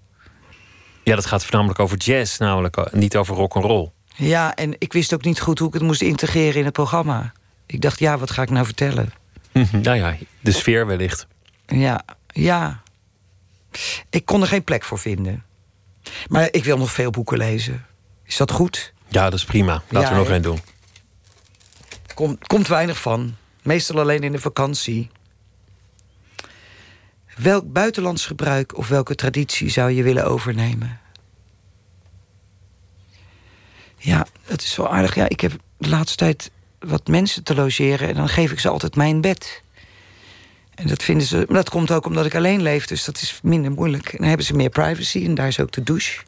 [1.02, 3.90] Ja, dat gaat voornamelijk over jazz, namelijk niet over rock and roll.
[4.14, 7.32] Ja, en ik wist ook niet goed hoe ik het moest integreren in het programma.
[7.66, 9.12] Ik dacht, ja, wat ga ik nou vertellen?
[9.72, 11.26] nou ja, de sfeer wellicht.
[11.66, 12.82] Ja, ja.
[14.10, 15.44] Ik kon er geen plek voor vinden.
[16.28, 17.86] Maar ik wil nog veel boeken lezen.
[18.24, 18.92] Is dat goed?
[19.08, 19.82] Ja, dat is prima.
[19.88, 20.60] Laten Ja, we nog één doen.
[22.14, 23.36] Komt, komt weinig van.
[23.62, 25.10] Meestal alleen in de vakantie.
[27.36, 31.00] Welk buitenlands gebruik of welke traditie zou je willen overnemen?
[33.98, 35.14] Ja, dat is wel aardig.
[35.14, 38.08] Ja, ik heb de laatste tijd wat mensen te logeren...
[38.08, 39.62] en dan geef ik ze altijd mijn bed.
[40.74, 41.36] En dat vinden ze...
[41.36, 44.08] Maar dat komt ook omdat ik alleen leef, dus dat is minder moeilijk.
[44.08, 46.20] En dan hebben ze meer privacy en daar is ook de douche.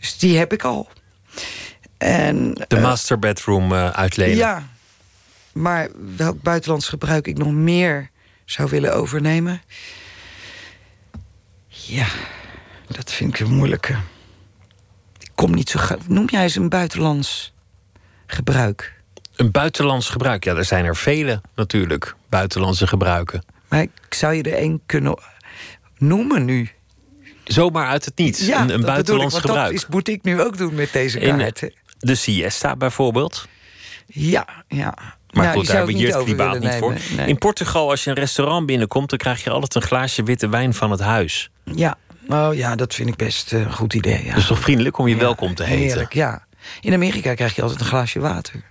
[0.00, 0.88] Dus die heb ik al.
[1.98, 4.36] En, De eh, master bedroom eh, uitlenen.
[4.36, 4.68] ja,
[5.52, 8.10] maar welk buitenlands gebruik ik nog meer
[8.44, 9.62] zou willen overnemen?
[11.86, 12.06] Ja,
[12.88, 13.92] dat vind ik een moeilijke.
[15.18, 15.78] Ik kom niet zo.
[16.08, 17.52] Noem jij eens een buitenlands
[18.26, 18.98] gebruik?
[19.36, 20.44] Een buitenlands gebruik.
[20.44, 22.14] Ja, er zijn er vele natuurlijk.
[22.28, 23.44] Buitenlandse gebruiken.
[23.68, 25.18] Maar ik zou je er één kunnen
[25.98, 26.70] noemen nu.
[27.44, 28.46] Zomaar uit het niets.
[28.46, 29.72] Ja, een, een ik, buitenlands want gebruik.
[29.72, 31.74] Dat is, moet ik nu ook doen met deze In kaarten.
[31.98, 33.48] de siesta bijvoorbeeld.
[34.06, 35.18] Ja, ja.
[35.32, 36.94] Maar goed, die daar hebben we het klimaat niet voor.
[37.16, 37.26] nee.
[37.26, 39.10] In Portugal, als je een restaurant binnenkomt...
[39.10, 41.50] dan krijg je altijd een glaasje witte wijn van het huis.
[41.64, 41.96] Ja,
[42.28, 44.24] oh ja, dat vind ik best eh, een goed idee.
[44.24, 44.34] Ja.
[44.34, 45.84] Dus toch vriendelijk om je welkom te heten.
[45.84, 46.44] Heerlijk, ja.
[46.80, 48.62] In Amerika krijg je altijd een glaasje water.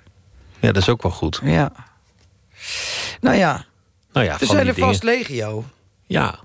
[0.59, 1.39] Ja, dat is ook wel goed.
[1.43, 1.71] Ja.
[3.21, 3.65] Nou ja,
[4.13, 5.17] Nou ja, er zijn er vast dingen.
[5.17, 5.65] legio.
[6.05, 6.39] Ja,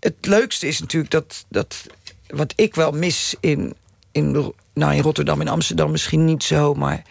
[0.00, 1.86] Het leukste is natuurlijk dat, dat
[2.28, 3.74] wat ik wel mis in,
[4.12, 7.02] in, nou in Rotterdam en Amsterdam misschien niet zo, maar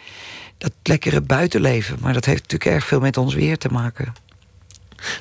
[0.57, 1.97] dat lekkere buitenleven.
[2.01, 4.13] Maar dat heeft natuurlijk erg veel met ons weer te maken.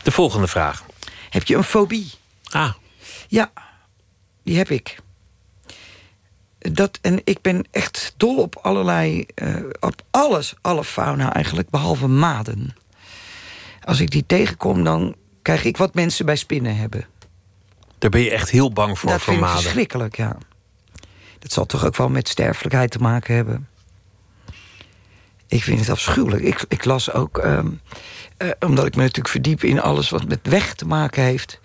[0.03, 0.85] de volgende vraag.
[1.31, 2.11] Heb je een fobie?
[2.51, 2.73] Ah,
[3.29, 3.53] Ja,
[4.43, 4.97] die heb ik.
[6.59, 12.07] Dat, en ik ben echt dol op allerlei, eh, op alles, alle fauna eigenlijk, behalve
[12.07, 12.77] maden.
[13.85, 17.07] Als ik die tegenkom, dan krijg ik wat mensen bij spinnen hebben.
[17.99, 19.63] daar ben je echt heel bang voor, dat voor vind ik maden.
[19.63, 20.37] verschrikkelijk, ja.
[21.39, 23.69] Dat zal toch ook wel met sterfelijkheid te maken hebben.
[25.49, 26.43] Ik vind het afschuwelijk.
[26.43, 27.71] Ik, ik las ook, ehm,
[28.37, 31.61] eh, omdat ik me natuurlijk verdiep in alles wat met weg te maken heeft.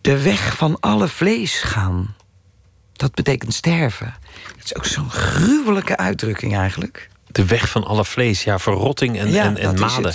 [0.00, 2.16] De weg van alle vlees gaan.
[2.92, 4.14] Dat betekent sterven.
[4.56, 7.08] Dat is ook zo'n gruwelijke uitdrukking eigenlijk.
[7.26, 10.14] De weg van alle vlees, ja, verrotting en, Ja, en, en maden.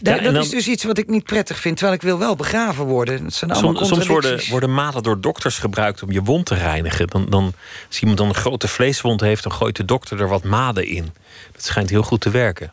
[0.00, 2.36] Ja, dat dan- is dus iets wat ik niet prettig vind, terwijl ik wil wel
[2.36, 3.22] begraven worden.
[3.22, 6.54] Dat zijn allemaal Soms, soms worden, worden maden door dokters gebruikt om je wond te
[6.54, 7.06] reinigen.
[7.06, 7.52] Dan, dan,
[7.88, 11.12] als iemand dan een grote vleeswond heeft, dan gooit de dokter er wat maden in.
[11.52, 12.72] Dat schijnt heel goed te werken.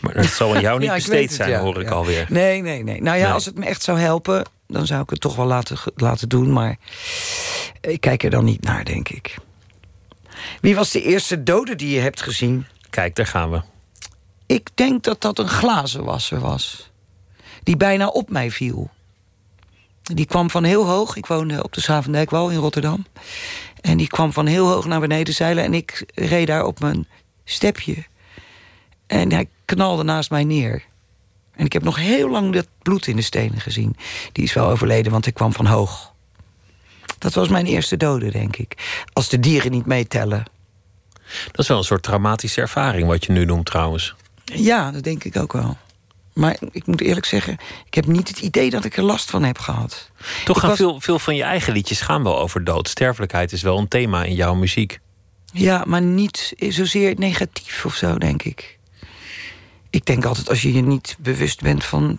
[0.00, 1.94] Maar dat zal aan jou niet Ja, besteed het, zijn, ja, hoor ik ja.
[1.94, 2.26] alweer.
[2.28, 3.02] Nee, nee, nee.
[3.02, 3.32] Nou ja, Nee.
[3.32, 6.52] als het me echt zou helpen, dan zou ik het toch wel laten, laten doen.
[6.52, 6.76] Maar
[7.80, 9.34] ik kijk er dan niet naar, denk ik.
[10.60, 12.66] Wie was de eerste dode die je hebt gezien?
[12.90, 13.60] Kijk, daar gaan we.
[14.46, 16.90] Ik denk dat dat een glazenwasser was.
[17.62, 18.90] Die bijna op mij viel.
[20.02, 21.16] Die kwam van heel hoog.
[21.16, 23.06] Ik woonde op de Schavendijkwal in Rotterdam.
[23.80, 25.64] En die kwam van heel hoog naar beneden zeilen.
[25.64, 27.08] En ik reed daar op mijn
[27.44, 28.04] stepje.
[29.06, 30.84] En hij knalde naast mij neer.
[31.54, 33.96] En ik heb nog heel lang dat bloed in de stenen gezien.
[34.32, 36.12] Die is wel overleden, want ik kwam van hoog.
[37.18, 39.02] Dat was mijn eerste dode, denk ik.
[39.12, 40.44] Als de dieren niet meetellen.
[41.46, 44.14] Dat is wel een soort traumatische ervaring, wat je nu noemt trouwens.
[44.54, 45.76] Ja, dat denk ik ook wel.
[46.32, 47.56] Maar ik moet eerlijk zeggen,
[47.86, 50.10] ik heb niet het idee dat ik er last van heb gehad.
[50.44, 52.88] Toch Ik gaan was- veel, veel van je eigen liedjes gaan wel over dood.
[52.88, 54.98] Sterfelijkheid is wel een thema in jouw muziek.
[55.52, 58.78] Ja, maar niet zozeer negatief of zo, denk ik.
[59.90, 62.18] Ik denk altijd, als je je niet bewust bent van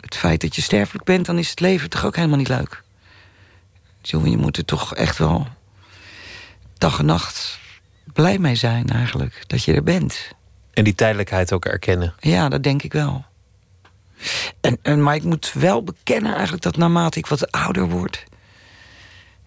[0.00, 1.26] het feit dat je sterfelijk bent...
[1.26, 2.82] dan is het leven toch ook helemaal niet leuk.
[4.02, 5.46] Jongen, je moet er toch echt wel
[6.78, 7.58] dag en nacht
[8.12, 9.44] blij mee zijn eigenlijk.
[9.46, 10.28] Dat je er bent.
[10.72, 12.14] En die tijdelijkheid ook erkennen.
[12.20, 13.24] Ja, dat denk ik wel.
[14.60, 18.24] En, en, maar ik moet wel bekennen eigenlijk dat naarmate ik wat ouder word...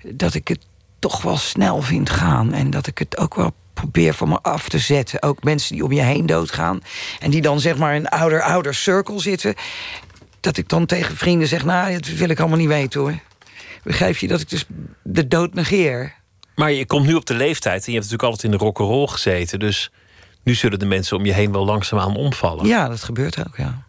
[0.03, 0.65] dat ik het
[0.99, 2.53] toch wel snel vind gaan.
[2.53, 5.21] En dat ik het ook wel probeer van me af te zetten.
[5.21, 6.81] Ook mensen die om je heen doodgaan.
[7.19, 9.55] En die dan zeg maar in een ouder-ouder circle zitten.
[10.39, 11.65] Dat ik dan tegen vrienden zeg...
[11.65, 13.19] nou, dat wil ik allemaal niet weten hoor.
[13.83, 14.65] Begrijp je dat ik dus
[15.03, 16.13] de dood negeer?
[16.55, 19.07] Maar je komt nu op de leeftijd en je hebt natuurlijk altijd in de rock'n'roll
[19.07, 19.59] gezeten.
[19.59, 19.91] Dus
[20.45, 22.65] Nu zullen de mensen om je heen wel langzaamaan omvallen.
[22.65, 23.85] Ja, dat gebeurt ook, ja.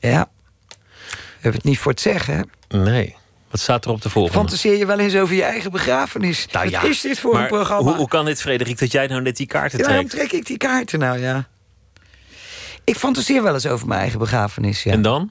[0.00, 0.28] Ja.
[0.68, 2.36] We hebben het niet voor het zeggen,
[2.68, 2.78] hè?
[2.78, 3.16] Nee.
[3.50, 4.38] Wat staat er op de volgende?
[4.38, 6.46] Fantaseer je wel eens over je eigen begrafenis?
[6.52, 7.82] Nou Wat ja, is dit voor maar een programma?
[7.82, 10.28] Hoe, hoe kan dit, Frederik, dat jij nou net die kaarten Ja, waarom trekt?
[10.28, 11.48] trek ik die kaarten nou, ja?
[12.84, 14.92] Ik fantaseer wel eens over mijn eigen begrafenis, ja.
[14.92, 15.30] En dan?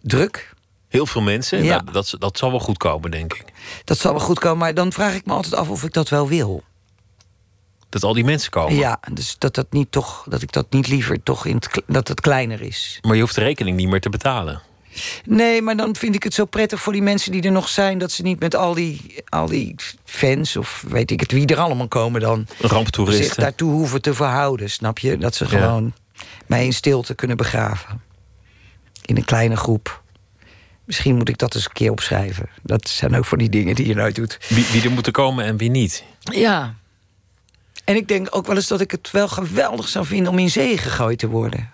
[0.00, 0.52] Druk.
[0.88, 1.62] Heel veel mensen.
[1.62, 1.80] Ja.
[1.80, 3.44] Nou, dat, dat zal wel goed komen, denk ik.
[3.84, 6.08] Dat zal wel goed komen, maar dan vraag ik me altijd af of ik dat
[6.08, 6.62] wel wil.
[7.90, 8.74] Dat al die mensen komen.
[8.74, 12.08] Ja, dus dat, dat, niet toch, dat ik dat niet liever toch in het, dat
[12.08, 12.98] het kleiner is.
[13.02, 14.62] Maar je hoeft de rekening niet meer te betalen.
[15.24, 17.98] Nee, maar dan vind ik het zo prettig voor die mensen die er nog zijn...
[17.98, 21.58] dat ze niet met al die, al die fans of weet ik het wie er
[21.58, 22.46] allemaal komen dan...
[22.60, 23.24] Ramptoeristen.
[23.24, 25.16] zich daartoe hoeven te verhouden, snap je?
[25.18, 25.50] Dat ze Ja.
[25.50, 25.92] gewoon
[26.46, 28.02] mij in stilte kunnen begraven.
[29.04, 30.02] In een kleine groep.
[30.84, 32.48] Misschien moet ik dat eens een keer opschrijven.
[32.62, 34.38] Dat zijn ook van die dingen die je nooit doet.
[34.48, 36.04] Wie, wie er moeten komen en wie niet.
[36.20, 36.74] Ja.
[37.90, 40.32] En ik denk ook wel eens dat ik het wel geweldig zou vinden...
[40.32, 41.70] om in zee gegooid te worden.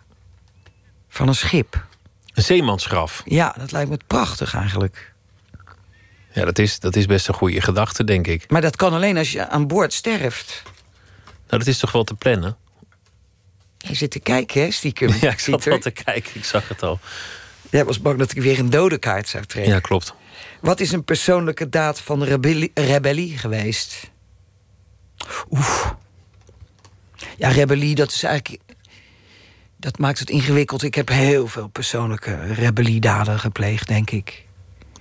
[1.08, 1.86] Van een schip.
[2.34, 3.22] Een zeemansgraf.
[3.24, 5.12] Ja, dat lijkt me prachtig eigenlijk.
[6.32, 8.50] Ja, dat is, dat is best een goede gedachte, denk ik.
[8.50, 10.62] Maar dat kan alleen als je aan boord sterft.
[11.24, 12.56] Nou, dat is toch wel te plannen?
[13.78, 15.12] Je zit te kijken, hè, stiekem.
[15.20, 16.30] Ja, ik zat wel te kijken.
[16.34, 16.98] Ik zag het al.
[17.70, 19.72] Jij was bang dat ik weer een dode kaart zou trekken.
[19.72, 20.14] Ja, klopt.
[20.60, 24.10] Wat is een persoonlijke daad van rebellie, rebellie geweest?
[25.50, 25.94] Oef.
[27.36, 28.62] Ja, rebellie, dat is eigenlijk...
[29.76, 30.82] Dat maakt het ingewikkeld.
[30.82, 34.44] Ik heb heel veel persoonlijke rebelliedaden gepleegd, denk ik.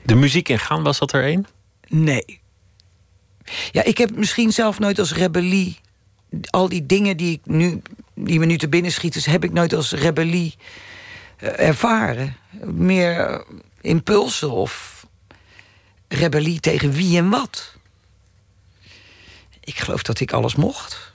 [0.03, 1.45] De muziek ingaan, was dat er één?
[1.87, 2.41] Nee.
[3.71, 5.79] Ja, ik heb misschien zelf nooit als rebellie...
[6.49, 7.81] al die dingen die, ik nu,
[8.13, 9.31] die me nu te binnen schieten...
[9.31, 10.55] heb ik nooit als rebellie
[11.37, 12.35] eh, ervaren.
[12.63, 13.39] Meer eh,
[13.81, 15.05] impulsen of
[16.07, 17.73] rebellie tegen wie en wat.
[19.59, 21.13] Ik geloof dat ik alles mocht.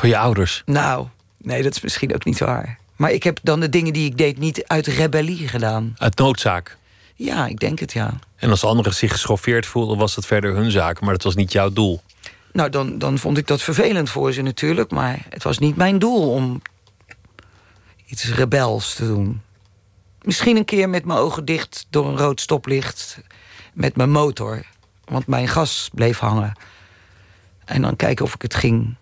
[0.00, 0.62] Voor je ouders?
[0.66, 1.06] Nou,
[1.36, 2.78] nee, dat is misschien ook niet waar.
[2.96, 5.94] Maar ik heb dan de dingen die ik deed niet uit rebellie gedaan.
[5.98, 6.76] Uit noodzaak.
[7.14, 8.18] Ja, ik denk het, ja.
[8.36, 11.00] En als anderen zich geschoffeerd voelden, was dat verder hun zaak.
[11.00, 12.02] Maar dat was niet jouw doel.
[12.52, 14.90] Nou, dan, dan vond ik dat vervelend voor ze natuurlijk.
[14.90, 16.62] Maar het was niet mijn doel om
[18.06, 19.42] iets rebels te doen.
[20.22, 23.20] Misschien een keer met mijn ogen dicht door een rood stoplicht
[23.72, 24.62] met mijn motor.
[25.04, 26.52] Want mijn gas bleef hangen.
[27.64, 28.96] En dan kijken of ik het ging,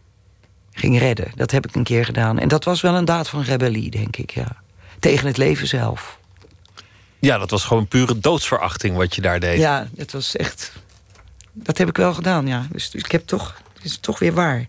[0.79, 1.33] ging redden.
[1.35, 2.39] Dat heb ik een keer gedaan.
[2.39, 4.57] En dat was wel een daad van rebellie, denk ik, ja.
[4.99, 6.19] Tegen het leven zelf.
[7.19, 9.59] Ja, dat was gewoon pure doodsverachting wat je daar deed.
[9.59, 10.73] Ja, het was echt...
[11.53, 12.67] Dat heb ik wel gedaan, ja.
[12.71, 13.61] Dus ik heb toch...
[13.75, 14.67] Het is toch weer waar.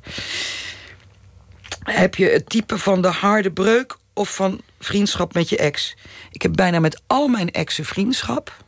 [1.83, 5.95] Heb je het type van de harde breuk of van vriendschap met je ex?
[6.31, 8.63] Ik heb bijna met al mijn exen vriendschap.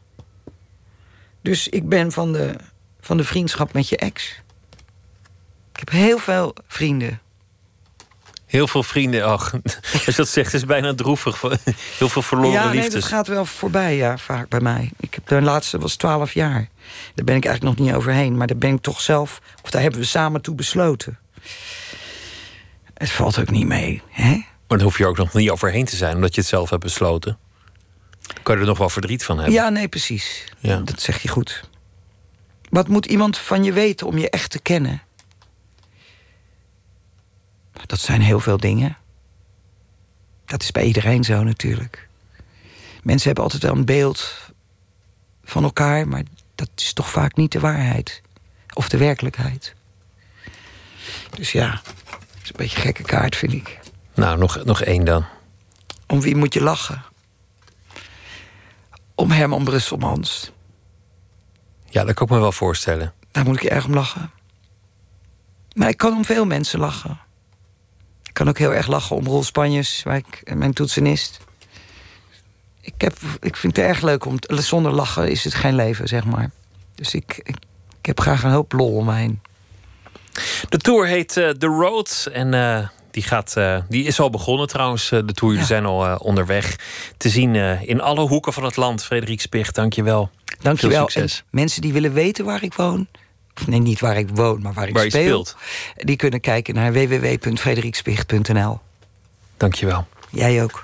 [1.42, 2.56] Dus ik ben van de,
[3.00, 4.42] van de vriendschap met je ex.
[5.72, 7.22] Ik heb heel veel vrienden.
[8.52, 9.26] Heel veel vrienden.
[9.26, 9.54] Ach,
[9.94, 11.42] als je dat zegt, is het bijna droevig.
[11.98, 12.94] Heel veel verloren ja, nee, liefdes.
[12.94, 14.92] dat gaat wel voorbij, ja, vaak bij mij.
[15.00, 16.70] Ik heb de laatste was 12 jaar.
[17.16, 18.38] Daar ben ik eigenlijk nog niet overheen.
[18.38, 21.20] Maar daar ben ik toch zelf, of daar hebben we samen toe besloten.
[22.94, 24.30] Het valt ook niet mee, hè?
[24.68, 26.84] Maar daar hoef je ook nog niet overheen te zijn, omdat je het zelf hebt
[26.84, 27.38] besloten.
[28.44, 29.54] Kan je er nog wel verdriet van hebben?
[29.54, 30.46] Ja, nee, precies.
[30.60, 30.78] Ja.
[30.78, 31.70] Dat zeg je goed.
[32.70, 35.02] Wat moet iemand van je weten om je echt te kennen?
[37.86, 38.98] Dat zijn heel veel dingen.
[40.46, 42.08] Dat is bij iedereen zo natuurlijk.
[43.04, 44.36] Mensen hebben altijd wel een beeld
[45.44, 46.24] van elkaar, maar
[46.56, 48.22] dat is toch vaak niet de waarheid.
[48.74, 49.76] Of de werkelijkheid.
[51.36, 53.80] Dus ja, dat is een beetje een gekke kaart, vind ik.
[54.14, 55.26] Nou, nog, nog één dan.
[56.08, 57.04] Om wie moet je lachen?
[59.16, 60.52] Om Herman Brusselmans.
[61.90, 63.14] Ja, dat kan ik me wel voorstellen.
[63.32, 64.32] Daar moet ik erg om lachen.
[65.74, 67.20] Maar ik kan om veel mensen lachen.
[68.32, 71.40] Ik kan ook heel erg lachen om Roel Spanjes, waar ik, mijn toetsenist.
[72.82, 74.38] Ik, heb, ik vind het erg leuk om...
[74.48, 76.52] Zonder lachen is het geen leven, zeg maar.
[76.96, 77.56] Dus ik, ik,
[78.00, 79.42] ik heb graag een hoop lol om me heen.
[80.70, 82.30] De tour heet eh, The Road.
[82.34, 85.10] En eh, die, gaat, eh, die is al begonnen trouwens.
[85.10, 86.76] de tour die zijn al onderweg.
[87.18, 87.56] Te zien
[87.86, 89.04] in alle hoeken van het land.
[89.04, 90.30] Frederik Spicht, dank je wel.
[90.62, 90.98] Dankjewel.
[90.98, 91.40] Veel succes.
[91.40, 93.08] En mensen die willen weten waar ik woon...
[93.56, 95.46] of nee, niet waar ik woon, maar waar ik Waar speel...
[95.46, 95.56] speelt.
[95.96, 98.80] die kunnen kijken naar www.frederikspicht.nl.
[99.58, 100.08] Dank je wel.
[100.30, 100.84] Jij ook.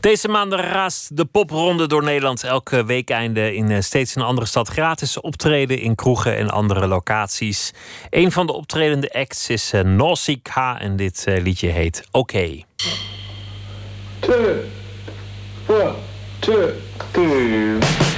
[0.00, 2.44] Deze maand raast de popronde door Nederland.
[2.44, 7.72] Elke weekeinde in eh, steeds een andere stad gratis optreden in kroegen en andere locaties.
[8.10, 12.62] Een van de optredende acts is uh, Nausicaa en dit eh, liedje heet Oké.
[14.20, 14.54] two,
[15.66, 15.94] one,
[16.40, 16.70] two,
[17.12, 18.17] three.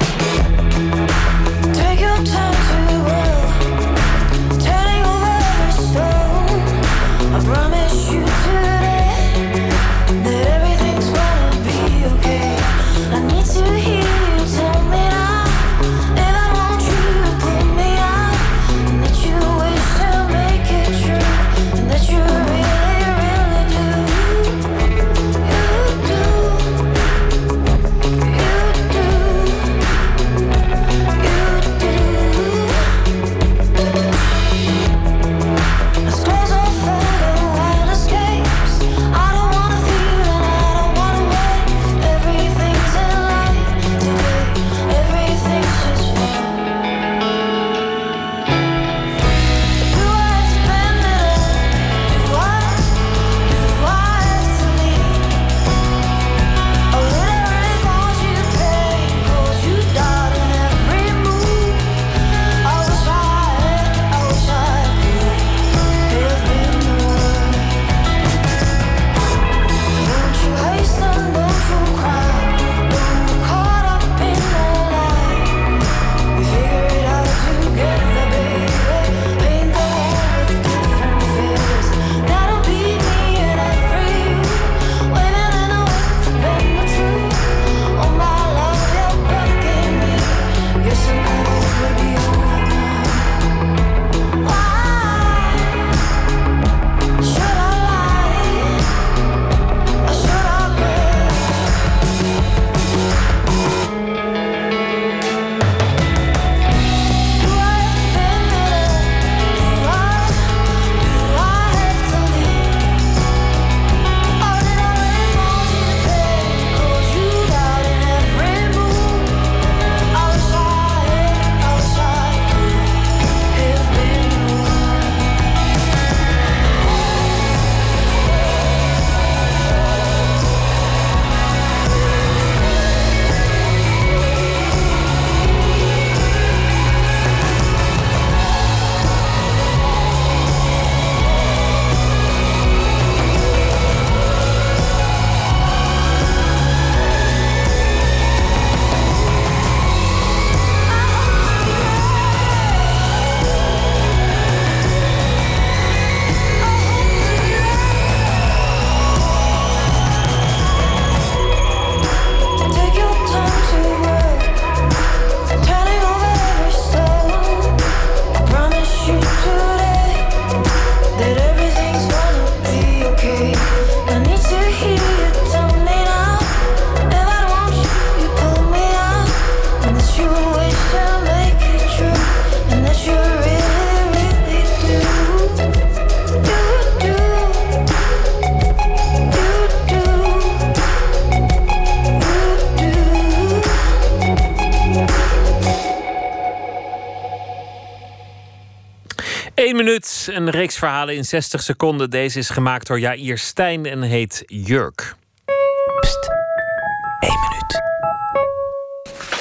[201.01, 202.09] Verhalen in 60 seconden.
[202.09, 205.15] Deze is gemaakt door Jair Stijn en heet Jurk.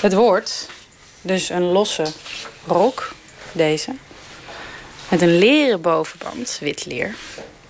[0.01, 0.69] Het woord,
[1.23, 2.07] dus een losse
[2.67, 3.13] rok,
[3.53, 3.95] deze,
[5.09, 7.15] met een leren bovenband, wit leer.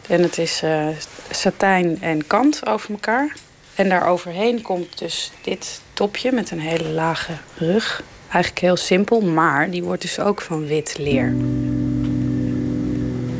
[0.08, 0.88] En het is eh,
[1.30, 3.36] satijn en kant over elkaar.
[3.74, 8.02] En daaroverheen komt dus dit topje met een hele lage rug.
[8.28, 11.34] Eigenlijk heel simpel, maar die wordt dus ook van wit leer.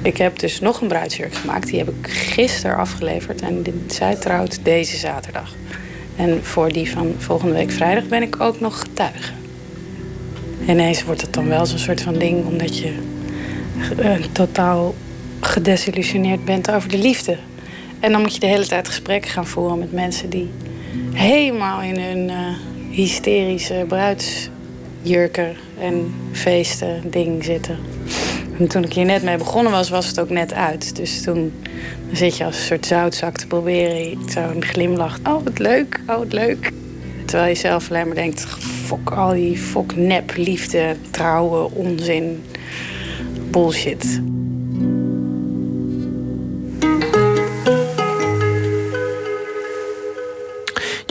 [0.03, 1.67] Ik heb dus nog een bruidsjurk gemaakt.
[1.67, 3.41] Die heb ik gisteren afgeleverd.
[3.43, 5.55] En zij trouwt deze zaterdag.
[6.17, 9.33] En voor die van volgende week vrijdag ben ik ook nog getuige.
[10.67, 12.47] Ineens wordt het dan wel zo'n soort van ding...
[12.47, 12.95] omdat je
[13.99, 14.95] eh, totaal
[15.41, 17.37] gedesillusioneerd bent over de liefde.
[18.01, 20.31] En dan moet je de hele tijd gesprekken gaan voeren met mensen...
[20.31, 20.51] die
[21.13, 22.37] helemaal in hun eh,
[22.91, 27.79] hysterische bruidsjurken en feesten ding zitten.
[28.61, 30.97] En toen ik hier net mee begonnen was, was het ook net uit.
[30.97, 31.53] Dus toen
[32.13, 34.19] zit je als een soort zoutzak te proberen.
[34.29, 35.19] Zo'n glimlach.
[35.25, 36.01] Oh, wat leuk.
[36.07, 36.73] Oh, wat leuk.
[37.25, 38.47] Terwijl je zelf alleen maar denkt...
[38.85, 42.45] Fok al die fok nep, liefde, trouwen, onzin,
[43.51, 44.21] bullshit.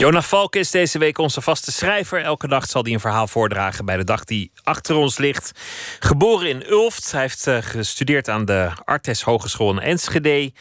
[0.00, 2.22] Jona Valk is deze week onze vaste schrijver.
[2.22, 5.60] Elke dag zal hij een verhaal voordragen bij de dag die achter ons ligt.
[6.00, 7.12] Geboren in Ulft.
[7.12, 10.52] Hij heeft eh, gestudeerd aan de Artes Hogeschool in Enschede.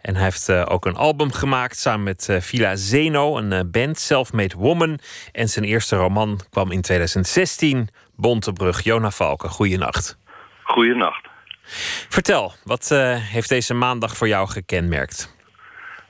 [0.00, 3.98] En hij heeft eh, ook een album gemaakt samen met eh, Villa Zeno, een band,
[3.98, 4.98] Selfmade Woman.
[5.32, 8.82] En zijn eerste roman kwam in 2016, Bontebrug.
[8.84, 10.18] Jona Valken, goeienacht.
[10.62, 11.28] Goeienacht.
[12.08, 12.88] Vertel, wat
[13.18, 15.36] heeft deze maandag voor jou gekenmerkt?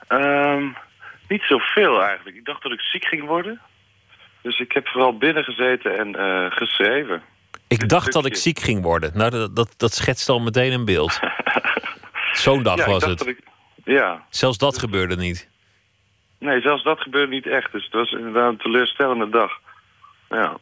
[0.07, 0.63] Ehm,
[1.29, 2.37] niet zoveel eigenlijk.
[2.37, 3.61] Ik dacht dat ik ziek ging worden.
[4.41, 7.21] Dus ik heb vooral binnen gezeten en eh, geschreven.
[7.67, 9.11] Ik dacht dat ik ziek ging worden.
[9.13, 11.19] Nou, dat, dat, dat schetst al meteen een beeld.
[12.33, 13.27] Zo'n dag Ja, was het.
[13.27, 13.47] ik-
[13.83, 15.49] ja, Zelfs dat gebeurde niet.
[16.39, 17.71] nee, zelfs dat gebeurde niet echt.
[17.71, 19.51] Dus het was inderdaad een teleurstellende dag.
[20.29, 20.57] Ja.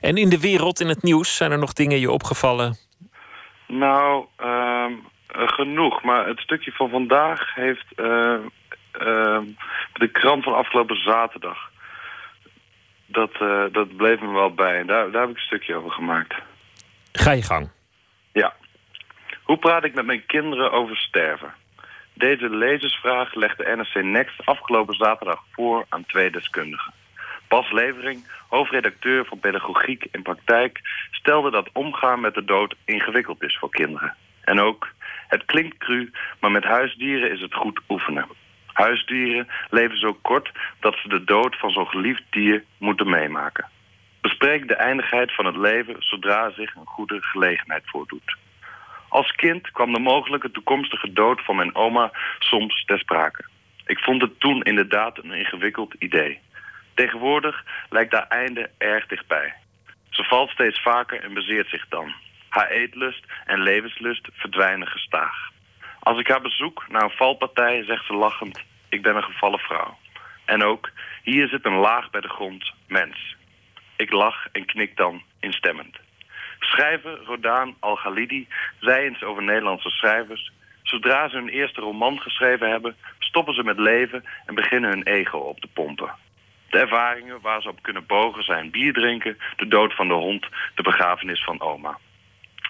[0.00, 2.76] En in de wereld, in het nieuws, zijn er nog dingen je opgevallen?
[3.66, 4.92] Nou, ehm,
[5.26, 6.02] eh, genoeg.
[6.02, 8.34] Maar het stukje van vandaag heeft eh,
[9.92, 11.70] de krant van afgelopen zaterdag.
[13.06, 14.78] Dat, eh, dat bleef me wel bij.
[14.78, 16.34] En daar, daar heb ik een stukje over gemaakt.
[17.12, 17.70] Ga je gang.
[18.32, 18.54] Ja.
[19.42, 21.54] Hoe praat ik met mijn kinderen over sterven?
[22.14, 26.92] Deze lezersvraag legde NRC Next afgelopen zaterdag voor aan twee deskundigen.
[27.48, 33.58] Bas Levering, hoofdredacteur van Pedagogiek in Praktijk, stelde dat omgaan met de dood ingewikkeld is
[33.58, 34.14] voor kinderen.
[34.40, 34.88] En ook,
[35.28, 36.10] het klinkt cru,
[36.40, 38.26] maar met huisdieren is het goed oefenen.
[38.80, 40.50] Huisdieren leven zo kort
[40.80, 43.68] dat ze de dood van zo'n geliefd dier moeten meemaken.
[44.20, 48.36] Bespreek de eindigheid van het leven zodra zich een goede gelegenheid voordoet.
[49.08, 53.44] Als kind kwam de mogelijke toekomstige dood van mijn oma soms ter sprake.
[53.86, 56.38] Ik vond het toen inderdaad een ingewikkeld idee.
[56.94, 59.54] Tegenwoordig lijkt haar einde erg dichtbij.
[60.10, 62.12] Ze valt steeds vaker en bezeert zich dan.
[62.48, 65.50] Haar eetlust en levenslust verdwijnen gestaag.
[66.00, 69.98] Als ik haar bezoek na een valpartij, zegt ze lachend: Ik ben een gevallen vrouw.
[70.44, 70.90] En ook,
[71.22, 73.36] hier zit een laag bij de grond, mens.
[73.96, 75.96] Ik lach en knik dan instemmend.
[76.58, 78.48] Schrijver Rodaan Al-Ghalidi
[78.80, 80.52] zei eens over Nederlandse schrijvers...
[80.82, 82.96] zodra ze hun eerste roman geschreven hebben...
[83.18, 86.14] stoppen ze met leven en beginnen hun ego op te pompen.
[86.70, 89.38] De ervaringen waar ze op kunnen bogen zijn bier drinken...
[89.56, 91.98] de dood van de hond, de begrafenis van oma.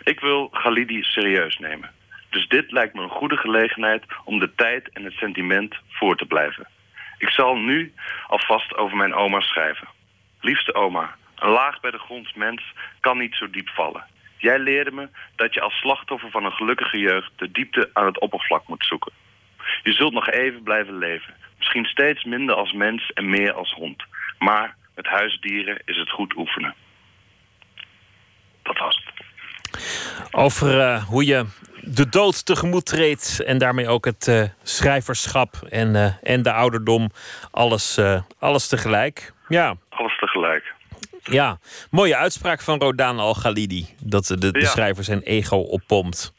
[0.05, 1.91] Ik wil Ghalidi serieus nemen.
[2.31, 6.27] Dus dit lijkt me een goede gelegenheid om de tijd en het sentiment voor te
[6.27, 6.69] blijven.
[7.19, 7.95] Ik zal nu
[8.27, 9.89] alvast over mijn oma schrijven.
[10.41, 12.63] Liefste oma, een laag bij de grond mens
[13.01, 14.05] kan niet zo diep vallen.
[14.37, 18.21] Jij leerde me dat je als slachtoffer van een gelukkige jeugd de diepte aan het
[18.21, 19.13] oppervlak moet zoeken.
[19.83, 21.35] Je zult nog even blijven leven.
[21.59, 24.05] Misschien steeds minder als mens en meer als hond.
[24.39, 26.75] Maar met huisdieren is het goed oefenen.
[28.63, 29.25] Dat was het.
[30.31, 31.47] Over eh, hoe je
[31.83, 37.11] de dood tegemoet treedt en daarmee ook het eh, schrijverschap en, eh, en de ouderdom.
[37.51, 39.33] Alles, eh, alles tegelijk.
[39.49, 39.75] Ja.
[39.89, 40.73] Alles tegelijk.
[41.23, 41.59] Ja,
[41.91, 43.87] mooie uitspraak van Rodaan Al-Ghalidi.
[44.03, 44.67] Dat de, de Ja.
[44.67, 46.33] schrijver zijn ego oppompt.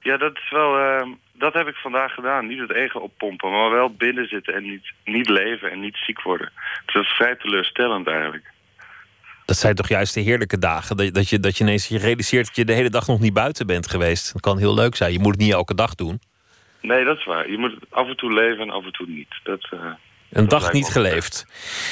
[0.00, 0.78] Ja, dat is wel.
[0.78, 2.46] eh, dat heb ik vandaag gedaan.
[2.46, 6.22] Niet het ego oppompen, maar wel binnen zitten en niet, niet leven en niet ziek
[6.22, 6.52] worden.
[6.84, 8.52] Dus dat is vrij teleurstellend eigenlijk.
[9.44, 10.96] Dat zijn toch juist de heerlijke dagen.
[10.96, 13.32] Dat, dat, je, dat je ineens je realiseert dat je de hele dag nog niet
[13.32, 14.32] buiten bent geweest.
[14.32, 15.12] Dat kan heel leuk zijn.
[15.12, 16.20] Je moet het niet elke dag doen.
[16.80, 17.50] Nee, dat is waar.
[17.50, 19.28] Je moet af en toe leven en af en toe niet.
[19.42, 19.78] Dat, eh,
[20.30, 21.46] Een dag niet geleefd.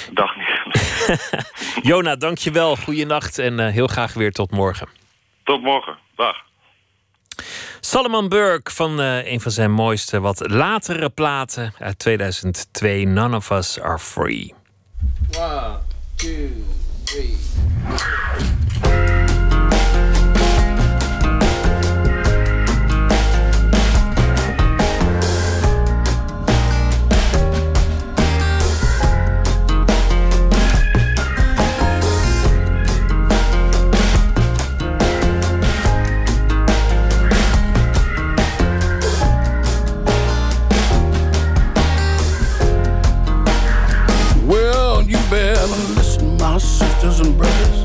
[0.08, 1.48] een dag niet.
[1.82, 2.76] Jona, dankjewel.
[2.76, 4.88] Goeienacht en eh, heel graag weer tot morgen.
[5.44, 5.96] Tot morgen.
[6.16, 6.36] Dag.
[7.80, 13.50] Solomon Burke van eh, een van zijn mooiste, wat latere platen uit 2002, None of
[13.50, 14.54] Us Are Free.
[15.38, 15.78] One,
[16.16, 16.48] two,
[17.12, 17.36] three.
[47.02, 47.82] Sisters and brothers.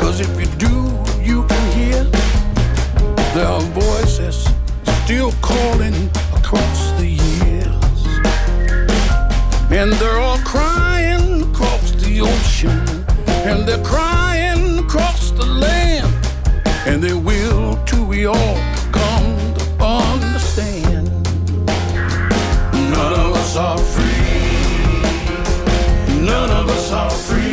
[0.00, 0.74] Cause if you do,
[1.22, 2.02] you can hear
[3.32, 4.48] there are voices
[5.04, 5.94] still calling
[6.34, 8.00] across the years.
[9.70, 12.80] And they're all crying across the ocean.
[13.48, 16.12] And they're crying across the land.
[16.88, 18.56] And they will till we all
[18.90, 21.08] come to understand.
[22.90, 24.24] None of us are free.
[26.26, 27.43] None of us are free.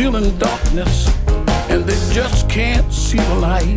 [0.00, 1.14] Still in darkness,
[1.68, 3.76] and they just can't see the light.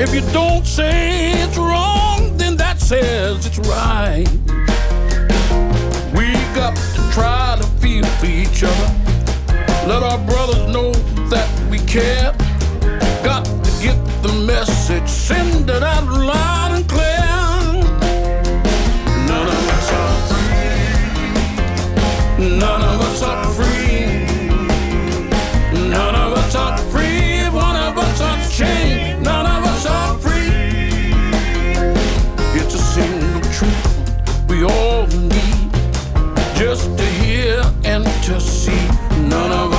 [0.00, 4.26] If you don't say it's wrong, then that says it's right.
[6.16, 8.90] We got to try to feel for each other.
[9.86, 10.92] Let our brothers know
[11.28, 12.32] that we care.
[13.22, 17.20] Got to get the message, send it out loud and clear.
[19.28, 20.88] None of us are free.
[22.58, 23.59] None of us are free.
[38.30, 38.86] To see.
[39.28, 39.69] None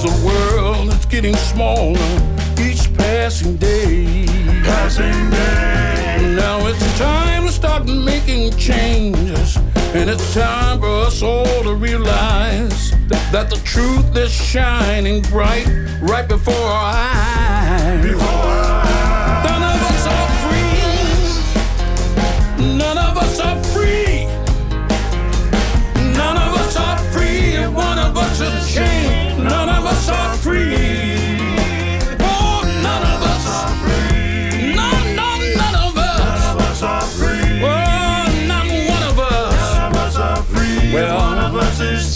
[0.00, 1.98] Cause the world is getting smaller
[2.58, 4.24] each passing day.
[4.64, 6.34] Passing day.
[6.34, 9.58] Now it's time to start making changes.
[9.92, 15.66] And it's time for us all to realize that the truth is shining bright
[16.00, 18.04] right before our eyes.
[18.04, 19.09] None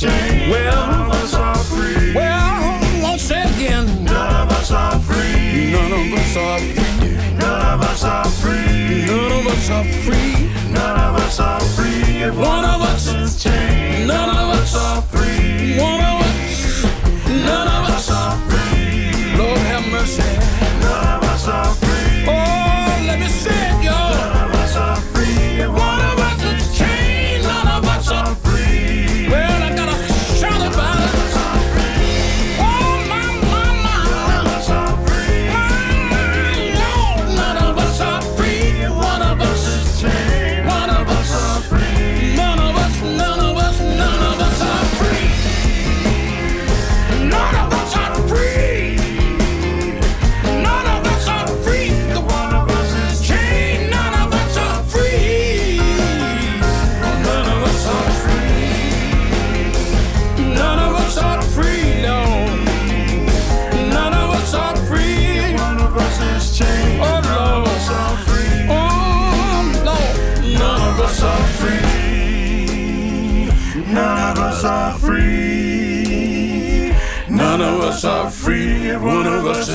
[0.03, 2.15] Well, none of us are free.
[2.15, 3.87] Well, won't say again.
[4.05, 5.71] None of us are free.
[5.71, 7.37] None of us are free.
[7.39, 9.07] None of us are free.
[9.07, 10.73] None of us are free.
[10.73, 12.29] None of us are free.
[12.31, 14.09] One of us is chained.
[14.09, 15.79] None of us are free.
[15.79, 16.85] One of us.
[17.29, 19.37] None of us are free.
[19.39, 20.23] Lord have mercy.
[20.81, 21.84] None of us are free.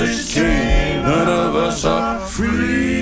[0.02, 1.04] Is chained.
[1.04, 3.00] None of us are free.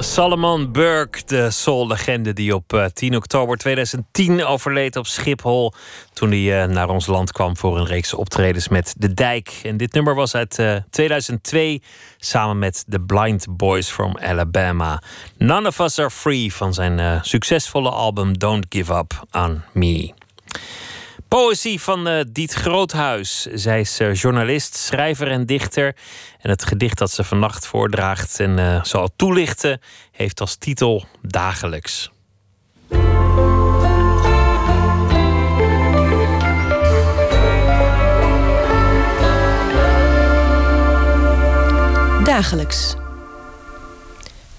[0.00, 5.72] Salomon Burke, de soul-legende die op eh, 10 oktober 2010 overleed op Schiphol.
[6.12, 9.60] Toen hij eh, naar ons land kwam voor een reeks optredens met De Dijk.
[9.62, 11.82] En dit nummer was uit eh, 2002
[12.16, 15.02] samen met The Blind Boys from Alabama.
[15.36, 20.12] None of Us Are Free van zijn eh, succesvolle album Don't Give Up on Me.
[21.28, 23.42] Poëzie van eh, Diet Groothuis.
[23.42, 25.96] Zij is journalist, schrijver en dichter.
[26.40, 29.80] En het gedicht dat ze vannacht voordraagt en eh, zal toelichten,
[30.12, 32.10] heeft als titel Dagelijks.
[42.24, 42.94] Dagelijks.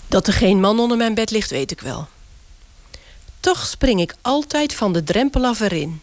[0.08, 2.08] Dat er geen man onder mijn bed ligt, weet ik wel.
[3.40, 6.02] Toch spring ik altijd van de drempel af erin.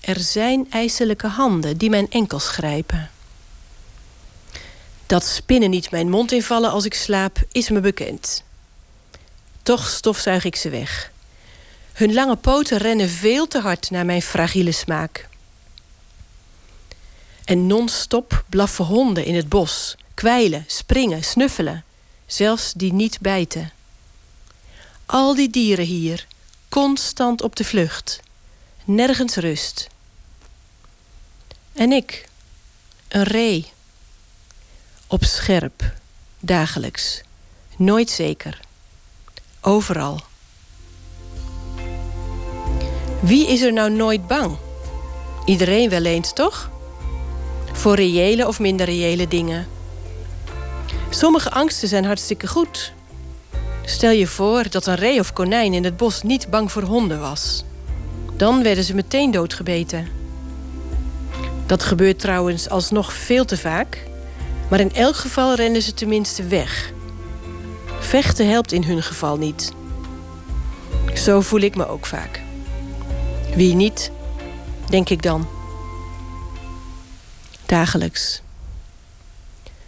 [0.00, 3.10] Er zijn ijselijke handen die mijn enkels grijpen.
[5.06, 8.44] Dat spinnen niet mijn mond invallen als ik slaap, is me bekend.
[9.62, 11.10] Toch stofzuig ik ze weg.
[11.92, 15.28] Hun lange poten rennen veel te hard naar mijn fragiele smaak.
[17.44, 21.84] En non-stop blaffen honden in het bos, kwijlen, springen, snuffelen,
[22.26, 23.72] zelfs die niet bijten.
[25.06, 26.26] Al die dieren hier,
[26.68, 28.20] constant op de vlucht,
[28.94, 29.88] nergens rust.
[31.72, 32.28] En ik,
[33.08, 33.72] een ree,
[35.06, 35.92] op scherp,
[36.40, 37.20] dagelijks,
[37.76, 38.60] nooit zeker,
[39.60, 40.20] overal.
[43.20, 44.56] Wie is er nou nooit bang?
[45.44, 46.70] Iedereen wel eens, toch?
[47.72, 49.68] Voor reële of minder reële dingen.
[51.10, 52.92] Sommige angsten zijn hartstikke goed.
[53.84, 57.20] Stel je voor dat een ree of konijn in het bos niet bang voor honden
[57.20, 57.64] was.
[58.40, 60.08] Dan werden ze meteen doodgebeten.
[61.66, 64.06] Dat gebeurt trouwens alsnog veel te vaak,
[64.70, 66.92] maar in elk geval rennen ze tenminste weg.
[67.98, 69.72] Vechten helpt in hun geval niet.
[71.14, 72.40] Zo voel ik me ook vaak.
[73.54, 74.10] Wie niet,
[74.88, 75.48] denk ik dan.
[77.66, 78.42] Dagelijks.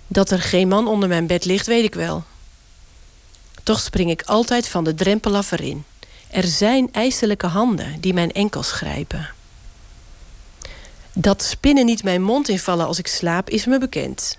[0.06, 2.24] Dat er geen man onder mijn bed ligt, weet ik wel.
[3.62, 5.84] Toch spring ik altijd van de drempel af erin.
[6.32, 9.28] Er zijn ijselijke handen die mijn enkels grijpen.
[11.12, 14.38] Dat spinnen niet mijn mond invallen als ik slaap, is me bekend.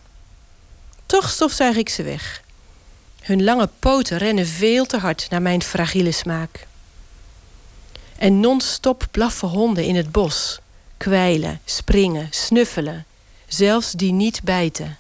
[1.06, 2.44] Toch stofzuig ik ze weg.
[3.22, 6.68] Hun lange poten rennen veel te hard naar mijn fragiele smaak.
[8.18, 10.60] En non-stop blaffen honden in het bos,
[10.98, 13.06] kwijlen, springen, snuffelen,
[13.48, 14.98] zelfs die niet bijten.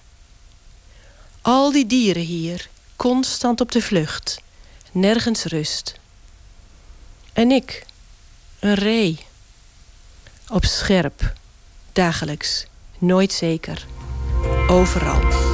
[1.41, 4.41] Al die dieren hier, constant op de vlucht,
[4.91, 6.01] nergens rust.
[7.33, 7.85] En ik,
[8.59, 9.19] een ree,
[10.47, 11.33] op scherp,
[11.93, 12.65] dagelijks,
[12.97, 13.85] nooit zeker,
[14.67, 15.52] overal.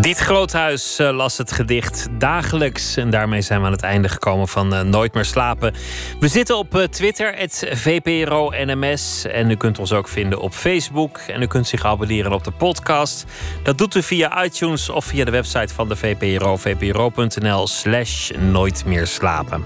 [0.00, 2.96] Diet Groothuis eh, las het gedicht dagelijks.
[2.96, 5.74] En daarmee zijn we aan het einde gekomen van eh, Nooit meer slapen.
[6.20, 9.24] We zitten op eh, Twitter, het VPRO NMS.
[9.24, 11.18] En u kunt ons ook vinden op Facebook.
[11.18, 13.24] En u kunt zich abonneren op de podcast.
[13.62, 16.56] Dat doet u via iTunes of via de website van de VPRO.
[16.56, 19.64] vpro.nl slash Nooit meer slapen.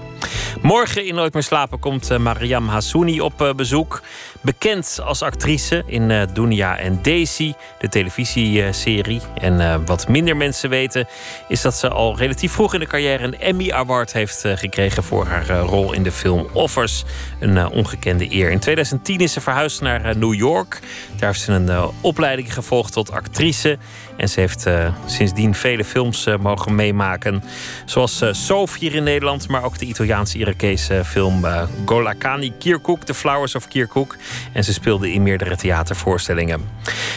[0.61, 4.01] Morgen in Nooit meer slapen komt Mariam Hassouni op bezoek.
[4.45, 9.21] Bekend als actrice in eh, Dunia en Daisy, de televisieserie.
[9.37, 11.07] En eh, wat minder mensen weten,
[11.47, 15.03] is dat ze al relatief vroeg in de carrière een Emmy Award heeft eh, gekregen
[15.03, 17.03] voor haar rol in de film Offers.
[17.39, 18.51] Een ongekende eer.
[18.51, 20.79] In 2010 is ze verhuisd naar New York.
[21.17, 23.77] Daar heeft ze een opleiding gevolgd tot actrice.
[24.17, 27.43] En ze heeft eh, sindsdien vele films eh, mogen meemaken.
[27.85, 33.13] Zoals uh, Soof hier in Nederland, maar ook de Italiaanse-Irakese film uh, Golakani Kirkuk, The
[33.13, 34.17] Flowers of Kirkuk.
[34.53, 36.69] En ze speelde in meerdere theatervoorstellingen.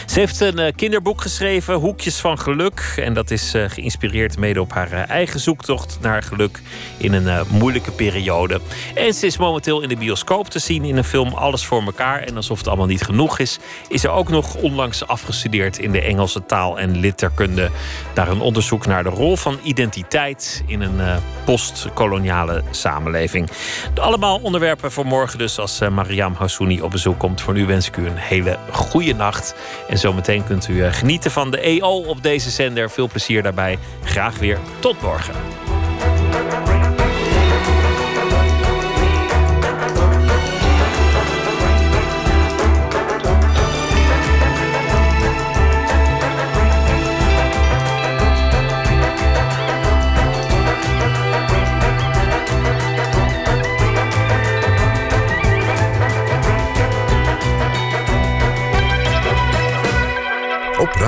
[0.05, 2.93] Ze heeft een kinderboek geschreven, Hoekjes van Geluk.
[2.95, 6.61] En dat is geïnspireerd mede op haar eigen zoektocht naar geluk
[6.97, 8.61] in een moeilijke periode.
[8.95, 12.19] En ze is momenteel in de bioscoop te zien in een film Alles voor elkaar.
[12.21, 16.01] En alsof het allemaal niet genoeg is, is ze ook nog onlangs afgestudeerd in de
[16.01, 17.69] Engelse taal en litterkunde.
[18.13, 23.49] Daar een onderzoek naar de rol van identiteit in een uh, postkoloniale samenleving.
[23.95, 27.41] Allemaal onderwerpen voor morgen dus als uh, Mariam Hassouni op bezoek komt.
[27.41, 29.55] Voor nu wens ik u een hele goede nacht.
[29.87, 32.89] En zometeen kunt u uh, genieten van de EO op deze zender.
[32.89, 33.77] Veel plezier daarbij.
[34.03, 35.78] Graag weer tot morgen.